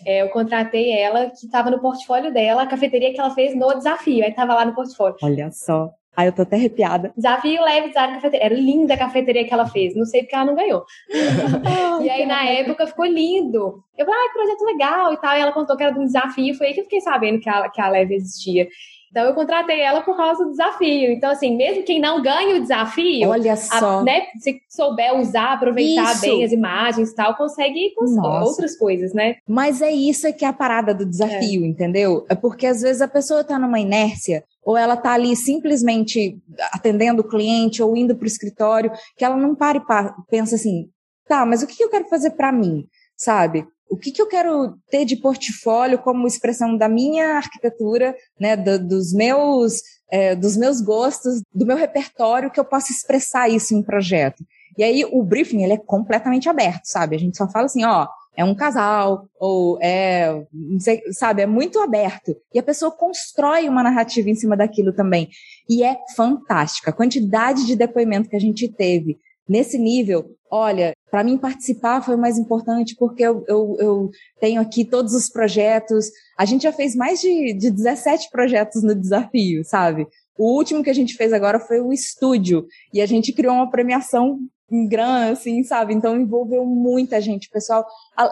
É, 0.07 0.23
eu 0.23 0.31
contratei 0.31 0.91
ela 0.91 1.31
que 1.31 1.45
estava 1.45 1.71
no 1.71 1.81
portfólio 1.81 2.33
dela, 2.33 2.63
a 2.63 2.67
cafeteria 2.67 3.13
que 3.13 3.21
ela 3.21 3.35
fez 3.35 3.55
no 3.55 3.75
desafio. 3.75 4.25
Aí 4.25 4.31
estava 4.31 4.55
lá 4.55 4.65
no 4.65 4.75
portfólio. 4.75 5.17
Olha 5.23 5.51
só. 5.51 5.91
Aí 6.17 6.29
eu 6.29 6.33
tô 6.33 6.43
até 6.43 6.57
arrepiada. 6.57 7.12
Desafio 7.17 7.62
leve 7.62 7.89
design 7.89 8.15
cafeteria. 8.15 8.47
Era 8.47 8.55
linda 8.55 8.95
a 8.95 8.99
cafeteria 8.99 9.45
que 9.45 9.53
ela 9.53 9.67
fez. 9.67 9.97
Não 9.97 10.05
sei 10.05 10.23
porque 10.23 10.35
ela 10.35 10.45
não 10.45 10.55
ganhou. 10.55 10.85
e 12.03 12.11
aí, 12.11 12.25
na 12.27 12.45
época, 12.45 12.87
ficou 12.87 13.05
lindo. 13.05 13.83
Eu 13.99 14.07
falei, 14.07 14.21
ah, 14.21 14.29
que 14.29 14.39
projeto 14.39 14.65
legal 14.65 15.12
e 15.12 15.17
tal. 15.17 15.37
E 15.37 15.41
ela 15.41 15.53
contou 15.53 15.77
que 15.77 15.83
era 15.83 15.93
de 15.93 15.99
um 15.99 16.07
desafio. 16.07 16.55
Foi 16.55 16.69
aí 16.69 16.75
que 16.75 16.81
eu 16.81 16.85
fiquei 16.85 17.01
sabendo 17.01 17.41
que 17.41 17.49
a, 17.49 17.69
que 17.69 17.81
a 17.81 17.89
Leve 17.89 18.15
existia. 18.15 18.69
Então, 19.15 19.27
eu 19.27 19.35
contratei 19.35 19.81
ela 19.81 20.01
por 20.01 20.17
causa 20.17 20.45
do 20.45 20.51
desafio. 20.51 21.12
Então, 21.12 21.31
assim, 21.31 21.57
mesmo 21.57 21.85
quem 21.85 22.01
não 22.01 22.21
ganha 22.21 22.57
o 22.57 22.61
desafio, 22.61 23.29
olha 23.29 23.55
só, 23.55 24.01
a, 24.01 24.03
né, 24.03 24.23
se 24.41 24.61
souber 24.69 25.15
usar, 25.21 25.53
aproveitar 25.53 26.15
isso. 26.15 26.23
bem 26.23 26.45
as 26.45 26.51
imagens 26.51 27.11
e 27.12 27.15
tal, 27.15 27.37
consegue 27.37 27.95
outras 27.97 28.77
coisas, 28.77 29.15
né? 29.15 29.37
Mas 29.47 29.81
é 29.81 29.93
isso 29.93 30.33
que 30.33 30.45
é 30.45 30.49
a 30.49 30.53
parada 30.53 30.93
do 30.93 31.07
desafio, 31.07 31.62
é. 31.62 31.67
entendeu? 31.69 32.27
É 32.29 32.35
porque 32.35 32.67
às 32.67 32.81
vezes 32.81 33.01
a 33.01 33.07
pessoa 33.07 33.45
tá 33.45 33.57
numa 33.57 33.79
inércia 33.79 34.43
ou 34.65 34.77
ela 34.77 34.95
está 34.95 35.12
ali 35.12 35.37
simplesmente 35.37 36.37
atendendo 36.73 37.23
o 37.23 37.29
cliente 37.29 37.81
ou 37.81 37.97
indo 37.97 38.17
para 38.17 38.25
o 38.25 38.27
escritório, 38.27 38.91
que 39.17 39.25
ela 39.25 39.37
não 39.37 39.55
para 39.55 39.79
e 39.79 39.83
pensa 40.29 40.57
assim, 40.57 40.89
tá, 41.29 41.47
mas 41.47 41.62
o 41.62 41.69
que 41.69 41.85
eu 41.85 41.89
quero 41.89 42.07
fazer 42.07 42.31
para 42.31 42.51
mim, 42.51 42.85
sabe? 43.17 43.65
O 43.91 43.97
que, 43.97 44.11
que 44.11 44.20
eu 44.20 44.26
quero 44.26 44.76
ter 44.91 45.05
de 45.05 45.16
portfólio 45.16 45.99
como 45.99 46.26
expressão 46.26 46.76
da 46.76 46.89
minha 46.89 47.37
arquitetura, 47.37 48.14
né, 48.41 48.57
do, 48.57 48.78
dos 48.78 49.12
meus 49.12 49.80
é, 50.11 50.35
dos 50.35 50.57
meus 50.57 50.80
gostos, 50.80 51.43
do 51.53 51.66
meu 51.66 51.76
repertório, 51.76 52.51
que 52.51 52.61
eu 52.61 52.64
possa 52.64 52.93
expressar 52.93 53.49
isso 53.49 53.74
em 53.74 53.82
projeto. 53.82 54.45
E 54.76 54.85
aí 54.85 55.05
o 55.05 55.22
briefing 55.22 55.62
ele 55.62 55.72
é 55.72 55.78
completamente 55.78 56.49
aberto, 56.49 56.85
sabe? 56.85 57.16
A 57.16 57.18
gente 57.18 57.37
só 57.37 57.49
fala 57.49 57.66
assim, 57.66 57.85
ó, 57.85 58.07
é 58.37 58.45
um 58.45 58.55
casal, 58.55 59.28
ou 59.39 59.78
é, 59.80 60.45
sei, 60.80 61.01
sabe, 61.12 61.43
é 61.43 61.47
muito 61.47 61.80
aberto. 61.80 62.37
E 62.53 62.59
a 62.59 62.62
pessoa 62.62 62.91
constrói 62.91 63.68
uma 63.68 63.82
narrativa 63.82 64.28
em 64.28 64.35
cima 64.35 64.57
daquilo 64.57 64.93
também. 64.93 65.28
E 65.68 65.85
é 65.85 65.97
fantástica. 66.16 66.91
A 66.91 66.95
quantidade 66.95 67.66
de 67.66 67.76
depoimento 67.76 68.28
que 68.28 68.37
a 68.37 68.41
gente 68.41 68.68
teve 68.68 69.18
nesse 69.49 69.79
nível, 69.79 70.35
olha, 70.51 70.95
para 71.11 71.25
mim 71.25 71.39
participar 71.39 72.03
foi 72.03 72.15
o 72.15 72.21
mais 72.21 72.39
importante 72.39 72.95
porque 72.99 73.23
eu, 73.23 73.45
eu, 73.47 73.77
eu, 73.79 74.11
tenho 74.41 74.61
aqui 74.61 74.85
todos 74.85 75.15
os 75.15 75.29
projetos. 75.29 76.07
A 76.39 76.45
gente 76.45 76.63
já 76.63 76.73
fez 76.73 76.95
mais 76.95 77.21
de, 77.21 77.53
de 77.55 77.71
17 77.71 78.31
projetos 78.31 78.83
no 78.83 78.95
desafio, 78.95 79.65
sabe? 79.65 80.07
O 80.37 80.57
último 80.57 80.83
que 80.83 80.91
a 80.91 80.95
gente 80.95 81.15
fez 81.15 81.33
agora 81.33 81.61
foi 81.61 81.81
o 81.81 81.93
estúdio 81.93 82.67
e 82.93 83.01
a 83.01 83.07
gente 83.07 83.33
criou 83.33 83.55
uma 83.55 83.71
premiação 83.71 84.39
em 84.71 84.89
grana, 84.89 85.31
assim, 85.31 85.63
sabe? 85.63 85.95
Então 85.95 86.19
envolveu 86.19 86.65
muita 86.65 87.21
gente, 87.21 87.49
pessoal. 87.51 87.87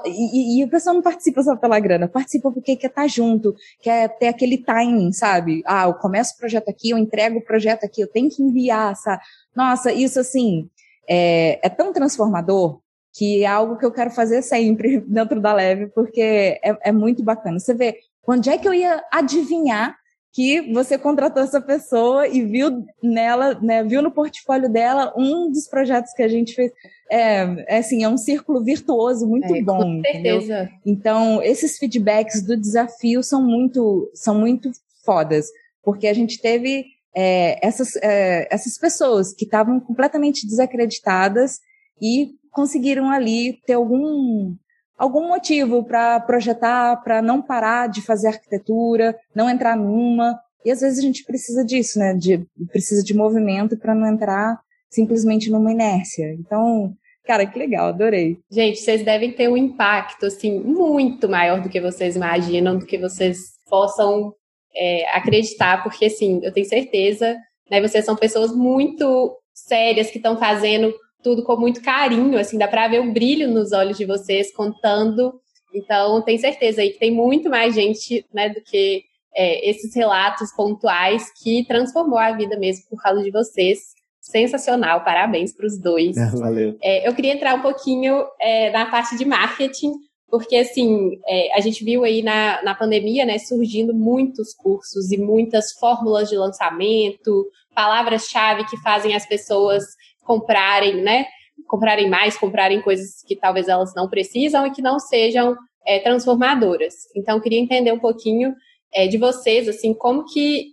E, 0.05 0.59
e, 0.59 0.61
e, 0.61 0.65
o 0.65 0.69
pessoal 0.69 0.95
não 0.95 1.03
participa 1.03 1.43
só 1.43 1.55
pela 1.55 1.79
grana, 1.79 2.09
participa 2.09 2.51
porque 2.51 2.75
quer 2.75 2.89
estar 2.89 3.03
tá 3.03 3.07
junto, 3.07 3.55
quer 3.81 4.09
ter 4.19 4.29
aquele 4.29 4.59
timing, 4.59 5.13
sabe? 5.13 5.63
Ah, 5.67 5.85
eu 5.85 5.95
começo 5.95 6.35
o 6.35 6.39
projeto 6.39 6.69
aqui, 6.69 6.91
eu 6.91 6.99
entrego 6.99 7.39
o 7.39 7.45
projeto 7.45 7.85
aqui, 7.85 8.01
eu 8.01 8.09
tenho 8.09 8.31
que 8.31 8.43
enviar, 8.43 8.97
sabe? 8.97 9.23
Nossa, 9.55 9.93
isso 9.93 10.19
assim 10.19 10.69
é, 11.09 11.61
é 11.65 11.69
tão 11.69 11.93
transformador 11.93 12.81
que 13.15 13.45
é 13.45 13.47
algo 13.47 13.77
que 13.77 13.85
eu 13.85 13.93
quero 13.93 14.11
fazer 14.11 14.43
sempre 14.43 15.01
dentro 15.07 15.41
da 15.41 15.53
Leve, 15.53 15.87
porque 15.89 16.21
é, 16.63 16.77
é 16.83 16.93
muito 16.93 17.23
bacana. 17.23 17.59
Você 17.59 17.75
vê, 17.75 17.99
onde 18.27 18.49
é 18.49 18.57
que 18.57 18.67
eu 18.67 18.73
ia 18.73 19.03
adivinhar 19.13 19.97
que 20.33 20.73
você 20.73 20.97
contratou 20.97 21.43
essa 21.43 21.61
pessoa 21.61 22.27
e 22.27 22.43
viu 22.43 22.87
nela, 23.03 23.55
né, 23.61 23.85
viu 23.85 24.01
no 24.01 24.11
portfólio 24.11 24.71
dela 24.71 25.13
um 25.15 25.51
dos 25.51 25.69
projetos 25.69 26.15
que 26.15 26.23
a 26.23 26.29
gente 26.29 26.55
fez. 26.55 26.73
É, 27.11 27.43
é 27.69 27.79
assim, 27.79 28.03
é 28.03 28.09
um 28.09 28.17
círculo 28.17 28.65
virtuoso 28.65 29.27
muito 29.27 29.55
é, 29.55 29.61
bom. 29.61 29.77
Com 29.77 30.01
certeza. 30.01 30.63
Entendeu? 30.63 30.69
Então, 30.87 31.43
esses 31.43 31.77
feedbacks 31.77 32.43
do 32.43 32.57
desafio 32.57 33.23
são 33.23 33.43
muito, 33.43 34.11
são 34.15 34.35
muito 34.35 34.71
fodas, 35.05 35.49
porque 35.83 36.07
a 36.07 36.15
gente 36.15 36.41
teve 36.41 36.87
é, 37.15 37.67
essas, 37.67 37.97
é, 37.97 38.49
essas 38.51 38.79
pessoas 38.79 39.33
que 39.35 39.45
estavam 39.45 39.79
completamente 39.81 40.47
desacreditadas 40.47 41.59
e 42.01 42.31
conseguiram 42.51 43.11
ali 43.11 43.59
ter 43.67 43.75
algum 43.75 44.55
algum 45.03 45.27
motivo 45.27 45.83
para 45.83 46.21
projetar, 46.21 47.03
para 47.03 47.21
não 47.21 47.43
parar 47.43 47.89
de 47.89 48.01
fazer 48.03 48.29
arquitetura, 48.29 49.17
não 49.35 49.51
entrar 49.51 49.77
numa. 49.77 50.39
E 50.65 50.71
às 50.71 50.81
vezes 50.81 51.01
a 51.01 51.03
gente 51.03 51.25
precisa 51.25 51.65
disso, 51.65 51.99
né? 51.99 52.15
De, 52.15 52.47
precisa 52.71 53.03
de 53.03 53.13
movimento 53.13 53.77
para 53.77 53.97
não 53.97 54.07
entrar 54.07 54.61
simplesmente 54.89 55.51
numa 55.51 55.73
inércia. 55.73 56.33
Então, 56.35 56.95
cara, 57.25 57.45
que 57.45 57.59
legal, 57.59 57.89
adorei. 57.89 58.39
Gente, 58.49 58.79
vocês 58.79 59.05
devem 59.05 59.33
ter 59.33 59.49
um 59.49 59.57
impacto 59.57 60.27
assim 60.27 60.61
muito 60.61 61.29
maior 61.29 61.61
do 61.61 61.69
que 61.69 61.81
vocês 61.81 62.15
imaginam, 62.15 62.79
do 62.79 62.87
que 62.87 62.99
vocês 62.99 63.55
possam 63.69 64.33
é, 64.75 65.09
acreditar, 65.17 65.83
porque 65.83 66.07
assim, 66.07 66.41
eu 66.43 66.53
tenho 66.53 66.67
certeza, 66.67 67.37
né? 67.71 67.81
Vocês 67.81 68.05
são 68.05 68.17
pessoas 68.17 68.55
muito 68.55 69.37
sérias 69.55 70.11
que 70.11 70.19
estão 70.19 70.39
fazendo 70.39 70.93
tudo 71.23 71.45
com 71.45 71.57
muito 71.57 71.83
carinho, 71.83 72.39
assim, 72.39 72.59
dá 72.59 72.67
para 72.67 72.89
ver 72.89 73.01
um 73.01 73.13
brilho 73.13 73.49
nos 73.49 73.73
olhos 73.73 73.97
de 73.97 74.05
vocês 74.05 74.53
contando. 74.53 75.41
Então, 75.73 76.21
tenho 76.23 76.39
certeza 76.39 76.83
aí 76.83 76.91
que 76.91 76.99
tem 76.99 77.11
muito 77.11 77.49
mais 77.49 77.75
gente, 77.75 78.27
né, 78.35 78.49
do 78.49 78.61
que 78.61 79.05
é, 79.35 79.71
esses 79.71 79.95
relatos 79.95 80.53
pontuais 80.53 81.31
que 81.43 81.65
transformou 81.67 82.19
a 82.19 82.33
vida 82.33 82.59
mesmo 82.59 82.85
por 82.91 83.01
causa 83.01 83.23
de 83.23 83.31
vocês. 83.31 83.79
Sensacional, 84.21 85.03
parabéns 85.03 85.53
para 85.53 85.67
os 85.67 85.79
dois. 85.81 86.17
É, 86.17 86.27
valeu. 86.37 86.77
É, 86.83 87.09
eu 87.09 87.15
queria 87.15 87.33
entrar 87.33 87.55
um 87.55 87.63
pouquinho 87.63 88.25
é, 88.41 88.71
na 88.71 88.87
parte 88.87 89.17
de 89.17 89.25
marketing, 89.25 89.93
porque 90.33 90.57
assim, 90.57 91.21
é, 91.29 91.55
a 91.55 91.61
gente 91.61 91.85
viu 91.85 92.05
aí 92.05 92.23
na, 92.23 92.63
na 92.63 92.75
pandemia, 92.75 93.27
né, 93.27 93.37
surgindo 93.37 93.93
muitos 93.93 94.55
cursos 94.55 95.13
e 95.13 95.19
muitas 95.19 95.73
fórmulas 95.73 96.31
de 96.31 96.39
lançamento, 96.39 97.47
palavras-chave 97.75 98.65
que 98.65 98.79
fazem 98.79 99.15
as 99.15 99.27
pessoas 99.27 99.85
comprarem, 100.25 101.03
né? 101.03 101.27
Comprarem 101.69 102.09
mais, 102.09 102.39
comprarem 102.39 102.81
coisas 102.81 103.23
que 103.27 103.37
talvez 103.37 103.69
elas 103.69 103.95
não 103.95 104.09
precisam 104.09 104.67
e 104.67 104.71
que 104.71 104.81
não 104.81 104.99
sejam 104.99 105.55
é, 105.87 105.99
transformadoras. 105.99 106.95
Então, 107.15 107.39
queria 107.39 107.61
entender 107.61 107.93
um 107.93 108.01
pouquinho 108.01 108.55
é, 108.91 109.07
de 109.07 109.19
vocês, 109.19 109.69
assim, 109.69 109.93
como 109.93 110.25
que 110.25 110.69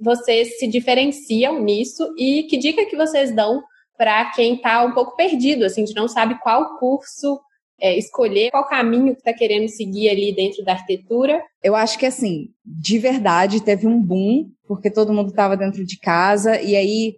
vocês 0.00 0.58
se 0.58 0.66
diferenciam 0.66 1.62
nisso 1.62 2.14
e 2.16 2.44
que 2.44 2.56
dica 2.56 2.86
que 2.86 2.96
vocês 2.96 3.30
dão 3.30 3.62
para 3.98 4.30
quem 4.30 4.54
está 4.54 4.82
um 4.82 4.94
pouco 4.94 5.14
perdido, 5.16 5.66
assim, 5.66 5.84
de 5.84 5.94
não 5.94 6.08
sabe 6.08 6.40
qual 6.40 6.78
curso 6.78 7.38
é, 7.82 7.98
escolher, 7.98 8.52
qual 8.52 8.68
caminho 8.68 9.12
que 9.12 9.20
está 9.20 9.32
querendo 9.32 9.68
seguir 9.68 10.08
ali 10.08 10.32
dentro 10.32 10.64
da 10.64 10.72
arquitetura? 10.72 11.42
Eu 11.62 11.74
acho 11.74 11.98
que, 11.98 12.06
assim, 12.06 12.50
de 12.64 12.98
verdade, 12.98 13.62
teve 13.62 13.88
um 13.88 14.00
boom, 14.00 14.50
porque 14.68 14.88
todo 14.88 15.12
mundo 15.12 15.30
estava 15.30 15.56
dentro 15.56 15.84
de 15.84 15.98
casa, 15.98 16.60
e 16.60 16.76
aí 16.76 17.16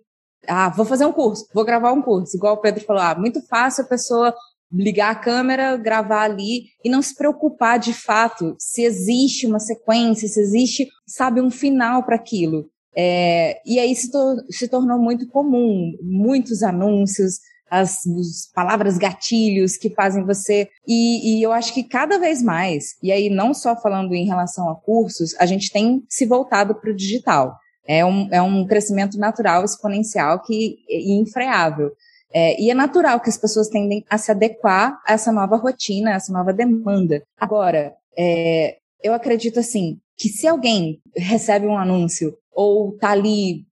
ah, 0.49 0.71
vou 0.71 0.85
fazer 0.85 1.05
um 1.05 1.13
curso, 1.13 1.47
vou 1.55 1.65
gravar 1.65 1.93
um 1.93 2.03
curso. 2.03 2.37
Igual 2.37 2.55
o 2.55 2.61
Pedro 2.61 2.85
falou, 2.85 3.03
ah, 3.03 3.15
muito 3.15 3.41
fácil 3.47 3.85
a 3.85 3.89
pessoa 3.89 4.35
ligar 4.73 5.13
a 5.13 5.15
câmera, 5.15 5.77
gravar 5.77 6.23
ali 6.23 6.65
e 6.85 6.89
não 6.89 7.01
se 7.01 7.15
preocupar 7.15 7.79
de 7.79 7.93
fato 7.93 8.57
se 8.59 8.83
existe 8.83 9.47
uma 9.47 9.61
sequência, 9.61 10.29
se 10.29 10.41
existe, 10.41 10.89
sabe, 11.07 11.41
um 11.41 11.51
final 11.51 12.03
para 12.05 12.17
aquilo. 12.17 12.69
É, 12.97 13.61
e 13.67 13.79
aí 13.79 13.95
se, 13.95 14.11
to 14.11 14.37
se 14.51 14.69
tornou 14.69 14.99
muito 14.99 15.29
comum, 15.29 15.93
muitos 16.03 16.63
anúncios, 16.63 17.39
as, 17.75 18.07
as 18.07 18.51
palavras 18.55 18.97
gatilhos 18.97 19.77
que 19.77 19.91
fazem 19.91 20.25
você. 20.25 20.69
E, 20.87 21.39
e, 21.39 21.43
eu 21.43 21.53
acho 21.53 21.75
que 21.75 21.83
cada 21.83 22.19
vez 22.19 22.43
mais, 22.43 22.97
e 23.03 23.11
aí 23.11 23.29
não 23.29 23.53
só 23.53 23.77
falando 23.77 24.15
em 24.15 24.27
relação 24.27 24.69
a 24.69 24.77
cursos, 24.77 25.35
a 25.39 25.47
gente 25.47 25.73
tem 25.73 26.05
se 26.09 26.25
voltado 26.25 26.75
para 26.75 26.91
o 26.91 26.97
digital. 26.97 27.57
É 27.87 28.05
um, 28.05 28.29
é 28.31 28.41
um 28.41 28.67
crescimento 28.67 29.19
natural, 29.19 29.65
exponencial, 29.65 30.41
que 30.41 30.77
é 30.89 31.01
infreável. 31.13 31.91
É, 32.33 32.61
e 32.61 32.71
é 32.71 32.75
natural 32.75 33.21
que 33.21 33.29
as 33.29 33.37
pessoas 33.37 33.69
tendem 33.69 34.05
a 34.09 34.19
se 34.19 34.31
adequar 34.31 35.01
a 35.07 35.13
essa 35.13 35.31
nova 35.31 35.57
rotina, 35.57 36.11
a 36.13 36.15
essa 36.15 36.33
nova 36.33 36.53
demanda. 36.53 37.23
Agora, 37.39 37.95
é, 38.17 38.79
eu 39.03 39.13
acredito 39.13 39.61
assim, 39.61 39.99
que 40.17 40.29
se 40.29 40.47
alguém 40.47 41.01
recebe 41.17 41.67
um 41.67 41.77
anúncio 41.77 42.37
ou 42.53 42.97
tá 42.97 43.11
ali 43.11 43.67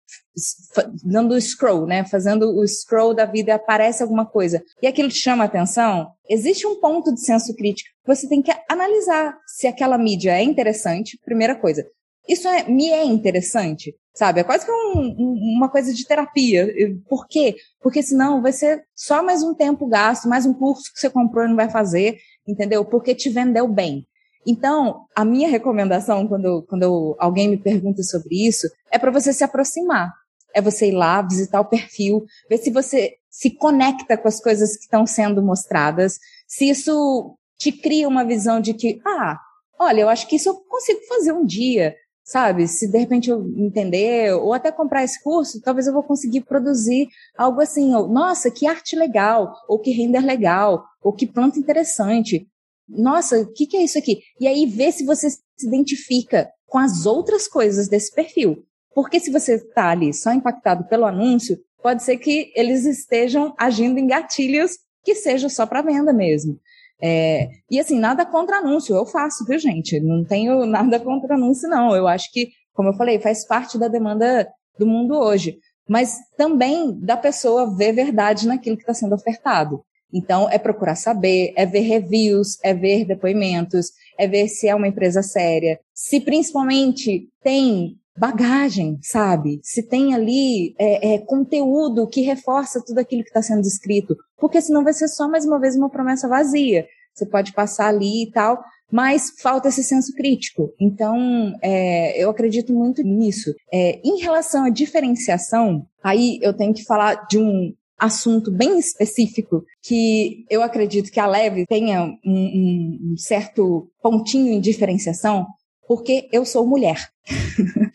dando 1.05 1.35
o 1.35 1.41
scroll, 1.41 1.87
né, 1.87 2.05
fazendo 2.05 2.59
o 2.59 2.67
scroll 2.67 3.15
da 3.15 3.25
vida, 3.25 3.55
aparece 3.55 4.03
alguma 4.03 4.25
coisa 4.25 4.63
e 4.81 4.87
aquilo 4.87 5.09
te 5.09 5.19
chama 5.19 5.45
a 5.45 5.47
atenção, 5.47 6.09
existe 6.29 6.67
um 6.67 6.81
ponto 6.81 7.13
de 7.13 7.21
senso 7.21 7.55
crítico 7.55 7.93
você 8.07 8.29
tem 8.29 8.43
que 8.43 8.53
analisar 8.69 9.39
se 9.47 9.67
aquela 9.67 9.97
mídia 9.97 10.37
é 10.37 10.43
interessante, 10.43 11.19
primeira 11.25 11.55
coisa. 11.55 11.87
Isso 12.29 12.47
é, 12.49 12.69
me 12.69 12.91
é 12.91 13.05
interessante, 13.05 13.95
sabe? 14.15 14.41
É 14.41 14.45
quase 14.45 14.65
que 14.65 14.71
um, 14.71 15.57
uma 15.57 15.69
coisa 15.69 15.93
de 15.93 16.05
terapia. 16.07 16.73
Por 17.09 17.27
quê? 17.27 17.57
Porque 17.81 18.03
senão 18.03 18.43
vai 18.43 18.53
ser 18.53 18.83
só 18.95 19.23
mais 19.23 19.43
um 19.43 19.55
tempo 19.55 19.87
gasto, 19.87 20.29
mais 20.29 20.47
um 20.47 20.55
curso 20.55 20.93
que 20.93 21.01
você 21.01 21.11
comprou 21.11 21.45
e 21.45 21.49
não 21.49 21.57
vai 21.57 21.71
fazer, 21.71 22.17
entendeu? 22.47 22.85
Porque 22.85 23.15
te 23.15 23.29
vendeu 23.29 23.67
bem. 23.67 24.07
Então, 24.47 25.05
a 25.15 25.25
minha 25.25 25.49
recomendação, 25.49 26.27
quando, 26.27 26.65
quando 26.69 27.17
alguém 27.19 27.49
me 27.49 27.57
pergunta 27.57 28.03
sobre 28.03 28.47
isso, 28.47 28.69
é 28.91 28.99
para 28.99 29.13
você 29.13 29.33
se 29.33 29.45
aproximar. 29.45 30.13
É 30.55 30.61
você 30.61 30.89
ir 30.89 30.93
lá, 30.93 31.23
visitar 31.23 31.61
o 31.61 31.69
perfil, 31.69 32.25
ver 32.49 32.59
se 32.59 32.71
você 32.71 33.15
se 33.31 33.51
conecta 33.51 34.17
com 34.17 34.29
as 34.29 34.41
coisas 34.41 34.77
que 34.77 34.85
estão 34.85 35.07
sendo 35.07 35.43
mostradas, 35.43 36.19
se 36.47 36.69
isso 36.69 37.37
te 37.59 37.73
cria 37.73 38.09
uma 38.09 38.25
visão 38.25 38.61
de 38.61 38.75
que, 38.75 39.01
ah, 39.07 39.39
olha, 39.79 40.03
eu 40.03 40.09
acho 40.09 40.27
que 40.29 40.37
isso 40.37 40.49
eu 40.49 40.57
consigo 40.69 41.01
fazer 41.09 41.33
um 41.33 41.45
dia 41.45 41.95
sabe? 42.25 42.69
Se 42.69 42.89
de 42.89 42.99
repente 42.99 43.31
eu 43.31 43.45
entender, 43.57 44.33
ou 44.35 44.53
até 44.53 44.71
comprar 44.71 45.05
esse 45.05 45.23
curso, 45.23 45.61
talvez 45.61 45.87
eu 45.87 45.93
vou 45.93 46.03
conseguir 46.03 46.43
produzir 46.43 47.09
algo 47.37 47.61
assim, 47.61 47.95
ou, 47.95 48.09
nossa, 48.09 48.51
que 48.51 48.67
arte 48.67 48.97
legal, 48.97 49.53
ou 49.69 49.79
que 49.79 49.91
render 49.91 50.21
legal, 50.21 50.85
ou 51.03 51.13
que 51.13 51.27
planta 51.27 51.59
interessante. 51.59 52.47
Nossa, 52.89 53.41
o 53.41 53.53
que, 53.53 53.67
que 53.67 53.77
é 53.77 53.83
isso 53.83 53.99
aqui? 53.99 54.21
E 54.41 54.47
aí 54.47 54.67
ver 54.67 54.93
se 54.93 55.05
você 55.05 55.31
se 55.31 55.67
identifica 55.67 56.49
com 56.67 56.79
as 56.79 57.07
outras 57.07 57.49
coisas 57.49 57.89
desse 57.89 58.15
perfil. 58.15 58.65
Porque 58.95 59.21
se 59.21 59.31
você 59.31 59.55
está 59.55 59.91
ali 59.91 60.13
só 60.13 60.33
impactado 60.33 60.85
pelo 60.85 61.05
anúncio, 61.05 61.59
pode 61.83 62.03
ser 62.03 62.17
que 62.19 62.53
eles 62.55 62.85
estejam 62.85 63.55
agindo 63.59 63.99
em 63.99 64.07
gatilhos 64.07 64.79
que 65.05 65.15
sejam 65.15 65.51
só 65.51 65.67
para 65.67 65.83
venda 65.83 66.13
mesmo. 66.13 66.59
É, 67.01 67.49
e 67.69 67.81
assim, 67.81 67.99
nada 67.99 68.25
contra 68.25 68.59
anúncio, 68.59 68.95
eu 68.95 69.05
faço, 69.05 69.45
viu, 69.45 69.59
gente? 69.59 69.99
Não 69.99 70.25
tenho 70.25 70.65
nada 70.67 71.01
contra 71.01 71.35
anúncio, 71.35 71.69
não. 71.69 71.95
Eu 71.95 72.07
acho 72.07 72.31
que, 72.33 72.51
como 72.73 72.91
eu 72.91 72.95
falei, 72.95 73.19
faz 73.19 73.45
parte 73.45 73.77
da 73.79 73.89
demanda 73.89 74.49
do 74.79 74.87
mundo 74.87 75.19
hoje. 75.19 75.59
Mas 75.89 76.17
também 76.37 76.97
da 77.01 77.17
pessoa 77.17 77.75
ver 77.75 77.93
verdade 77.93 78.47
naquilo 78.47 78.77
que 78.77 78.83
está 78.83 78.95
sendo 78.95 79.17
ofertado. 79.17 79.83
Então, 80.15 80.49
é 80.49 80.59
procurar 80.59 80.95
saber, 80.95 81.53
é 81.57 81.67
ver 81.67 81.81
reviews, 81.81 82.59
é 82.63 82.73
ver 82.73 83.05
depoimentos, 83.05 83.91
é 84.19 84.29
ver 84.29 84.47
se 84.47 84.69
é 84.69 84.75
uma 84.75 84.87
empresa 84.87 85.23
séria, 85.23 85.81
se 85.95 86.21
principalmente 86.21 87.29
tem 87.43 87.97
bagagem, 88.17 88.99
sabe? 89.03 89.61
Se 89.63 89.83
tem 89.83 90.15
ali 90.15 90.75
é, 90.79 91.15
é, 91.15 91.19
conteúdo 91.19 92.07
que 92.07 92.21
reforça 92.21 92.83
tudo 92.85 92.99
aquilo 92.99 93.23
que 93.23 93.31
está 93.31 93.43
sendo 93.43 93.63
descrito, 93.63 94.17
porque 94.39 94.61
senão 94.61 94.85
vai 94.85 94.93
ser 94.93 95.09
só 95.09 95.29
mais 95.29 95.45
uma 95.45 95.59
vez 95.59 95.77
uma 95.77 95.91
promessa 95.91 96.29
vazia. 96.29 96.87
Você 97.15 97.27
pode 97.27 97.53
passar 97.53 97.89
ali 97.89 98.25
e 98.25 98.31
tal, 98.31 98.63
mas 98.91 99.33
falta 99.41 99.69
esse 99.69 99.83
senso 99.83 100.13
crítico. 100.15 100.73
Então, 100.81 101.55
é, 101.63 102.23
eu 102.23 102.31
acredito 102.31 102.73
muito 102.73 103.03
nisso. 103.03 103.55
É, 103.73 104.01
em 104.05 104.21
relação 104.21 104.65
à 104.65 104.71
diferenciação, 104.71 105.87
aí 106.03 106.39
eu 106.43 106.55
tenho 106.55 106.75
que 106.75 106.85
falar 106.85 107.27
de 107.27 107.39
um 107.39 107.73
assunto 107.99 108.51
bem 108.51 108.79
específico 108.79 109.65
que 109.81 110.45
eu 110.51 110.61
acredito 110.61 111.11
que 111.11 111.21
a 111.21 111.27
Leve 111.27 111.65
tenha 111.67 112.03
um, 112.03 113.13
um 113.13 113.15
certo 113.17 113.89
pontinho 114.03 114.53
em 114.53 114.61
diferenciação, 114.61 115.47
porque 115.87 116.29
eu 116.33 116.45
sou 116.45 116.67
mulher. 116.67 117.09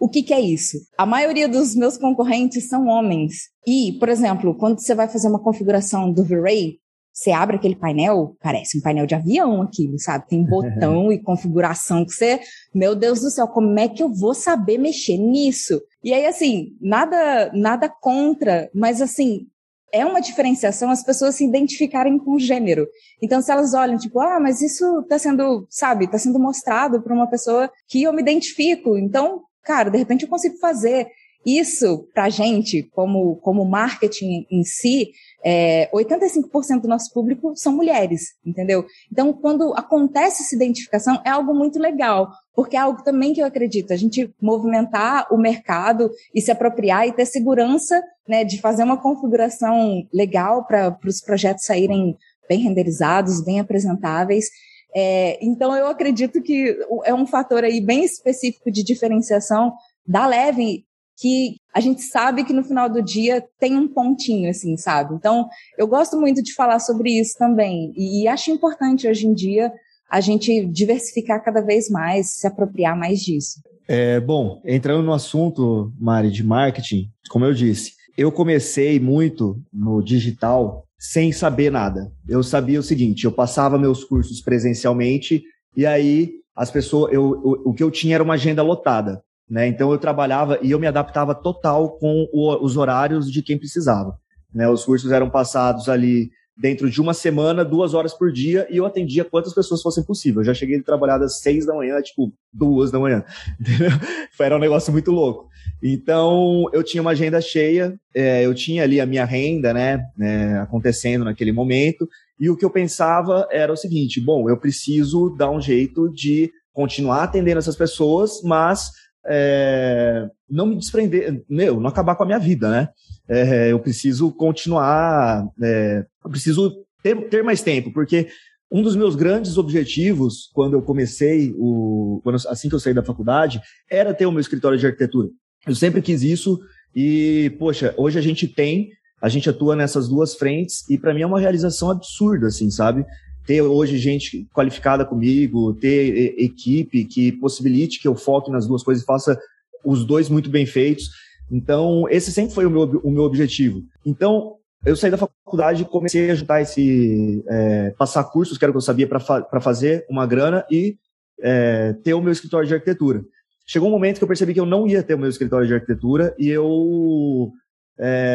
o 0.00 0.08
que, 0.08 0.22
que, 0.22 0.34
é 0.34 0.40
isso? 0.40 0.78
A 0.98 1.06
maioria 1.06 1.48
dos 1.48 1.74
meus 1.74 1.96
concorrentes 1.96 2.68
são 2.68 2.86
homens. 2.86 3.50
E, 3.66 3.96
por 3.98 4.08
exemplo, 4.08 4.54
quando 4.54 4.80
você 4.80 4.94
vai 4.94 5.08
fazer 5.08 5.28
uma 5.28 5.42
configuração 5.42 6.12
do 6.12 6.24
V-Ray, 6.24 6.78
você 7.12 7.32
abre 7.32 7.56
aquele 7.56 7.74
painel, 7.74 8.36
parece 8.42 8.76
um 8.76 8.82
painel 8.82 9.06
de 9.06 9.14
avião 9.14 9.62
aquilo, 9.62 9.98
sabe? 9.98 10.28
Tem 10.28 10.44
botão 10.44 11.10
e 11.10 11.18
configuração 11.18 12.04
que 12.04 12.12
você, 12.12 12.40
meu 12.74 12.94
Deus 12.94 13.20
do 13.20 13.30
céu, 13.30 13.48
como 13.48 13.78
é 13.78 13.88
que 13.88 14.02
eu 14.02 14.12
vou 14.12 14.34
saber 14.34 14.76
mexer 14.76 15.16
nisso? 15.16 15.80
E 16.04 16.12
aí, 16.12 16.26
assim, 16.26 16.76
nada, 16.78 17.50
nada 17.54 17.88
contra, 17.88 18.70
mas 18.74 19.00
assim, 19.00 19.46
é 19.92 20.04
uma 20.04 20.20
diferenciação 20.20 20.90
as 20.90 21.04
pessoas 21.04 21.36
se 21.36 21.44
identificarem 21.44 22.18
com 22.18 22.32
o 22.32 22.38
gênero. 22.38 22.86
Então, 23.22 23.40
se 23.40 23.50
elas 23.50 23.74
olham, 23.74 23.98
tipo, 23.98 24.20
ah, 24.20 24.40
mas 24.40 24.60
isso 24.60 25.00
está 25.00 25.18
sendo, 25.18 25.66
sabe, 25.70 26.04
está 26.04 26.18
sendo 26.18 26.38
mostrado 26.38 27.00
para 27.02 27.14
uma 27.14 27.28
pessoa 27.28 27.70
que 27.88 28.02
eu 28.02 28.12
me 28.12 28.22
identifico. 28.22 28.96
Então, 28.98 29.42
cara, 29.62 29.90
de 29.90 29.98
repente 29.98 30.24
eu 30.24 30.28
consigo 30.28 30.56
fazer. 30.58 31.08
Isso, 31.44 32.08
para 32.12 32.28
gente, 32.28 32.82
como, 32.92 33.36
como 33.36 33.64
marketing 33.64 34.44
em 34.50 34.64
si, 34.64 35.12
é, 35.48 35.88
85% 35.94 36.80
do 36.80 36.88
nosso 36.88 37.12
público 37.12 37.52
são 37.54 37.72
mulheres, 37.72 38.34
entendeu? 38.44 38.84
Então, 39.12 39.32
quando 39.32 39.72
acontece 39.74 40.42
essa 40.42 40.56
identificação, 40.56 41.22
é 41.24 41.30
algo 41.30 41.54
muito 41.54 41.78
legal, 41.78 42.32
porque 42.52 42.74
é 42.74 42.80
algo 42.80 43.04
também 43.04 43.32
que 43.32 43.40
eu 43.40 43.46
acredito, 43.46 43.92
a 43.92 43.96
gente 43.96 44.28
movimentar 44.42 45.32
o 45.32 45.38
mercado 45.38 46.10
e 46.34 46.40
se 46.40 46.50
apropriar 46.50 47.06
e 47.06 47.12
ter 47.12 47.26
segurança 47.26 48.02
né, 48.28 48.42
de 48.42 48.60
fazer 48.60 48.82
uma 48.82 49.00
configuração 49.00 50.04
legal 50.12 50.66
para 50.66 50.98
os 51.06 51.20
projetos 51.20 51.64
saírem 51.64 52.18
bem 52.48 52.58
renderizados, 52.58 53.44
bem 53.44 53.60
apresentáveis. 53.60 54.46
É, 54.92 55.38
então, 55.40 55.76
eu 55.76 55.86
acredito 55.86 56.42
que 56.42 56.76
é 57.04 57.14
um 57.14 57.26
fator 57.26 57.62
aí 57.62 57.80
bem 57.80 58.04
específico 58.04 58.68
de 58.68 58.82
diferenciação 58.82 59.72
da 60.04 60.26
Leve 60.26 60.84
que 61.16 61.56
a 61.74 61.80
gente 61.80 62.02
sabe 62.02 62.44
que 62.44 62.52
no 62.52 62.62
final 62.62 62.88
do 62.88 63.02
dia 63.02 63.42
tem 63.58 63.76
um 63.76 63.88
pontinho, 63.88 64.50
assim, 64.50 64.76
sabe? 64.76 65.14
Então, 65.14 65.48
eu 65.78 65.86
gosto 65.86 66.18
muito 66.20 66.42
de 66.42 66.54
falar 66.54 66.78
sobre 66.78 67.18
isso 67.18 67.34
também. 67.38 67.92
E 67.96 68.28
acho 68.28 68.50
importante 68.50 69.08
hoje 69.08 69.26
em 69.26 69.34
dia 69.34 69.72
a 70.10 70.20
gente 70.20 70.66
diversificar 70.66 71.42
cada 71.42 71.60
vez 71.60 71.88
mais, 71.88 72.34
se 72.34 72.46
apropriar 72.46 72.96
mais 72.96 73.20
disso. 73.20 73.60
É, 73.88 74.20
bom, 74.20 74.60
entrando 74.64 75.04
no 75.04 75.12
assunto, 75.12 75.92
Mari, 75.98 76.30
de 76.30 76.44
marketing, 76.44 77.08
como 77.28 77.44
eu 77.44 77.54
disse, 77.54 77.92
eu 78.16 78.30
comecei 78.30 78.98
muito 79.00 79.60
no 79.72 80.02
digital 80.02 80.84
sem 80.98 81.32
saber 81.32 81.70
nada. 81.70 82.12
Eu 82.28 82.42
sabia 82.42 82.80
o 82.80 82.82
seguinte, 82.82 83.24
eu 83.24 83.32
passava 83.32 83.78
meus 83.78 84.04
cursos 84.04 84.40
presencialmente 84.40 85.42
e 85.76 85.84
aí 85.84 86.30
as 86.54 86.70
pessoas, 86.70 87.12
eu, 87.12 87.24
o, 87.24 87.70
o 87.70 87.74
que 87.74 87.82
eu 87.82 87.90
tinha 87.90 88.14
era 88.14 88.24
uma 88.24 88.34
agenda 88.34 88.62
lotada. 88.62 89.22
Né? 89.48 89.68
Então 89.68 89.92
eu 89.92 89.98
trabalhava 89.98 90.58
e 90.60 90.70
eu 90.70 90.78
me 90.78 90.86
adaptava 90.86 91.34
total 91.34 91.96
com 91.98 92.28
o, 92.32 92.64
os 92.64 92.76
horários 92.76 93.30
de 93.30 93.42
quem 93.42 93.58
precisava. 93.58 94.18
Né? 94.52 94.68
Os 94.68 94.84
cursos 94.84 95.12
eram 95.12 95.30
passados 95.30 95.88
ali 95.88 96.30
dentro 96.56 96.90
de 96.90 97.00
uma 97.00 97.12
semana, 97.12 97.64
duas 97.64 97.92
horas 97.92 98.14
por 98.14 98.32
dia, 98.32 98.66
e 98.70 98.78
eu 98.78 98.86
atendia 98.86 99.24
quantas 99.24 99.52
pessoas 99.52 99.82
fossem 99.82 100.02
possível. 100.02 100.40
Eu 100.40 100.46
já 100.46 100.54
cheguei 100.54 100.78
a 100.78 100.82
trabalhar 100.82 101.18
das 101.18 101.40
seis 101.40 101.66
da 101.66 101.74
manhã, 101.74 102.00
tipo, 102.00 102.32
duas 102.50 102.90
da 102.90 102.98
manhã. 102.98 103.22
Era 104.40 104.56
um 104.56 104.60
negócio 104.60 104.90
muito 104.90 105.10
louco. 105.10 105.48
Então, 105.82 106.64
eu 106.72 106.82
tinha 106.82 107.02
uma 107.02 107.10
agenda 107.10 107.40
cheia, 107.40 107.94
é, 108.14 108.46
eu 108.46 108.54
tinha 108.54 108.82
ali 108.82 109.00
a 109.00 109.06
minha 109.06 109.26
renda, 109.26 109.74
né, 109.74 110.02
né, 110.16 110.58
acontecendo 110.60 111.24
naquele 111.26 111.52
momento, 111.52 112.08
e 112.40 112.48
o 112.48 112.56
que 112.56 112.64
eu 112.64 112.70
pensava 112.70 113.46
era 113.50 113.72
o 113.72 113.76
seguinte, 113.76 114.20
bom, 114.20 114.48
eu 114.48 114.56
preciso 114.56 115.34
dar 115.36 115.50
um 115.50 115.60
jeito 115.60 116.10
de 116.10 116.50
continuar 116.72 117.24
atendendo 117.24 117.58
essas 117.58 117.76
pessoas, 117.76 118.42
mas 118.42 118.90
é, 119.28 120.28
não 120.48 120.66
me 120.66 120.76
desprender, 120.76 121.42
meu, 121.48 121.80
não 121.80 121.88
acabar 121.88 122.14
com 122.14 122.22
a 122.22 122.26
minha 122.26 122.38
vida, 122.38 122.70
né? 122.70 122.88
É, 123.28 123.72
eu 123.72 123.80
preciso 123.80 124.30
continuar, 124.32 125.46
é, 125.62 126.04
eu 126.24 126.30
preciso 126.30 126.84
ter, 127.02 127.28
ter 127.28 127.42
mais 127.42 127.62
tempo, 127.62 127.92
porque 127.92 128.28
um 128.70 128.82
dos 128.82 128.96
meus 128.96 129.14
grandes 129.14 129.58
objetivos 129.58 130.50
quando 130.52 130.74
eu 130.74 130.82
comecei, 130.82 131.52
o, 131.56 132.20
quando, 132.22 132.36
assim 132.48 132.68
que 132.68 132.74
eu 132.74 132.80
saí 132.80 132.94
da 132.94 133.02
faculdade, 133.02 133.60
era 133.90 134.14
ter 134.14 134.26
o 134.26 134.32
meu 134.32 134.40
escritório 134.40 134.78
de 134.78 134.86
arquitetura. 134.86 135.28
Eu 135.66 135.74
sempre 135.74 136.02
quis 136.02 136.22
isso 136.22 136.60
e, 136.94 137.54
poxa, 137.58 137.94
hoje 137.96 138.18
a 138.18 138.22
gente 138.22 138.46
tem, 138.46 138.90
a 139.20 139.28
gente 139.28 139.48
atua 139.50 139.74
nessas 139.74 140.08
duas 140.08 140.34
frentes 140.34 140.88
e 140.88 140.98
para 140.98 141.12
mim 141.12 141.22
é 141.22 141.26
uma 141.26 141.40
realização 141.40 141.90
absurda, 141.90 142.46
assim, 142.46 142.70
sabe? 142.70 143.04
Ter 143.46 143.62
hoje 143.62 143.96
gente 143.96 144.46
qualificada 144.52 145.04
comigo, 145.04 145.74
ter 145.74 146.34
equipe 146.38 147.04
que 147.04 147.32
possibilite 147.32 148.00
que 148.00 148.08
eu 148.08 148.16
foque 148.16 148.50
nas 148.50 148.66
duas 148.66 148.82
coisas 148.82 149.02
e 149.02 149.06
faça 149.06 149.38
os 149.84 150.04
dois 150.04 150.28
muito 150.28 150.50
bem 150.50 150.66
feitos. 150.66 151.08
Então, 151.50 152.08
esse 152.10 152.32
sempre 152.32 152.54
foi 152.54 152.66
o 152.66 152.70
meu, 152.70 152.82
o 153.04 153.10
meu 153.10 153.22
objetivo. 153.22 153.82
Então, 154.04 154.56
eu 154.84 154.96
saí 154.96 155.10
da 155.10 155.16
faculdade 155.16 155.82
e 155.82 155.86
comecei 155.86 156.28
a 156.28 156.32
ajudar 156.32 156.60
esse. 156.60 157.44
É, 157.48 157.90
passar 157.98 158.24
cursos, 158.24 158.58
que 158.58 158.64
era 158.64 158.70
o 158.70 158.74
que 158.74 158.78
eu 158.78 158.82
sabia, 158.82 159.06
para 159.06 159.20
fa 159.20 159.46
fazer 159.60 160.04
uma 160.10 160.26
grana 160.26 160.64
e 160.70 160.96
é, 161.40 161.92
ter 162.04 162.14
o 162.14 162.20
meu 162.20 162.32
escritório 162.32 162.66
de 162.66 162.74
arquitetura. 162.74 163.22
Chegou 163.66 163.88
um 163.88 163.92
momento 163.92 164.18
que 164.18 164.24
eu 164.24 164.28
percebi 164.28 164.54
que 164.54 164.60
eu 164.60 164.66
não 164.66 164.86
ia 164.86 165.02
ter 165.02 165.14
o 165.14 165.18
meu 165.18 165.28
escritório 165.28 165.66
de 165.66 165.74
arquitetura 165.74 166.34
e 166.38 166.48
eu 166.48 167.50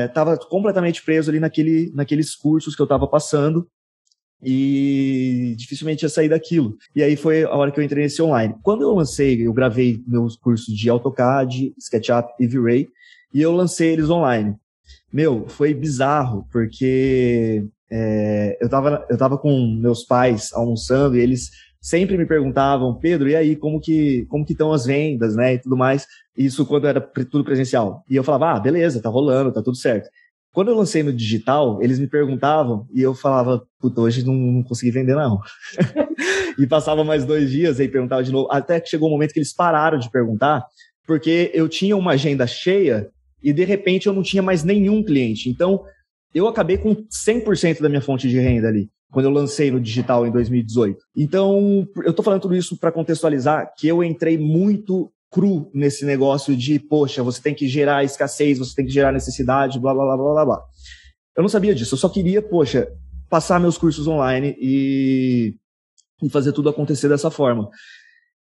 estava 0.07 0.33
é, 0.33 0.37
completamente 0.49 1.03
preso 1.03 1.29
ali 1.29 1.39
naquele, 1.39 1.91
naqueles 1.93 2.35
cursos 2.35 2.75
que 2.75 2.81
eu 2.81 2.85
estava 2.85 3.07
passando 3.07 3.67
e 4.43 5.55
dificilmente 5.57 6.03
ia 6.03 6.09
sair 6.09 6.29
daquilo. 6.29 6.77
E 6.95 7.03
aí 7.03 7.15
foi 7.15 7.43
a 7.43 7.51
hora 7.51 7.71
que 7.71 7.79
eu 7.79 7.83
entrei 7.83 8.03
nesse 8.03 8.21
online. 8.21 8.55
Quando 8.63 8.81
eu 8.81 8.93
lancei, 8.93 9.45
eu 9.45 9.53
gravei 9.53 10.01
meus 10.07 10.35
cursos 10.35 10.75
de 10.75 10.89
AutoCAD, 10.89 11.73
SketchUp 11.77 12.29
e 12.39 12.47
V-Ray, 12.47 12.87
e 13.33 13.41
eu 13.41 13.51
lancei 13.51 13.89
eles 13.89 14.09
online. 14.09 14.55
Meu, 15.11 15.45
foi 15.47 15.73
bizarro, 15.73 16.47
porque 16.51 17.65
é, 17.89 18.57
eu, 18.61 18.69
tava, 18.69 19.05
eu 19.09 19.17
tava 19.17 19.37
com 19.37 19.77
meus 19.79 20.03
pais 20.03 20.51
almoçando 20.53 21.17
e 21.17 21.19
eles 21.19 21.51
sempre 21.81 22.17
me 22.17 22.25
perguntavam, 22.25 22.93
Pedro, 22.95 23.27
e 23.27 23.35
aí, 23.35 23.55
como 23.55 23.81
que 23.81 24.25
como 24.29 24.45
que 24.45 24.53
estão 24.53 24.71
as 24.71 24.85
vendas, 24.85 25.35
né, 25.35 25.55
e 25.55 25.59
tudo 25.59 25.75
mais. 25.75 26.07
Isso 26.37 26.65
quando 26.65 26.87
era 26.87 27.01
tudo 27.01 27.43
presencial. 27.43 28.05
E 28.09 28.15
eu 28.15 28.23
falava, 28.23 28.51
ah, 28.51 28.59
beleza, 28.59 29.01
tá 29.01 29.09
rolando, 29.09 29.51
tá 29.51 29.61
tudo 29.61 29.75
certo. 29.75 30.09
Quando 30.53 30.69
eu 30.69 30.75
lancei 30.75 31.01
no 31.01 31.13
digital, 31.13 31.81
eles 31.81 31.97
me 31.97 32.07
perguntavam 32.07 32.85
e 32.93 33.01
eu 33.01 33.15
falava, 33.15 33.63
puta, 33.79 34.01
hoje 34.01 34.25
não, 34.25 34.33
não 34.33 34.63
consegui 34.63 34.91
vender 34.91 35.15
não. 35.15 35.39
e 36.59 36.67
passava 36.67 37.03
mais 37.03 37.23
dois 37.23 37.49
dias 37.49 37.79
e 37.79 37.87
perguntava 37.87 38.21
de 38.21 38.31
novo, 38.31 38.49
até 38.51 38.79
que 38.79 38.89
chegou 38.89 39.07
um 39.07 39.11
momento 39.11 39.31
que 39.31 39.39
eles 39.39 39.53
pararam 39.53 39.97
de 39.97 40.11
perguntar, 40.11 40.65
porque 41.07 41.51
eu 41.53 41.69
tinha 41.69 41.95
uma 41.95 42.11
agenda 42.11 42.45
cheia 42.45 43.09
e 43.41 43.53
de 43.53 43.63
repente 43.63 44.07
eu 44.07 44.13
não 44.13 44.21
tinha 44.21 44.43
mais 44.43 44.63
nenhum 44.63 45.03
cliente. 45.03 45.49
Então, 45.49 45.83
eu 46.33 46.47
acabei 46.47 46.77
com 46.77 46.95
100% 46.95 47.81
da 47.81 47.89
minha 47.89 48.01
fonte 48.01 48.27
de 48.27 48.37
renda 48.37 48.67
ali, 48.67 48.89
quando 49.11 49.25
eu 49.25 49.31
lancei 49.31 49.71
no 49.71 49.79
digital 49.79 50.27
em 50.27 50.31
2018. 50.31 50.97
Então, 51.15 51.87
eu 52.03 52.13
tô 52.13 52.21
falando 52.21 52.41
tudo 52.41 52.55
isso 52.55 52.77
para 52.77 52.91
contextualizar 52.91 53.73
que 53.77 53.87
eu 53.87 54.03
entrei 54.03 54.37
muito 54.37 55.11
cru 55.31 55.71
nesse 55.73 56.05
negócio 56.05 56.55
de, 56.55 56.77
poxa, 56.77 57.23
você 57.23 57.41
tem 57.41 57.55
que 57.55 57.67
gerar 57.67 58.03
escassez, 58.03 58.59
você 58.59 58.75
tem 58.75 58.85
que 58.85 58.91
gerar 58.91 59.11
necessidade, 59.11 59.79
blá, 59.79 59.93
blá, 59.93 60.05
blá, 60.05 60.17
blá, 60.17 60.45
blá. 60.45 60.63
Eu 61.35 61.41
não 61.41 61.49
sabia 61.49 61.73
disso, 61.73 61.95
eu 61.95 61.99
só 61.99 62.09
queria, 62.09 62.41
poxa, 62.41 62.87
passar 63.29 63.59
meus 63.59 63.77
cursos 63.77 64.05
online 64.07 64.55
e, 64.59 65.55
e 66.21 66.29
fazer 66.29 66.51
tudo 66.51 66.69
acontecer 66.69 67.07
dessa 67.07 67.31
forma. 67.31 67.69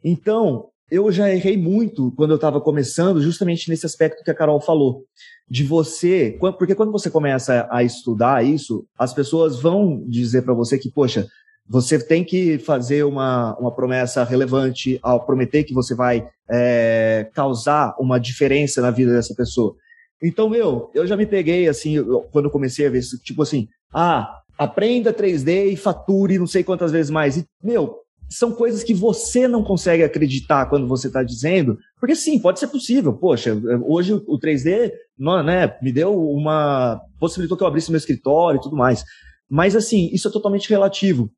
Então, 0.03 0.69
eu 0.89 1.11
já 1.11 1.29
errei 1.29 1.55
muito 1.55 2.11
quando 2.15 2.31
eu 2.31 2.37
estava 2.37 2.59
começando, 2.59 3.21
justamente 3.21 3.69
nesse 3.69 3.85
aspecto 3.85 4.23
que 4.23 4.31
a 4.31 4.35
Carol 4.35 4.59
falou, 4.59 5.05
de 5.47 5.63
você, 5.63 6.35
porque 6.57 6.73
quando 6.73 6.91
você 6.91 7.11
começa 7.11 7.67
a 7.71 7.83
estudar 7.83 8.43
isso, 8.43 8.87
as 8.97 9.13
pessoas 9.13 9.59
vão 9.59 10.03
dizer 10.07 10.41
para 10.41 10.55
você 10.55 10.79
que, 10.79 10.91
poxa, 10.91 11.27
você 11.69 12.03
tem 12.03 12.23
que 12.23 12.57
fazer 12.57 13.03
uma, 13.03 13.55
uma 13.59 13.71
promessa 13.71 14.23
relevante 14.23 14.97
ao 15.03 15.23
prometer 15.23 15.63
que 15.63 15.73
você 15.73 15.93
vai 15.93 16.27
é, 16.49 17.29
causar 17.31 17.95
uma 17.99 18.19
diferença 18.19 18.81
na 18.81 18.89
vida 18.89 19.13
dessa 19.13 19.35
pessoa. 19.35 19.75
Então, 20.21 20.49
meu, 20.49 20.89
eu 20.95 21.05
já 21.05 21.15
me 21.15 21.27
peguei 21.27 21.67
assim, 21.67 21.95
quando 22.31 22.49
comecei 22.49 22.87
a 22.87 22.89
ver 22.89 22.99
isso, 22.99 23.19
tipo 23.19 23.43
assim, 23.43 23.67
ah, 23.93 24.39
aprenda 24.57 25.13
3D 25.13 25.71
e 25.71 25.77
fature 25.77 26.39
não 26.39 26.47
sei 26.47 26.63
quantas 26.63 26.91
vezes 26.91 27.11
mais. 27.11 27.37
E, 27.37 27.45
meu, 27.63 27.99
são 28.27 28.51
coisas 28.51 28.83
que 28.83 28.93
você 28.93 29.47
não 29.47 29.63
consegue 29.63 30.03
acreditar 30.03 30.65
quando 30.65 30.87
você 30.87 31.05
está 31.05 31.21
dizendo, 31.21 31.77
porque 31.99 32.15
sim, 32.15 32.39
pode 32.39 32.59
ser 32.59 32.67
possível. 32.67 33.13
Poxa, 33.13 33.55
hoje 33.85 34.13
o 34.13 34.39
3D 34.39 34.91
né, 35.45 35.77
me 35.81 35.91
deu 35.91 36.19
uma. 36.19 36.99
possibilitou 37.19 37.55
que 37.55 37.63
eu 37.63 37.67
abrisse 37.67 37.91
meu 37.91 37.97
escritório 37.97 38.57
e 38.57 38.61
tudo 38.61 38.75
mais. 38.75 39.03
Mas 39.49 39.75
assim, 39.75 40.09
isso 40.11 40.27
é 40.27 40.31
totalmente 40.31 40.69
relativo. 40.69 41.31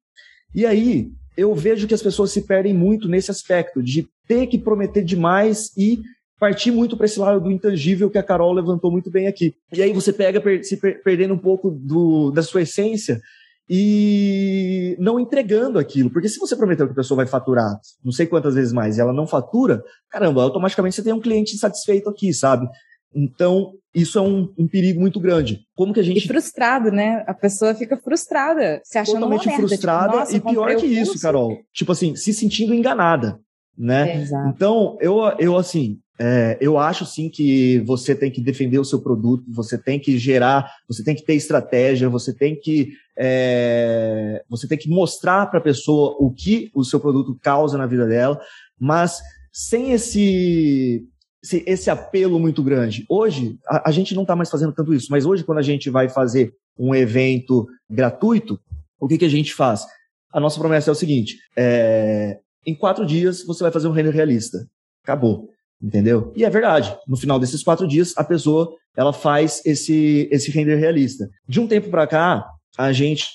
E 0.53 0.65
aí, 0.65 1.11
eu 1.37 1.53
vejo 1.55 1.87
que 1.87 1.93
as 1.93 2.01
pessoas 2.01 2.31
se 2.31 2.41
perdem 2.41 2.73
muito 2.73 3.07
nesse 3.07 3.31
aspecto 3.31 3.81
de 3.81 4.07
ter 4.27 4.47
que 4.47 4.57
prometer 4.57 5.03
demais 5.03 5.71
e 5.77 5.99
partir 6.39 6.71
muito 6.71 6.97
para 6.97 7.05
esse 7.05 7.19
lado 7.19 7.39
do 7.39 7.51
intangível 7.51 8.09
que 8.09 8.17
a 8.17 8.23
Carol 8.23 8.51
levantou 8.51 8.91
muito 8.91 9.11
bem 9.11 9.27
aqui. 9.27 9.53
E 9.71 9.81
aí 9.81 9.93
você 9.93 10.11
pega 10.11 10.41
se 10.63 10.77
perdendo 11.03 11.33
um 11.33 11.37
pouco 11.37 11.69
do, 11.69 12.31
da 12.31 12.41
sua 12.41 12.63
essência 12.63 13.21
e 13.69 14.97
não 14.99 15.19
entregando 15.19 15.77
aquilo. 15.77 16.09
Porque 16.09 16.27
se 16.27 16.39
você 16.39 16.55
prometeu 16.55 16.87
que 16.87 16.93
a 16.93 16.95
pessoa 16.95 17.17
vai 17.17 17.27
faturar 17.27 17.79
não 18.03 18.11
sei 18.11 18.25
quantas 18.25 18.55
vezes 18.55 18.73
mais 18.73 18.97
e 18.97 19.01
ela 19.01 19.13
não 19.13 19.27
fatura, 19.27 19.83
caramba, 20.09 20.41
automaticamente 20.41 20.95
você 20.95 21.03
tem 21.03 21.13
um 21.13 21.21
cliente 21.21 21.55
insatisfeito 21.55 22.09
aqui, 22.09 22.33
sabe? 22.33 22.67
Então, 23.13 23.73
isso 23.93 24.17
é 24.17 24.21
um, 24.21 24.51
um, 24.57 24.67
perigo 24.67 25.01
muito 25.01 25.19
grande. 25.19 25.61
Como 25.75 25.93
que 25.93 25.99
a 25.99 26.03
gente. 26.03 26.23
E 26.23 26.27
frustrado, 26.27 26.91
né? 26.91 27.23
A 27.27 27.33
pessoa 27.33 27.75
fica 27.75 27.97
frustrada, 27.97 28.81
se 28.83 28.97
achando 28.97 29.15
Totalmente 29.15 29.47
uma 29.47 29.57
merda, 29.57 29.63
tipo, 29.63 29.67
frustrada 29.67 30.25
tipo, 30.25 30.49
e 30.49 30.51
pior 30.51 30.75
que 30.75 30.85
isso, 30.85 31.19
Carol. 31.19 31.57
Tipo 31.73 31.91
assim, 31.91 32.15
se 32.15 32.33
sentindo 32.33 32.73
enganada, 32.73 33.39
né? 33.77 34.21
É, 34.21 34.49
então, 34.49 34.97
eu, 35.01 35.19
eu 35.39 35.57
assim, 35.57 35.99
é, 36.19 36.57
eu 36.61 36.77
acho 36.77 37.05
sim 37.05 37.29
que 37.29 37.79
você 37.79 38.15
tem 38.15 38.31
que 38.31 38.41
defender 38.41 38.79
o 38.79 38.85
seu 38.85 39.01
produto, 39.01 39.43
você 39.49 39.77
tem 39.77 39.99
que 39.99 40.17
gerar, 40.17 40.71
você 40.87 41.03
tem 41.03 41.15
que 41.15 41.25
ter 41.25 41.33
estratégia, 41.33 42.07
você 42.07 42.33
tem 42.33 42.55
que 42.55 42.89
é, 43.17 44.43
você 44.47 44.67
tem 44.67 44.77
que 44.77 44.89
mostrar 44.89 45.47
para 45.47 45.59
a 45.59 45.63
pessoa 45.63 46.15
o 46.19 46.31
que 46.31 46.69
o 46.73 46.83
seu 46.83 46.99
produto 46.99 47.37
causa 47.41 47.77
na 47.77 47.87
vida 47.87 48.05
dela, 48.07 48.39
mas 48.79 49.19
sem 49.51 49.91
esse 49.91 51.03
esse, 51.43 51.63
esse 51.65 51.89
apelo 51.89 52.39
muito 52.39 52.63
grande. 52.63 53.05
Hoje, 53.09 53.57
a, 53.67 53.89
a 53.89 53.91
gente 53.91 54.13
não 54.13 54.21
está 54.23 54.35
mais 54.35 54.49
fazendo 54.49 54.73
tanto 54.73 54.93
isso, 54.93 55.07
mas 55.09 55.25
hoje, 55.25 55.43
quando 55.43 55.57
a 55.57 55.63
gente 55.63 55.89
vai 55.89 56.07
fazer 56.07 56.53
um 56.77 56.93
evento 56.93 57.67
gratuito, 57.89 58.59
o 58.99 59.07
que, 59.07 59.17
que 59.17 59.25
a 59.25 59.29
gente 59.29 59.53
faz? 59.53 59.85
A 60.33 60.39
nossa 60.39 60.59
promessa 60.59 60.89
é 60.89 60.93
o 60.93 60.95
seguinte: 60.95 61.37
é, 61.57 62.39
em 62.65 62.75
quatro 62.75 63.05
dias 63.05 63.43
você 63.43 63.63
vai 63.63 63.71
fazer 63.71 63.87
um 63.87 63.91
render 63.91 64.11
realista. 64.11 64.67
Acabou. 65.03 65.49
Entendeu? 65.81 66.31
E 66.35 66.45
é 66.45 66.49
verdade. 66.49 66.95
No 67.07 67.17
final 67.17 67.39
desses 67.39 67.63
quatro 67.63 67.87
dias, 67.87 68.13
a 68.15 68.23
pessoa 68.23 68.71
ela 68.95 69.11
faz 69.11 69.63
esse, 69.65 70.29
esse 70.31 70.51
render 70.51 70.75
realista. 70.75 71.27
De 71.47 71.59
um 71.59 71.67
tempo 71.67 71.89
para 71.89 72.05
cá, 72.05 72.45
a 72.77 72.91
gente 72.91 73.25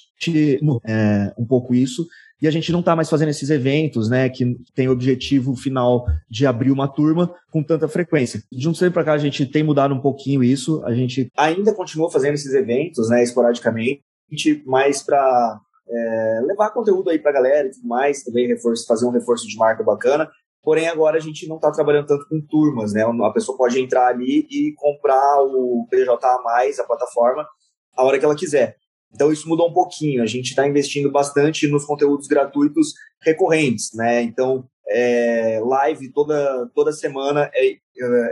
é, 0.87 1.35
um 1.37 1.45
pouco 1.45 1.75
isso 1.75 2.07
e 2.41 2.47
a 2.47 2.51
gente 2.51 2.71
não 2.71 2.81
está 2.81 2.95
mais 2.95 3.09
fazendo 3.09 3.31
esses 3.31 3.51
eventos, 3.51 4.09
né, 4.09 4.29
que 4.29 4.57
tem 4.75 4.89
o 4.89 4.93
objetivo 4.93 5.57
final 5.57 6.07
de 6.29 6.47
abrir 6.47 6.71
uma 6.71 6.89
turma 6.89 7.35
com 7.51 7.63
tanta 7.63 7.89
frequência. 7.89 8.43
De 8.53 8.69
um 8.69 8.73
tempo 8.73 8.93
para 8.93 9.05
cá 9.05 9.13
a 9.15 9.19
gente 9.19 9.47
tem 9.47 9.63
mudado 9.63 9.95
um 9.95 10.01
pouquinho 10.01 10.45
isso, 10.45 10.83
a 10.85 10.95
gente 10.95 11.31
ainda 11.37 11.75
continua 11.75 12.11
fazendo 12.11 12.35
esses 12.35 12.53
eventos, 12.55 13.09
né, 13.09 13.23
esporadicamente, 13.23 14.03
mais 14.65 15.03
para 15.03 15.61
é, 15.89 16.41
levar 16.45 16.71
conteúdo 16.71 17.11
aí 17.11 17.19
para 17.19 17.31
a 17.31 17.35
galera 17.35 17.69
e 17.69 17.71
tudo 17.71 17.87
mais, 17.87 18.23
também 18.23 18.47
reforço, 18.47 18.87
fazer 18.87 19.07
um 19.07 19.11
reforço 19.11 19.47
de 19.47 19.57
marca 19.57 19.83
bacana. 19.83 20.29
Porém, 20.63 20.89
agora 20.89 21.17
a 21.17 21.21
gente 21.21 21.47
não 21.47 21.57
está 21.57 21.71
trabalhando 21.71 22.09
tanto 22.09 22.29
com 22.29 22.41
turmas, 22.41 22.93
né? 22.93 23.05
A 23.05 23.31
pessoa 23.31 23.57
pode 23.57 23.81
entrar 23.81 24.09
ali 24.09 24.45
e 24.51 24.75
comprar 24.77 25.41
o 25.43 25.87
PJ 25.89 26.27
a 26.27 26.43
mais, 26.43 26.81
a 26.81 26.85
plataforma, 26.85 27.47
a 27.97 28.05
hora 28.05 28.19
que 28.19 28.25
ela 28.25 28.35
quiser. 28.35 28.77
Então 29.15 29.33
isso 29.33 29.49
mudou 29.49 29.69
um 29.69 29.73
pouquinho. 29.73 30.23
A 30.23 30.27
gente 30.27 30.51
está 30.51 30.67
investindo 30.67 31.11
bastante 31.11 31.69
nos 31.69 31.85
conteúdos 31.85 32.27
gratuitos 32.27 32.93
recorrentes, 33.23 33.91
né? 33.95 34.23
Então 34.23 34.65
é, 34.89 35.61
live 35.65 36.13
toda 36.13 36.71
toda 36.75 36.93
semana 36.93 37.51
é, 37.55 37.77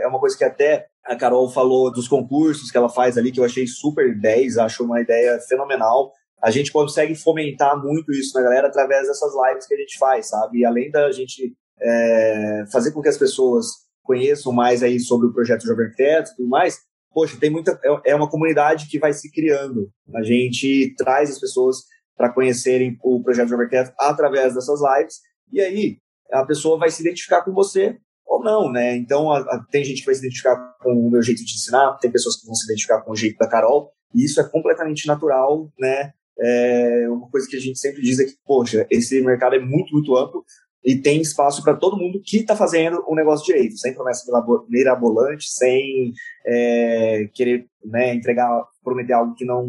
é 0.03 0.07
uma 0.07 0.19
coisa 0.19 0.37
que 0.37 0.43
até 0.43 0.87
a 1.03 1.15
Carol 1.15 1.49
falou 1.49 1.91
dos 1.91 2.07
concursos 2.07 2.71
que 2.71 2.77
ela 2.77 2.89
faz 2.89 3.17
ali 3.17 3.31
que 3.31 3.39
eu 3.39 3.43
achei 3.43 3.67
super 3.67 4.17
10, 4.19 4.57
acho 4.57 4.83
uma 4.83 5.01
ideia 5.01 5.39
fenomenal. 5.47 6.11
A 6.41 6.51
gente 6.51 6.71
consegue 6.71 7.15
fomentar 7.15 7.81
muito 7.81 8.11
isso 8.11 8.35
na 8.35 8.43
galera 8.43 8.67
através 8.67 9.07
dessas 9.07 9.33
lives 9.33 9.67
que 9.67 9.73
a 9.73 9.77
gente 9.77 9.97
faz, 9.97 10.29
sabe? 10.29 10.59
E 10.59 10.65
além 10.65 10.91
da 10.91 11.11
gente 11.11 11.55
é, 11.81 12.63
fazer 12.71 12.91
com 12.91 13.01
que 13.01 13.09
as 13.09 13.17
pessoas 13.17 13.67
conheçam 14.03 14.51
mais 14.51 14.83
aí 14.83 14.99
sobre 14.99 15.27
o 15.27 15.33
projeto 15.33 15.65
Jovem 15.65 15.85
Arquiteto 15.85 16.31
e 16.31 16.35
tudo 16.35 16.49
mais, 16.49 16.79
poxa, 17.15 17.37
tem 17.39 17.49
muita 17.49 17.79
é, 17.81 18.11
é 18.11 18.15
uma 18.15 18.29
comunidade 18.29 18.89
que 18.89 18.99
vai 18.99 19.13
se 19.13 19.31
criando. 19.31 19.89
A 20.13 20.21
gente 20.21 20.93
traz 20.97 21.29
as 21.31 21.39
pessoas 21.39 21.77
para 22.17 22.33
conhecerem 22.33 22.97
o 23.01 23.23
projeto 23.23 23.47
Jovem 23.47 23.63
Arquiteto 23.63 23.95
através 23.97 24.53
dessas 24.53 24.81
lives 24.81 25.15
e 25.51 25.61
aí 25.61 25.97
a 26.31 26.45
pessoa 26.45 26.77
vai 26.77 26.89
se 26.89 27.01
identificar 27.01 27.41
com 27.43 27.53
você 27.53 27.97
ou 28.25 28.43
não, 28.43 28.69
né? 28.69 28.97
Então 28.97 29.31
a, 29.31 29.39
a, 29.39 29.65
tem 29.71 29.85
gente 29.85 30.01
que 30.01 30.05
vai 30.05 30.15
se 30.15 30.19
identificar 30.19 30.57
com 30.81 30.91
o 30.91 31.09
meu 31.09 31.21
jeito 31.21 31.43
de 31.45 31.53
ensinar, 31.53 31.97
tem 32.01 32.11
pessoas 32.11 32.35
que 32.35 32.45
vão 32.45 32.53
se 32.53 32.65
identificar 32.65 33.01
com 33.01 33.11
o 33.11 33.15
jeito 33.15 33.37
da 33.37 33.47
Carol 33.47 33.93
e 34.13 34.25
isso 34.25 34.41
é 34.41 34.43
completamente 34.43 35.07
natural, 35.07 35.71
né? 35.79 36.11
É 36.37 37.07
uma 37.09 37.29
coisa 37.29 37.47
que 37.47 37.55
a 37.55 37.61
gente 37.61 37.79
sempre 37.79 38.01
diz 38.01 38.19
é 38.19 38.25
que, 38.25 38.33
poxa, 38.45 38.85
esse 38.89 39.21
mercado 39.21 39.55
é 39.55 39.59
muito, 39.59 39.93
muito 39.93 40.17
amplo 40.17 40.43
e 40.85 40.95
tem 40.95 41.19
espaço 41.19 41.63
para 41.63 41.75
todo 41.75 41.97
mundo 41.97 42.21
que 42.23 42.37
está 42.37 42.55
fazendo 42.55 43.03
o 43.07 43.15
negócio 43.15 43.45
direito, 43.45 43.75
sem 43.77 43.93
promessa 43.93 44.23
mirabolante, 44.69 45.49
sem 45.49 46.13
é, 46.45 47.27
querer 47.33 47.65
né, 47.83 48.13
entregar, 48.13 48.63
prometer 48.83 49.13
algo 49.13 49.33
que 49.33 49.43
não 49.43 49.67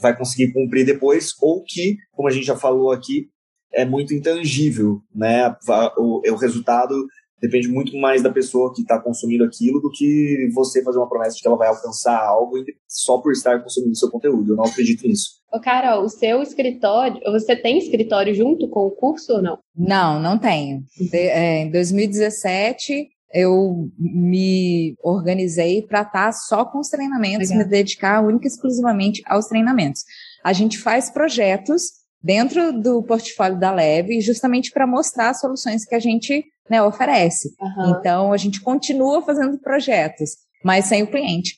vai 0.00 0.16
conseguir 0.16 0.52
cumprir 0.52 0.84
depois, 0.84 1.32
ou 1.40 1.62
que, 1.64 1.96
como 2.10 2.28
a 2.28 2.32
gente 2.32 2.46
já 2.46 2.56
falou 2.56 2.90
aqui, 2.90 3.28
é 3.72 3.84
muito 3.84 4.12
intangível, 4.12 5.00
né? 5.14 5.54
O, 5.96 6.28
o 6.28 6.36
resultado 6.36 7.06
depende 7.40 7.68
muito 7.68 7.96
mais 7.96 8.22
da 8.22 8.30
pessoa 8.30 8.72
que 8.74 8.82
está 8.82 9.00
consumindo 9.00 9.44
aquilo 9.44 9.80
do 9.80 9.90
que 9.90 10.50
você 10.54 10.82
fazer 10.82 10.98
uma 10.98 11.08
promessa 11.08 11.36
de 11.36 11.42
que 11.42 11.48
ela 11.48 11.56
vai 11.56 11.68
alcançar 11.68 12.18
algo 12.18 12.56
só 12.86 13.18
por 13.18 13.32
estar 13.32 13.62
consumindo 13.62 13.96
seu 13.96 14.10
conteúdo. 14.10 14.52
Eu 14.52 14.56
não 14.56 14.64
acredito 14.64 15.06
nisso. 15.06 15.38
Ô, 15.52 15.60
Carol, 15.60 16.04
o 16.04 16.08
seu 16.08 16.42
escritório, 16.42 17.20
você 17.24 17.56
tem 17.56 17.78
escritório 17.78 18.34
junto 18.34 18.68
com 18.68 18.80
o 18.80 18.90
curso 18.90 19.34
ou 19.34 19.42
não? 19.42 19.58
Não, 19.76 20.20
não 20.20 20.38
tenho. 20.38 20.82
De, 21.10 21.16
é, 21.16 21.62
em 21.62 21.70
2017, 21.70 23.08
eu 23.32 23.88
me 23.98 24.94
organizei 25.02 25.82
para 25.82 26.02
estar 26.02 26.26
tá 26.26 26.32
só 26.32 26.64
com 26.64 26.78
os 26.78 26.88
treinamentos, 26.88 27.50
Legal. 27.50 27.64
me 27.64 27.70
dedicar 27.70 28.24
única 28.24 28.46
e 28.46 28.48
exclusivamente 28.48 29.22
aos 29.26 29.46
treinamentos. 29.46 30.02
A 30.44 30.52
gente 30.52 30.78
faz 30.78 31.10
projetos 31.10 31.98
dentro 32.22 32.72
do 32.72 33.02
portfólio 33.02 33.58
da 33.58 33.72
Leve, 33.72 34.20
justamente 34.20 34.70
para 34.70 34.86
mostrar 34.86 35.30
as 35.30 35.40
soluções 35.40 35.84
que 35.84 35.94
a 35.94 36.00
gente 36.00 36.44
né, 36.68 36.82
oferece. 36.82 37.50
Uhum. 37.60 37.96
Então, 37.98 38.32
a 38.32 38.36
gente 38.36 38.60
continua 38.60 39.22
fazendo 39.22 39.58
projetos, 39.58 40.30
mas 40.64 40.86
sem 40.86 41.02
o 41.02 41.06
cliente. 41.06 41.56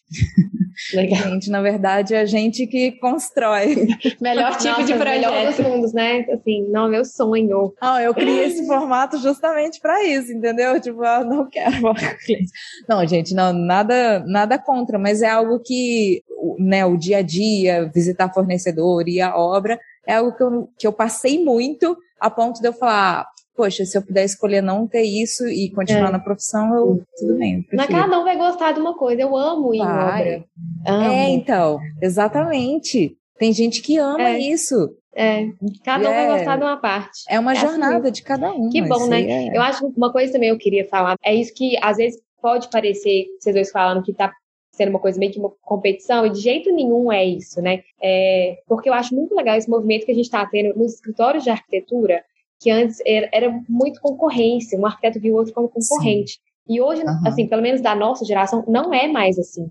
Legal. 0.95 1.19
O 1.21 1.23
cliente, 1.23 1.51
na 1.51 1.61
verdade, 1.61 2.15
é 2.15 2.21
a 2.21 2.25
gente 2.25 2.67
que 2.67 2.93
constrói. 2.93 3.87
Melhor 4.21 4.57
tipo 4.57 4.81
Nossa, 4.81 4.85
de 4.85 4.95
projeto. 4.95 5.31
Melhor 5.31 5.47
dos 5.47 5.59
mundos, 5.59 5.93
né? 5.93 6.25
Assim, 6.33 6.67
não, 6.71 6.89
meu 6.89 7.05
sonho. 7.05 7.75
Ah, 7.81 8.03
eu 8.03 8.15
criei 8.15 8.45
esse 8.45 8.67
formato 8.67 9.19
justamente 9.19 9.79
para 9.79 10.03
isso, 10.05 10.33
entendeu? 10.33 10.81
Tipo, 10.81 11.05
eu 11.05 11.25
não 11.27 11.51
quero 11.51 11.93
cliente. 12.25 12.51
Não, 12.89 13.07
gente, 13.07 13.35
não, 13.35 13.53
nada, 13.53 14.25
nada 14.27 14.59
contra, 14.59 14.99
mas 14.99 15.21
é 15.21 15.29
algo 15.29 15.61
que, 15.61 16.23
né, 16.59 16.87
o 16.87 16.97
dia 16.97 17.19
a 17.19 17.23
dia, 17.23 17.91
visitar 17.93 18.33
fornecedor 18.33 19.07
e 19.07 19.21
a 19.21 19.37
obra, 19.37 19.79
é 20.07 20.15
algo 20.15 20.37
que 20.37 20.43
eu, 20.43 20.69
que 20.79 20.87
eu 20.87 20.93
passei 20.93 21.43
muito 21.43 21.97
a 22.21 22.31
ponto 22.31 22.61
de 22.61 22.69
eu 22.69 22.73
falar, 22.73 23.27
poxa, 23.57 23.85
se 23.85 23.97
eu 23.97 24.03
puder 24.03 24.25
escolher 24.25 24.63
não 24.63 24.87
ter 24.87 25.03
isso 25.03 25.47
e 25.49 25.71
continuar 25.71 26.09
é. 26.09 26.13
na 26.13 26.19
profissão, 26.19 26.75
eu 26.75 27.03
tudo 27.19 27.39
bem. 27.39 27.65
Mas 27.73 27.87
cada 27.87 28.19
um 28.19 28.25
vai 28.25 28.37
gostar 28.37 28.73
de 28.73 28.81
uma 28.81 28.97
coisa. 28.97 29.23
Eu 29.23 29.37
amo 29.37 29.75
ir 29.75 29.81
obra. 29.81 30.45
Amo. 30.87 31.11
É, 31.11 31.29
então, 31.31 31.79
exatamente. 32.01 33.17
Tem 33.39 33.53
gente 33.53 33.81
que 33.81 33.97
ama 33.97 34.29
é. 34.29 34.39
isso. 34.39 34.95
É, 35.15 35.47
cada 35.85 36.09
um 36.09 36.13
é, 36.13 36.27
vai 36.27 36.39
gostar 36.39 36.57
de 36.57 36.63
uma 36.63 36.77
parte. 36.77 37.25
É 37.29 37.39
uma 37.39 37.53
é 37.53 37.57
jornada 37.57 38.05
assim. 38.05 38.13
de 38.13 38.23
cada 38.23 38.53
um. 38.53 38.69
Que 38.71 38.83
bom, 38.83 39.07
né? 39.07 39.23
É. 39.23 39.57
Eu 39.57 39.63
acho 39.63 39.81
que 39.81 39.99
uma 39.99 40.13
coisa 40.13 40.33
também 40.33 40.51
eu 40.51 40.59
queria 40.59 40.87
falar, 40.89 41.17
é 41.23 41.35
isso 41.35 41.53
que 41.55 41.77
às 41.83 41.97
vezes 41.97 42.21
pode 42.41 42.71
parecer, 42.71 43.27
vocês 43.39 43.55
dois 43.55 43.71
falando 43.71 44.03
que 44.03 44.15
tá 44.15 44.33
sendo 44.81 44.91
uma 44.91 44.99
coisa 44.99 45.19
meio 45.19 45.31
que 45.31 45.39
uma 45.39 45.53
competição, 45.61 46.25
e 46.25 46.31
de 46.31 46.41
jeito 46.41 46.73
nenhum 46.73 47.13
é 47.13 47.23
isso, 47.23 47.61
né? 47.61 47.83
É, 48.03 48.63
porque 48.67 48.89
eu 48.89 48.95
acho 48.95 49.15
muito 49.15 49.35
legal 49.35 49.55
esse 49.55 49.69
movimento 49.69 50.07
que 50.07 50.13
a 50.13 50.15
gente 50.15 50.25
está 50.25 50.47
tendo 50.47 50.75
nos 50.79 50.95
escritórios 50.95 51.45
de 51.45 51.51
arquitetura, 51.51 52.25
que 52.59 52.71
antes 52.71 52.99
era, 53.05 53.29
era 53.31 53.61
muito 53.69 54.01
concorrência, 54.01 54.79
um 54.79 54.87
arquiteto 54.87 55.21
viu 55.21 55.35
o 55.35 55.37
outro 55.37 55.53
como 55.53 55.69
concorrente. 55.69 56.33
Sim. 56.33 56.41
E 56.67 56.81
hoje, 56.81 57.03
uhum. 57.03 57.21
assim, 57.27 57.47
pelo 57.47 57.61
menos 57.61 57.83
da 57.83 57.95
nossa 57.95 58.25
geração, 58.25 58.65
não 58.67 58.95
é 58.95 59.07
mais 59.07 59.39
assim. 59.39 59.69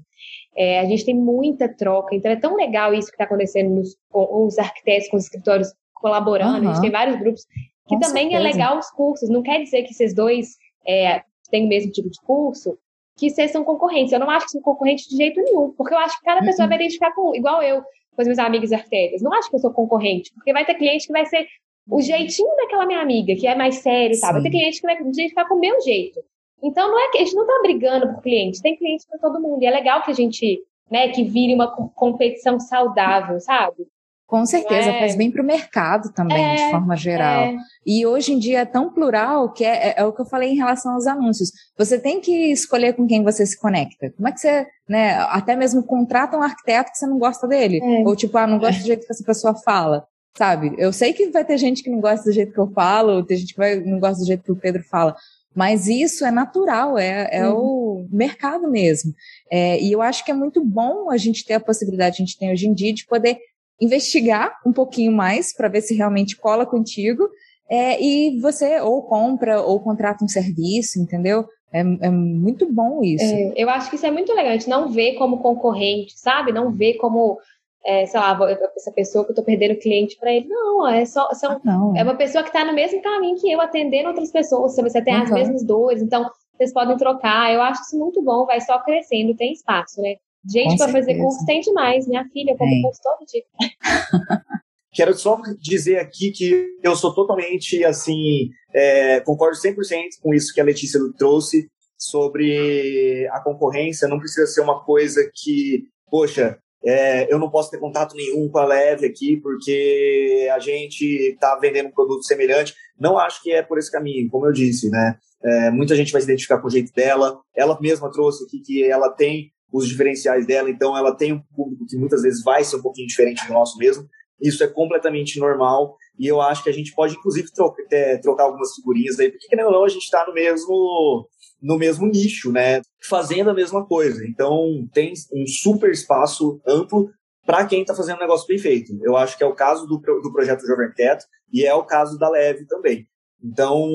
É, 0.56 0.80
a 0.80 0.86
gente 0.86 1.04
tem 1.04 1.16
muita 1.16 1.68
troca, 1.68 2.16
então 2.16 2.32
é 2.32 2.36
tão 2.36 2.56
legal 2.56 2.94
isso 2.94 3.08
que 3.08 3.16
está 3.16 3.24
acontecendo 3.24 3.72
nos, 3.72 3.96
com 4.12 4.46
os 4.46 4.60
arquitetos, 4.60 5.10
com 5.10 5.18
os 5.18 5.24
escritórios 5.24 5.74
colaborando, 5.96 6.66
uhum. 6.66 6.70
a 6.70 6.74
gente 6.74 6.82
tem 6.82 6.92
vários 6.92 7.18
grupos, 7.18 7.46
que 7.88 7.96
com 7.96 8.00
também 8.00 8.28
é 8.28 8.32
certeza. 8.32 8.50
é 8.50 8.52
legal 8.52 8.78
os 8.78 8.92
cursos, 8.92 9.28
não 9.28 9.42
quer 9.42 9.64
dizer 9.64 9.82
que 9.84 9.92
esses 9.92 10.14
dois 10.14 10.50
é, 10.88 11.24
têm 11.50 11.66
o 11.66 11.68
mesmo 11.68 11.92
tipo 11.92 12.10
de 12.10 12.20
curso, 12.22 12.78
que 13.20 13.30
vocês 13.30 13.52
são 13.52 13.64
concorrentes. 13.64 14.14
Eu 14.14 14.20
não 14.20 14.30
acho 14.30 14.46
que 14.46 14.52
são 14.54 14.62
concorrentes 14.62 15.08
de 15.08 15.18
jeito 15.18 15.42
nenhum, 15.42 15.72
porque 15.72 15.94
eu 15.94 16.00
acho 16.00 16.18
que 16.18 16.26
cada 16.26 16.42
pessoa 16.42 16.66
uhum. 16.66 16.70
vai 16.70 16.78
identificar 16.78 17.14
com, 17.14 17.36
igual 17.36 17.62
eu, 17.62 17.82
com 17.82 18.22
os 18.22 18.28
meus 18.28 18.40
amigos 18.40 18.72
arquitetos. 18.72 19.22
Não 19.22 19.34
acho 19.34 19.50
que 19.50 19.56
eu 19.56 19.60
sou 19.60 19.72
concorrente, 19.72 20.32
porque 20.34 20.54
vai 20.54 20.66
ter 20.66 20.76
cliente 20.76 21.06
que 21.06 21.14
vai 21.14 21.26
ser 21.26 21.46
o 21.90 22.02
jeitinho 22.02 22.56
daquela 22.56 22.86
minha 22.86 23.02
amiga, 23.02 23.36
que 23.36 23.48
é 23.48 23.56
mais 23.56 23.76
sério, 23.76 24.16
sabe? 24.16 24.34
Vai 24.34 24.44
ter 24.44 24.52
cliente 24.52 24.80
que 24.80 24.88
vai 24.88 25.00
identificar 25.00 25.48
com 25.48 25.56
o 25.56 25.60
meu 25.60 25.82
jeito. 25.82 26.20
Então, 26.62 26.90
não 26.90 27.00
é 27.00 27.10
que 27.12 27.18
a 27.18 27.22
gente 27.22 27.36
não 27.36 27.46
tá 27.46 27.60
brigando 27.62 28.14
por 28.14 28.22
cliente, 28.22 28.62
tem 28.62 28.78
cliente 28.78 29.06
para 29.10 29.20
todo 29.20 29.42
mundo. 29.42 29.64
E 29.64 29.66
é 29.66 29.72
legal 29.72 30.04
que 30.04 30.12
a 30.12 30.14
gente, 30.14 30.62
né, 30.90 31.10
que 31.10 31.24
vire 31.24 31.54
uma 31.54 31.72
competição 31.72 32.60
saudável, 32.60 33.40
sabe? 33.40 33.88
Com 34.30 34.46
certeza, 34.46 34.92
é. 34.92 35.00
faz 35.00 35.16
bem 35.16 35.32
para 35.32 35.42
o 35.42 35.46
mercado 35.46 36.14
também, 36.14 36.38
é, 36.38 36.56
de 36.56 36.70
forma 36.70 36.96
geral. 36.96 37.46
É. 37.46 37.58
E 37.84 38.06
hoje 38.06 38.32
em 38.32 38.38
dia 38.38 38.60
é 38.60 38.66
tão 38.66 38.94
plural 38.94 39.52
que 39.52 39.66
é, 39.66 39.88
é, 39.88 39.94
é, 39.98 40.06
o 40.06 40.14
que 40.14 40.22
eu 40.22 40.26
falei 40.26 40.52
em 40.52 40.56
relação 40.56 40.94
aos 40.94 41.08
anúncios. 41.08 41.52
Você 41.76 41.98
tem 41.98 42.22
que 42.22 42.52
escolher 42.52 42.94
com 42.94 43.08
quem 43.08 43.24
você 43.24 43.44
se 43.44 43.60
conecta. 43.60 44.14
Como 44.16 44.28
é 44.28 44.32
que 44.32 44.40
você, 44.40 44.68
né, 44.88 45.16
até 45.30 45.56
mesmo 45.56 45.82
contrata 45.82 46.38
um 46.38 46.44
arquiteto 46.44 46.92
que 46.92 47.00
você 47.00 47.08
não 47.08 47.18
gosta 47.18 47.48
dele? 47.48 47.80
É. 47.82 48.08
Ou 48.08 48.16
tipo, 48.16 48.38
ah, 48.38 48.46
não 48.46 48.60
gosta 48.60 48.80
do 48.80 48.86
jeito 48.86 49.04
que 49.04 49.12
essa 49.12 49.24
pessoa 49.24 49.56
fala. 49.56 50.06
Sabe? 50.38 50.76
Eu 50.78 50.94
sei 50.94 51.12
que 51.12 51.32
vai 51.32 51.44
ter 51.44 51.58
gente 51.58 51.82
que 51.82 51.90
não 51.90 52.00
gosta 52.00 52.30
do 52.30 52.32
jeito 52.32 52.54
que 52.54 52.60
eu 52.60 52.72
falo, 52.72 53.26
tem 53.26 53.36
gente 53.36 53.54
que 53.54 53.60
vai, 53.60 53.80
não 53.80 54.00
gosta 54.00 54.20
do 54.20 54.28
jeito 54.28 54.44
que 54.44 54.52
o 54.52 54.56
Pedro 54.56 54.84
fala. 54.84 55.16
Mas 55.56 55.88
isso 55.88 56.24
é 56.24 56.30
natural, 56.30 57.00
é, 57.00 57.28
é 57.32 57.50
uhum. 57.50 57.58
o 57.58 58.08
mercado 58.12 58.70
mesmo. 58.70 59.12
É, 59.52 59.82
e 59.82 59.92
eu 59.92 60.04
acho 60.04 60.24
que 60.24 60.30
é 60.30 60.36
muito 60.36 60.64
bom 60.64 61.10
a 61.10 61.18
gente 61.18 61.44
ter 61.44 61.56
a 61.56 61.60
possibilidade, 61.60 62.18
a 62.22 62.26
gente 62.26 62.38
tem 62.38 62.52
hoje 62.52 62.68
em 62.68 62.74
dia, 62.76 62.94
de 62.94 63.08
poder 63.08 63.40
investigar 63.80 64.60
um 64.66 64.74
pouquinho 64.74 65.12
mais 65.12 65.56
para 65.56 65.70
ver 65.70 65.82
se 65.82 65.96
realmente 65.96 66.38
cola 66.38 66.66
contigo. 66.66 67.30
É, 67.70 68.02
e 68.02 68.40
você 68.40 68.82
ou 68.82 69.04
compra 69.04 69.62
ou 69.62 69.80
contrata 69.80 70.24
um 70.24 70.28
serviço, 70.28 71.00
entendeu? 71.00 71.46
É, 71.72 71.82
é 71.82 72.10
muito 72.10 72.72
bom 72.72 73.04
isso. 73.04 73.24
É, 73.24 73.54
eu 73.56 73.70
acho 73.70 73.90
que 73.90 73.96
isso 73.96 74.06
é 74.06 74.12
muito 74.12 74.34
legal. 74.34 74.52
A 74.52 74.58
gente 74.58 74.70
não 74.70 74.90
vê 74.90 75.14
como 75.14 75.38
concorrente, 75.40 76.20
sabe? 76.20 76.52
Não 76.52 76.72
vê 76.72 76.96
como 76.96 77.38
é, 77.86 78.06
sei 78.06 78.20
lá, 78.20 78.38
essa 78.76 78.92
pessoa 78.92 79.24
que 79.24 79.32
eu 79.32 79.36
tô 79.36 79.44
perdendo 79.44 79.80
cliente 79.80 80.18
para 80.20 80.34
ele. 80.34 80.48
Não, 80.48 80.88
é 80.88 81.06
só 81.06 81.32
são, 81.34 81.52
ah, 81.52 81.62
não. 81.64 81.96
é 81.96 82.04
uma 82.04 82.16
pessoa 82.16 82.44
que 82.44 82.50
está 82.50 82.66
no 82.66 82.74
mesmo 82.74 83.02
caminho 83.02 83.38
que 83.38 83.52
eu, 83.52 83.62
atendendo 83.62 84.10
outras 84.10 84.32
pessoas. 84.32 84.76
Você 84.76 85.02
tem 85.02 85.16
uhum. 85.16 85.24
as 85.24 85.32
mesmas 85.32 85.64
dores. 85.64 86.02
Então, 86.02 86.30
vocês 86.58 86.74
podem 86.74 86.98
trocar. 86.98 87.54
Eu 87.54 87.62
acho 87.62 87.82
isso 87.84 87.98
muito 87.98 88.22
bom, 88.22 88.46
vai 88.46 88.60
só 88.62 88.80
crescendo, 88.80 89.36
tem 89.36 89.54
espaço, 89.54 90.02
né? 90.02 90.16
Gente 90.48 90.78
para 90.78 90.92
fazer 90.92 91.18
curso 91.18 91.46
tem 91.46 91.60
demais. 91.62 92.08
Minha 92.08 92.26
filha 92.30 92.56
como 92.58 92.82
curso 92.82 93.00
todo 93.04 93.26
dia. 93.26 93.44
Quero 94.92 95.16
só 95.18 95.40
dizer 95.60 96.00
aqui 96.00 96.32
que 96.32 96.68
eu 96.84 96.96
sou 96.96 97.14
totalmente, 97.14 97.84
assim, 97.86 98.50
é, 98.74 99.20
concordo 99.20 99.56
100% 99.58 99.76
com 100.22 100.34
isso 100.34 100.54
que 100.54 100.60
a 100.60 100.64
Letícia 100.64 101.00
trouxe 101.18 101.70
sobre 101.98 103.28
a 103.32 103.40
concorrência. 103.42 104.08
Não 104.08 104.20
precisa 104.20 104.48
ser 104.48 104.62
uma 104.62 104.84
coisa 104.84 105.30
que, 105.34 105.84
poxa, 106.10 106.58
é, 106.84 107.32
eu 107.32 107.38
não 107.38 107.52
posso 107.52 107.70
ter 107.70 107.78
contato 107.78 108.16
nenhum 108.16 108.50
com 108.50 108.58
a 108.58 108.66
Leve 108.66 109.06
aqui, 109.06 109.38
porque 109.38 110.50
a 110.52 110.60
gente 110.60 111.04
está 111.34 111.56
vendendo 111.58 111.90
um 111.90 111.94
produto 111.94 112.26
semelhante. 112.26 112.74
Não 113.00 113.18
acho 113.18 113.44
que 113.44 113.52
é 113.52 113.62
por 113.62 113.78
esse 113.78 113.92
caminho, 113.92 114.30
como 114.30 114.48
eu 114.48 114.52
disse, 114.52 114.90
né? 114.90 115.18
É, 115.44 115.72
muita 115.72 115.96
gente 115.96 116.12
vai 116.12 116.22
se 116.22 116.28
identificar 116.28 116.60
com 116.60 116.68
o 116.68 116.72
jeito 116.72 116.92
dela. 116.94 117.40
Ela 117.56 117.80
mesma 117.80 118.12
trouxe 118.12 118.44
aqui 118.46 118.60
que 118.60 118.84
ela 118.84 119.10
tem 119.10 119.52
os 119.72 119.88
diferenciais 119.88 120.46
dela, 120.46 120.70
então 120.70 120.98
ela 120.98 121.16
tem 121.16 121.34
um 121.34 121.42
público 121.56 121.86
que 121.88 121.98
muitas 121.98 122.22
vezes 122.22 122.44
vai 122.44 122.64
ser 122.64 122.78
um 122.78 122.82
pouquinho 122.82 123.08
diferente 123.08 123.46
do 123.48 123.54
nosso 123.54 123.78
mesmo. 123.78 124.08
Isso 124.42 124.64
é 124.64 124.68
completamente 124.68 125.40
normal 125.40 125.96
e 126.18 126.28
eu 126.28 126.42
acho 126.42 126.64
que 126.64 126.70
a 126.70 126.74
gente 126.74 126.94
pode, 126.94 127.16
inclusive, 127.16 127.52
trocar, 127.54 127.84
é, 127.92 128.18
trocar 128.18 128.44
algumas 128.44 128.74
figurinhas 128.74 129.20
aí, 129.20 129.30
porque, 129.32 129.48
querendo 129.48 129.68
ou 129.68 129.72
não, 129.72 129.84
a 129.84 129.90
gente 129.90 130.04
está 130.04 130.26
no 130.26 130.34
mesmo, 130.34 131.28
no 131.62 131.78
mesmo 131.78 132.08
nicho, 132.08 132.52
né? 132.52 132.82
Fazendo 133.08 133.50
a 133.50 133.54
mesma 133.54 133.86
coisa. 133.86 134.26
Então, 134.26 134.88
tem 134.94 135.14
um 135.34 135.46
super 135.46 135.92
espaço 135.92 136.60
amplo 136.66 137.10
para 137.46 137.66
quem 137.66 137.82
está 137.82 137.96
fazendo 137.96 138.18
um 138.18 138.22
negócio 138.22 138.48
bem 138.48 138.58
feito. 138.58 138.98
Eu 139.02 139.18
acho 139.18 139.38
que 139.38 139.44
é 139.44 139.48
o 139.48 139.56
caso 139.56 139.86
do, 139.88 139.98
do 139.98 140.32
projeto 140.32 140.66
Jovem 140.66 140.92
Teto 140.94 141.26
e 141.52 141.66
é 141.66 141.74
o 141.74 141.86
caso 141.86 142.18
da 142.18 142.30
Leve 142.30 142.66
também. 142.66 143.08
Então, 143.44 143.88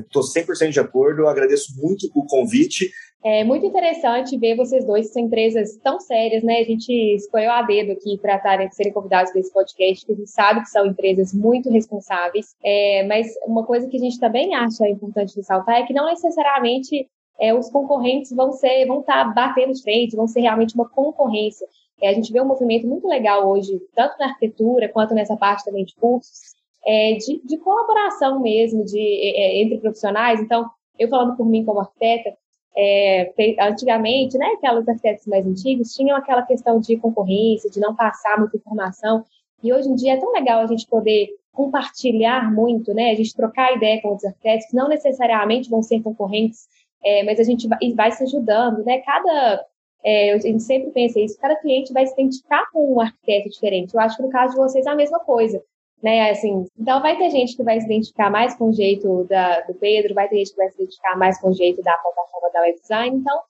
estou 0.00 0.22
é, 0.22 0.42
100% 0.42 0.70
de 0.70 0.80
acordo, 0.80 1.26
agradeço 1.26 1.72
muito 1.80 2.08
o 2.14 2.24
convite. 2.24 2.90
É 3.24 3.44
muito 3.44 3.64
interessante 3.64 4.36
ver 4.36 4.56
vocês 4.56 4.84
dois, 4.84 5.06
que 5.06 5.12
são 5.12 5.22
empresas 5.22 5.76
tão 5.76 6.00
sérias, 6.00 6.42
né? 6.42 6.58
A 6.58 6.64
gente 6.64 6.92
escolheu 7.14 7.52
a 7.52 7.62
dedo 7.62 7.92
aqui 7.92 8.18
para 8.18 8.68
serem 8.70 8.92
convidados 8.92 9.32
desse 9.32 9.52
podcast, 9.52 10.04
porque 10.04 10.12
a 10.12 10.16
gente 10.16 10.30
sabe 10.30 10.60
que 10.60 10.68
são 10.68 10.86
empresas 10.86 11.32
muito 11.32 11.70
responsáveis. 11.70 12.54
É, 12.64 13.04
mas 13.06 13.28
uma 13.46 13.64
coisa 13.64 13.86
que 13.88 13.96
a 13.96 14.00
gente 14.00 14.18
também 14.18 14.54
acha 14.54 14.88
importante 14.88 15.36
ressaltar 15.36 15.76
é 15.76 15.86
que 15.86 15.94
não 15.94 16.06
necessariamente 16.06 17.08
é, 17.40 17.54
os 17.54 17.70
concorrentes 17.70 18.32
vão 18.32 18.52
ser, 18.52 18.86
vão 18.86 19.00
estar 19.00 19.24
tá 19.24 19.30
batendo 19.30 19.72
de 19.72 19.82
frente, 19.82 20.16
vão 20.16 20.26
ser 20.26 20.40
realmente 20.40 20.74
uma 20.74 20.88
concorrência. 20.88 21.66
É, 22.00 22.08
a 22.08 22.14
gente 22.14 22.32
vê 22.32 22.40
um 22.40 22.46
movimento 22.46 22.88
muito 22.88 23.06
legal 23.06 23.48
hoje, 23.48 23.80
tanto 23.94 24.18
na 24.18 24.26
arquitetura 24.26 24.88
quanto 24.88 25.14
nessa 25.14 25.36
parte 25.36 25.64
também 25.64 25.84
de 25.84 25.94
cursos, 25.94 26.56
é, 26.84 27.14
de, 27.14 27.40
de, 27.44 27.58
colaboração 27.58 28.40
mesmo 28.40 28.84
de, 28.84 28.98
é, 28.98 29.40
é, 29.40 29.62
entre 29.62 29.78
profissionais. 29.78 30.40
Então, 30.40 30.68
eu 30.98 31.08
falando 31.08 31.36
por 31.36 31.46
mim 31.46 31.64
como 31.64 31.80
arquiteta, 31.80 32.36
é, 32.76 33.32
antigamente, 33.60 34.38
né, 34.38 34.46
aquelas 34.56 34.88
arquitetos 34.88 35.26
mais 35.26 35.46
antigos 35.46 35.92
tinham 35.92 36.16
aquela 36.16 36.42
questão 36.42 36.80
de 36.80 36.96
concorrência, 36.96 37.70
de 37.70 37.80
não 37.80 37.94
passar 37.94 38.38
muita 38.38 38.56
informação, 38.56 39.24
e 39.62 39.72
hoje 39.72 39.88
em 39.88 39.94
dia 39.94 40.14
é 40.14 40.16
tão 40.16 40.32
legal 40.32 40.60
a 40.60 40.66
gente 40.66 40.86
poder 40.86 41.28
compartilhar 41.52 42.50
muito, 42.52 42.94
né, 42.94 43.10
a 43.10 43.14
gente 43.14 43.34
trocar 43.36 43.76
ideia 43.76 44.00
com 44.00 44.14
os 44.14 44.24
arquitetos, 44.24 44.66
que 44.66 44.76
não 44.76 44.88
necessariamente 44.88 45.68
vão 45.68 45.82
ser 45.82 46.00
concorrentes, 46.02 46.66
é, 47.04 47.22
mas 47.24 47.38
a 47.38 47.44
gente 47.44 47.68
vai, 47.68 47.78
vai, 47.94 48.10
se 48.10 48.22
ajudando, 48.22 48.82
né, 48.84 48.98
cada, 49.00 49.66
é, 50.02 50.38
gente 50.40 50.62
sempre 50.62 50.90
pensa 50.92 51.20
isso, 51.20 51.38
cada 51.38 51.56
cliente 51.56 51.92
vai 51.92 52.06
se 52.06 52.14
identificar 52.14 52.64
com 52.72 52.94
um 52.94 53.00
arquiteto 53.00 53.50
diferente, 53.50 53.94
eu 53.94 54.00
acho 54.00 54.16
que 54.16 54.22
no 54.22 54.30
caso 54.30 54.54
de 54.54 54.60
vocês 54.60 54.86
é 54.86 54.90
a 54.90 54.96
mesma 54.96 55.20
coisa, 55.20 55.62
né? 56.02 56.30
Assim, 56.30 56.64
então 56.78 57.00
vai 57.00 57.16
ter 57.16 57.30
gente 57.30 57.56
que 57.56 57.62
vai 57.62 57.78
se 57.80 57.86
identificar 57.86 58.30
mais 58.30 58.54
com 58.56 58.70
o 58.70 58.72
jeito 58.72 59.24
da, 59.24 59.60
do 59.60 59.74
Pedro, 59.74 60.14
vai 60.14 60.28
ter 60.28 60.38
gente 60.38 60.50
que 60.50 60.56
vai 60.56 60.68
se 60.68 60.74
identificar 60.76 61.16
mais 61.16 61.40
com 61.40 61.50
o 61.50 61.54
jeito 61.54 61.80
da 61.82 61.96
plataforma 61.96 62.50
da 62.52 62.60
web 62.62 62.80
design, 62.80 63.16
então 63.16 63.40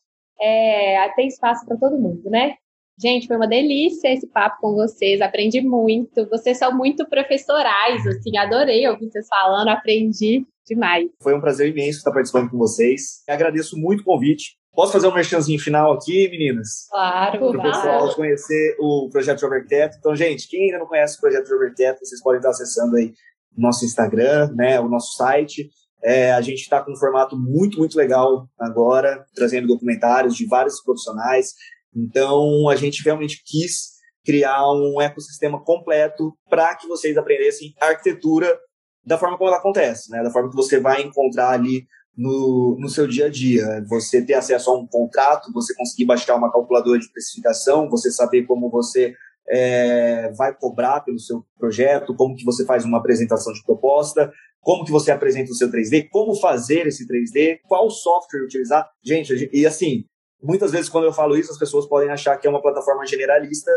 é, 0.41 1.09
tem 1.11 1.29
espaço 1.29 1.65
para 1.65 1.77
todo 1.77 1.99
mundo, 1.99 2.29
né? 2.29 2.57
Gente, 3.01 3.27
foi 3.27 3.37
uma 3.37 3.49
delícia 3.49 4.13
esse 4.13 4.27
papo 4.29 4.61
com 4.61 4.75
vocês, 4.75 5.21
aprendi 5.21 5.61
muito. 5.61 6.29
Vocês 6.29 6.59
são 6.59 6.77
muito 6.77 7.09
professorais, 7.09 8.07
assim, 8.07 8.37
adorei 8.37 8.87
ouvir 8.87 9.11
vocês 9.11 9.27
falando, 9.29 9.69
aprendi 9.69 10.47
demais. 10.67 11.11
Foi 11.23 11.35
um 11.35 11.41
prazer 11.41 11.69
imenso 11.69 11.99
estar 11.99 12.13
participando 12.13 12.51
com 12.51 12.59
vocês. 12.59 13.23
agradeço 13.27 13.79
muito 13.79 14.01
o 14.01 14.05
convite. 14.05 14.57
Posso 14.75 14.93
fazer 14.93 15.07
um 15.07 15.15
merchanzinho 15.15 15.61
final 15.61 15.93
aqui, 15.93 16.29
meninas? 16.31 16.87
Claro, 16.89 17.39
Para 17.39 17.59
o 17.59 17.63
pessoal 17.63 18.15
conhecer 18.15 18.75
o 18.81 19.09
Projeto 19.11 19.41
Jovem 19.41 19.67
Teto. 19.67 19.99
Então, 19.99 20.17
gente, 20.17 20.49
quem 20.49 20.65
ainda 20.65 20.79
não 20.79 20.87
conhece 20.87 21.19
o 21.19 21.21
Projeto 21.21 21.47
Jovem 21.47 21.75
Teto, 21.75 21.99
vocês 22.03 22.23
podem 22.23 22.39
estar 22.39 22.51
acessando 22.51 22.97
aí 22.97 23.13
o 23.57 23.61
nosso 23.61 23.85
Instagram, 23.85 24.51
né, 24.55 24.81
o 24.81 24.89
nosso 24.89 25.15
site. 25.15 25.69
É, 26.03 26.33
a 26.33 26.41
gente 26.41 26.61
está 26.61 26.83
com 26.83 26.93
um 26.93 26.97
formato 26.97 27.37
muito, 27.39 27.79
muito 27.79 27.97
legal 27.97 28.49
agora, 28.59 29.25
trazendo 29.35 29.69
documentários 29.69 30.35
de 30.35 30.47
vários 30.47 30.83
profissionais. 30.83 31.53
Então, 31.95 32.69
a 32.71 32.75
gente 32.75 33.05
realmente 33.05 33.43
quis 33.45 33.93
criar 34.25 34.73
um 34.73 35.01
ecossistema 35.03 35.63
completo 35.63 36.33
para 36.49 36.75
que 36.77 36.89
vocês 36.89 37.17
aprendessem 37.19 37.75
arquitetura 37.79 38.59
da 39.05 39.19
forma 39.19 39.37
como 39.37 39.51
ela 39.51 39.59
acontece, 39.59 40.11
né? 40.11 40.23
Da 40.23 40.31
forma 40.31 40.49
que 40.49 40.57
você 40.57 40.81
vai 40.81 41.03
encontrar 41.03 41.51
ali 41.51 41.87
no, 42.17 42.77
no 42.79 42.89
seu 42.89 43.07
dia 43.07 43.27
a 43.27 43.31
dia. 43.31 43.85
Você 43.89 44.25
ter 44.25 44.35
acesso 44.35 44.71
a 44.71 44.77
um 44.77 44.87
contrato, 44.87 45.53
você 45.53 45.75
conseguir 45.75 46.05
baixar 46.05 46.37
uma 46.37 46.53
calculadora 46.53 46.99
de 46.99 47.07
especificação, 47.07 47.89
você 47.89 48.11
saber 48.11 48.45
como 48.45 48.71
você 48.71 49.15
é, 49.49 50.31
vai 50.33 50.55
cobrar 50.55 51.01
pelo 51.01 51.19
seu 51.19 51.45
projeto, 51.59 52.15
como 52.15 52.37
que 52.37 52.45
você 52.45 52.65
faz 52.65 52.85
uma 52.85 52.99
apresentação 52.99 53.53
de 53.53 53.63
proposta, 53.65 54.33
como 54.61 54.85
que 54.85 54.93
você 54.93 55.11
apresenta 55.11 55.51
o 55.51 55.55
seu 55.55 55.71
3D, 55.71 56.09
como 56.11 56.35
fazer 56.37 56.87
esse 56.87 57.07
3D, 57.07 57.59
qual 57.67 57.91
software 57.91 58.45
utilizar. 58.45 58.89
Gente, 59.05 59.51
e 59.53 59.67
assim, 59.67 60.05
muitas 60.43 60.71
vezes 60.71 60.89
quando 60.89 61.05
eu 61.05 61.13
falo 61.13 61.37
isso, 61.37 61.51
as 61.51 61.59
pessoas 61.59 61.87
podem 61.87 62.11
achar 62.11 62.37
que 62.37 62.47
é 62.47 62.51
uma 62.51 62.63
plataforma 62.63 63.05
generalista, 63.07 63.71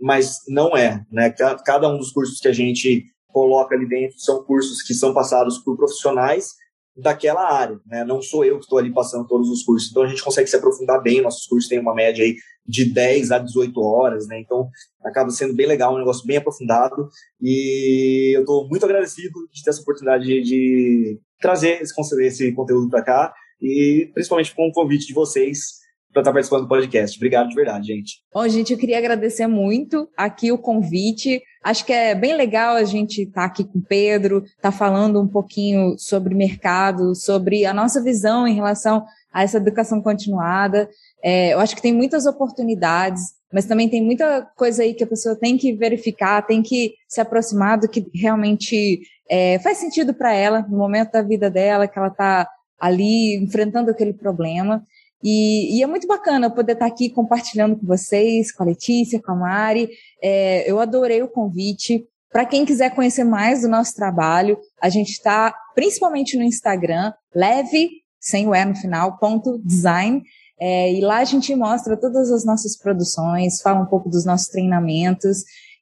mas 0.00 0.38
não 0.48 0.76
é, 0.76 1.04
né? 1.10 1.30
Cada 1.64 1.88
um 1.88 1.96
dos 1.96 2.10
cursos 2.10 2.40
que 2.40 2.48
a 2.48 2.52
gente 2.52 3.04
coloca 3.28 3.74
ali 3.74 3.88
dentro 3.88 4.18
são 4.18 4.42
cursos 4.44 4.82
que 4.82 4.94
são 4.94 5.14
passados 5.14 5.58
por 5.58 5.76
profissionais 5.76 6.54
daquela 6.96 7.52
área, 7.52 7.78
né? 7.86 8.04
Não 8.04 8.22
sou 8.22 8.44
eu 8.44 8.58
que 8.58 8.64
estou 8.64 8.78
ali 8.78 8.92
passando 8.92 9.26
todos 9.26 9.48
os 9.48 9.62
cursos. 9.62 9.90
Então 9.90 10.02
a 10.02 10.06
gente 10.06 10.22
consegue 10.22 10.48
se 10.48 10.56
aprofundar 10.56 11.02
bem. 11.02 11.20
Nossos 11.20 11.46
cursos 11.46 11.68
têm 11.68 11.80
uma 11.80 11.94
média 11.94 12.24
aí 12.24 12.36
de 12.66 12.84
10 12.84 13.32
a 13.32 13.38
18 13.38 13.80
horas, 13.80 14.26
né? 14.28 14.40
Então 14.40 14.68
acaba 15.04 15.30
sendo 15.30 15.54
bem 15.54 15.66
legal, 15.66 15.94
um 15.94 15.98
negócio 15.98 16.26
bem 16.26 16.36
aprofundado. 16.36 17.08
E 17.40 18.32
eu 18.36 18.40
estou 18.40 18.68
muito 18.68 18.84
agradecido 18.84 19.40
de 19.52 19.62
ter 19.62 19.70
essa 19.70 19.82
oportunidade 19.82 20.24
de, 20.24 20.42
de 20.42 21.20
trazer 21.40 21.82
esse, 21.82 22.22
esse 22.22 22.52
conteúdo 22.52 22.88
para 22.88 23.02
cá 23.02 23.34
e 23.60 24.10
principalmente 24.14 24.54
com 24.54 24.68
o 24.68 24.72
convite 24.72 25.06
de 25.06 25.14
vocês 25.14 25.84
para 26.12 26.22
estar 26.22 26.32
participando 26.32 26.62
do 26.62 26.68
podcast. 26.68 27.16
Obrigado 27.18 27.48
de 27.48 27.54
verdade, 27.56 27.88
gente. 27.88 28.22
Bom, 28.32 28.46
gente, 28.48 28.72
eu 28.72 28.78
queria 28.78 28.98
agradecer 28.98 29.48
muito 29.48 30.08
aqui 30.16 30.52
o 30.52 30.58
convite. 30.58 31.42
Acho 31.64 31.86
que 31.86 31.94
é 31.94 32.14
bem 32.14 32.36
legal 32.36 32.76
a 32.76 32.84
gente 32.84 33.22
estar 33.22 33.40
tá 33.40 33.46
aqui 33.46 33.64
com 33.64 33.78
o 33.78 33.82
Pedro, 33.82 34.44
estar 34.44 34.70
tá 34.70 34.72
falando 34.72 35.18
um 35.18 35.26
pouquinho 35.26 35.96
sobre 35.98 36.34
mercado, 36.34 37.14
sobre 37.14 37.64
a 37.64 37.72
nossa 37.72 38.02
visão 38.02 38.46
em 38.46 38.54
relação 38.54 39.02
a 39.32 39.42
essa 39.42 39.56
educação 39.56 40.02
continuada. 40.02 40.90
É, 41.22 41.54
eu 41.54 41.60
acho 41.60 41.74
que 41.74 41.80
tem 41.80 41.94
muitas 41.94 42.26
oportunidades, 42.26 43.22
mas 43.50 43.64
também 43.64 43.88
tem 43.88 44.04
muita 44.04 44.42
coisa 44.56 44.82
aí 44.82 44.92
que 44.92 45.04
a 45.04 45.06
pessoa 45.06 45.34
tem 45.34 45.56
que 45.56 45.72
verificar, 45.72 46.46
tem 46.46 46.62
que 46.62 46.92
se 47.08 47.18
aproximar 47.18 47.78
do 47.78 47.88
que 47.88 48.04
realmente 48.14 49.00
é, 49.26 49.58
faz 49.60 49.78
sentido 49.78 50.12
para 50.12 50.34
ela, 50.34 50.60
no 50.68 50.76
momento 50.76 51.12
da 51.12 51.22
vida 51.22 51.48
dela, 51.48 51.88
que 51.88 51.98
ela 51.98 52.08
está 52.08 52.46
ali 52.78 53.42
enfrentando 53.42 53.90
aquele 53.90 54.12
problema. 54.12 54.84
E, 55.24 55.78
e, 55.78 55.82
é 55.82 55.86
muito 55.86 56.06
bacana 56.06 56.50
poder 56.50 56.74
estar 56.74 56.84
aqui 56.84 57.08
compartilhando 57.08 57.76
com 57.76 57.86
vocês, 57.86 58.52
com 58.52 58.62
a 58.62 58.66
Letícia, 58.66 59.22
com 59.22 59.32
a 59.32 59.34
Mari. 59.34 59.88
É, 60.22 60.70
eu 60.70 60.78
adorei 60.78 61.22
o 61.22 61.28
convite. 61.28 62.04
Para 62.30 62.44
quem 62.44 62.66
quiser 62.66 62.94
conhecer 62.94 63.24
mais 63.24 63.62
do 63.62 63.68
nosso 63.68 63.94
trabalho, 63.94 64.58
a 64.82 64.90
gente 64.90 65.12
está 65.12 65.54
principalmente 65.74 66.36
no 66.36 66.42
Instagram, 66.42 67.10
leve, 67.34 67.88
sem 68.20 68.46
o 68.46 68.54
E 68.54 68.64
no 68.66 68.76
final, 68.76 69.16
ponto 69.18 69.58
design. 69.64 70.22
É, 70.60 70.92
e 70.92 71.00
lá 71.00 71.18
a 71.18 71.24
gente 71.24 71.54
mostra 71.56 71.96
todas 71.96 72.30
as 72.30 72.44
nossas 72.44 72.76
produções, 72.76 73.62
fala 73.62 73.80
um 73.80 73.86
pouco 73.86 74.10
dos 74.10 74.26
nossos 74.26 74.48
treinamentos 74.48 75.38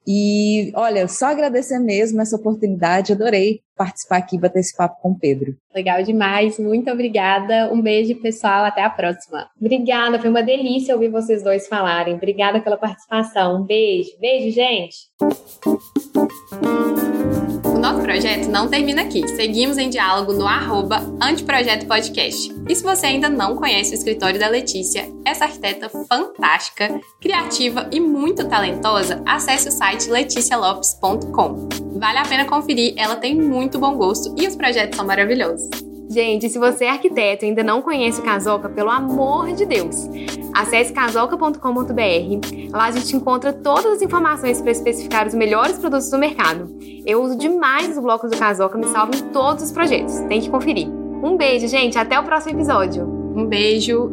e 0.07 0.73
olha, 0.75 1.07
só 1.07 1.27
agradecer 1.27 1.79
mesmo 1.79 2.21
essa 2.21 2.37
oportunidade, 2.37 3.13
adorei 3.13 3.61
participar 3.77 4.19
aqui, 4.19 4.39
bater 4.39 4.61
esse 4.61 4.77
papo 4.77 5.01
com 5.01 5.11
o 5.11 5.19
Pedro. 5.19 5.57
Legal 5.75 6.03
demais, 6.03 6.59
muito 6.59 6.91
obrigada. 6.91 7.73
Um 7.73 7.81
beijo, 7.81 8.21
pessoal, 8.21 8.65
até 8.65 8.83
a 8.83 8.91
próxima. 8.91 9.49
Obrigada, 9.61 10.19
foi 10.19 10.31
uma 10.31 10.43
delícia 10.43 10.95
ouvir 10.95 11.09
vocês 11.09 11.43
dois 11.43 11.67
falarem. 11.67 12.15
Obrigada 12.15 12.61
pela 12.61 12.77
participação. 12.77 13.63
Um 13.63 13.65
beijo, 13.65 14.11
beijo, 14.21 14.55
gente 14.55 14.97
nosso 17.83 18.01
projeto 18.01 18.47
não 18.47 18.69
termina 18.69 19.03
aqui. 19.03 19.27
Seguimos 19.27 19.77
em 19.77 19.91
diálogo 19.91 20.33
no 20.33 20.47
arroba 20.47 20.99
Anteprojeto 21.21 21.85
Podcast. 21.85 22.55
E 22.69 22.77
se 22.77 22.83
você 22.83 23.07
ainda 23.07 23.29
não 23.29 23.57
conhece 23.57 23.91
o 23.91 23.95
escritório 23.95 24.39
da 24.39 24.47
Letícia, 24.47 25.13
essa 25.25 25.47
arquiteta 25.47 25.89
fantástica, 25.89 27.01
criativa 27.21 27.89
e 27.91 27.99
muito 27.99 28.47
talentosa, 28.47 29.21
acesse 29.27 29.69
o 29.69 29.73
site 29.73 30.09
leticialopes.com. 30.09 31.69
Vale 31.99 32.19
a 32.19 32.25
pena 32.25 32.45
conferir, 32.45 32.95
ela 32.97 33.17
tem 33.17 33.35
muito 33.35 33.81
bom 33.81 33.97
gosto 33.97 34.33
e 34.41 34.47
os 34.47 34.55
projetos 34.55 34.97
são 34.97 35.05
maravilhosos. 35.05 35.92
Gente, 36.13 36.51
se 36.51 36.59
você 36.59 36.85
é 36.85 36.91
arquiteto 36.91 37.43
e 37.43 37.49
ainda 37.49 37.63
não 37.63 37.81
conhece 37.81 38.21
o 38.21 38.23
Casoca, 38.23 38.69
pelo 38.69 38.91
amor 38.91 39.51
de 39.55 39.65
Deus, 39.65 40.11
acesse 40.53 40.93
casoca.com.br. 40.93 41.57
Lá 42.71 42.85
a 42.85 42.91
gente 42.91 43.17
encontra 43.17 43.51
todas 43.51 43.87
as 43.87 44.03
informações 44.03 44.61
para 44.61 44.73
especificar 44.73 45.27
os 45.27 45.33
melhores 45.33 45.79
produtos 45.79 46.11
do 46.11 46.19
mercado. 46.19 46.69
Eu 47.07 47.23
uso 47.23 47.39
demais 47.39 47.97
os 47.97 47.99
blocos 47.99 48.31
do 48.31 48.37
Casoca, 48.37 48.77
me 48.77 48.89
salvam 48.89 49.19
todos 49.33 49.65
os 49.65 49.73
projetos. 49.73 50.19
Tem 50.29 50.39
que 50.39 50.51
conferir. 50.51 50.87
Um 50.87 51.35
beijo, 51.35 51.67
gente. 51.67 51.99
Até 51.99 52.21
o 52.21 52.25
próximo 52.25 52.59
episódio. 52.59 53.05
Um 53.35 53.47
beijo. 53.47 54.13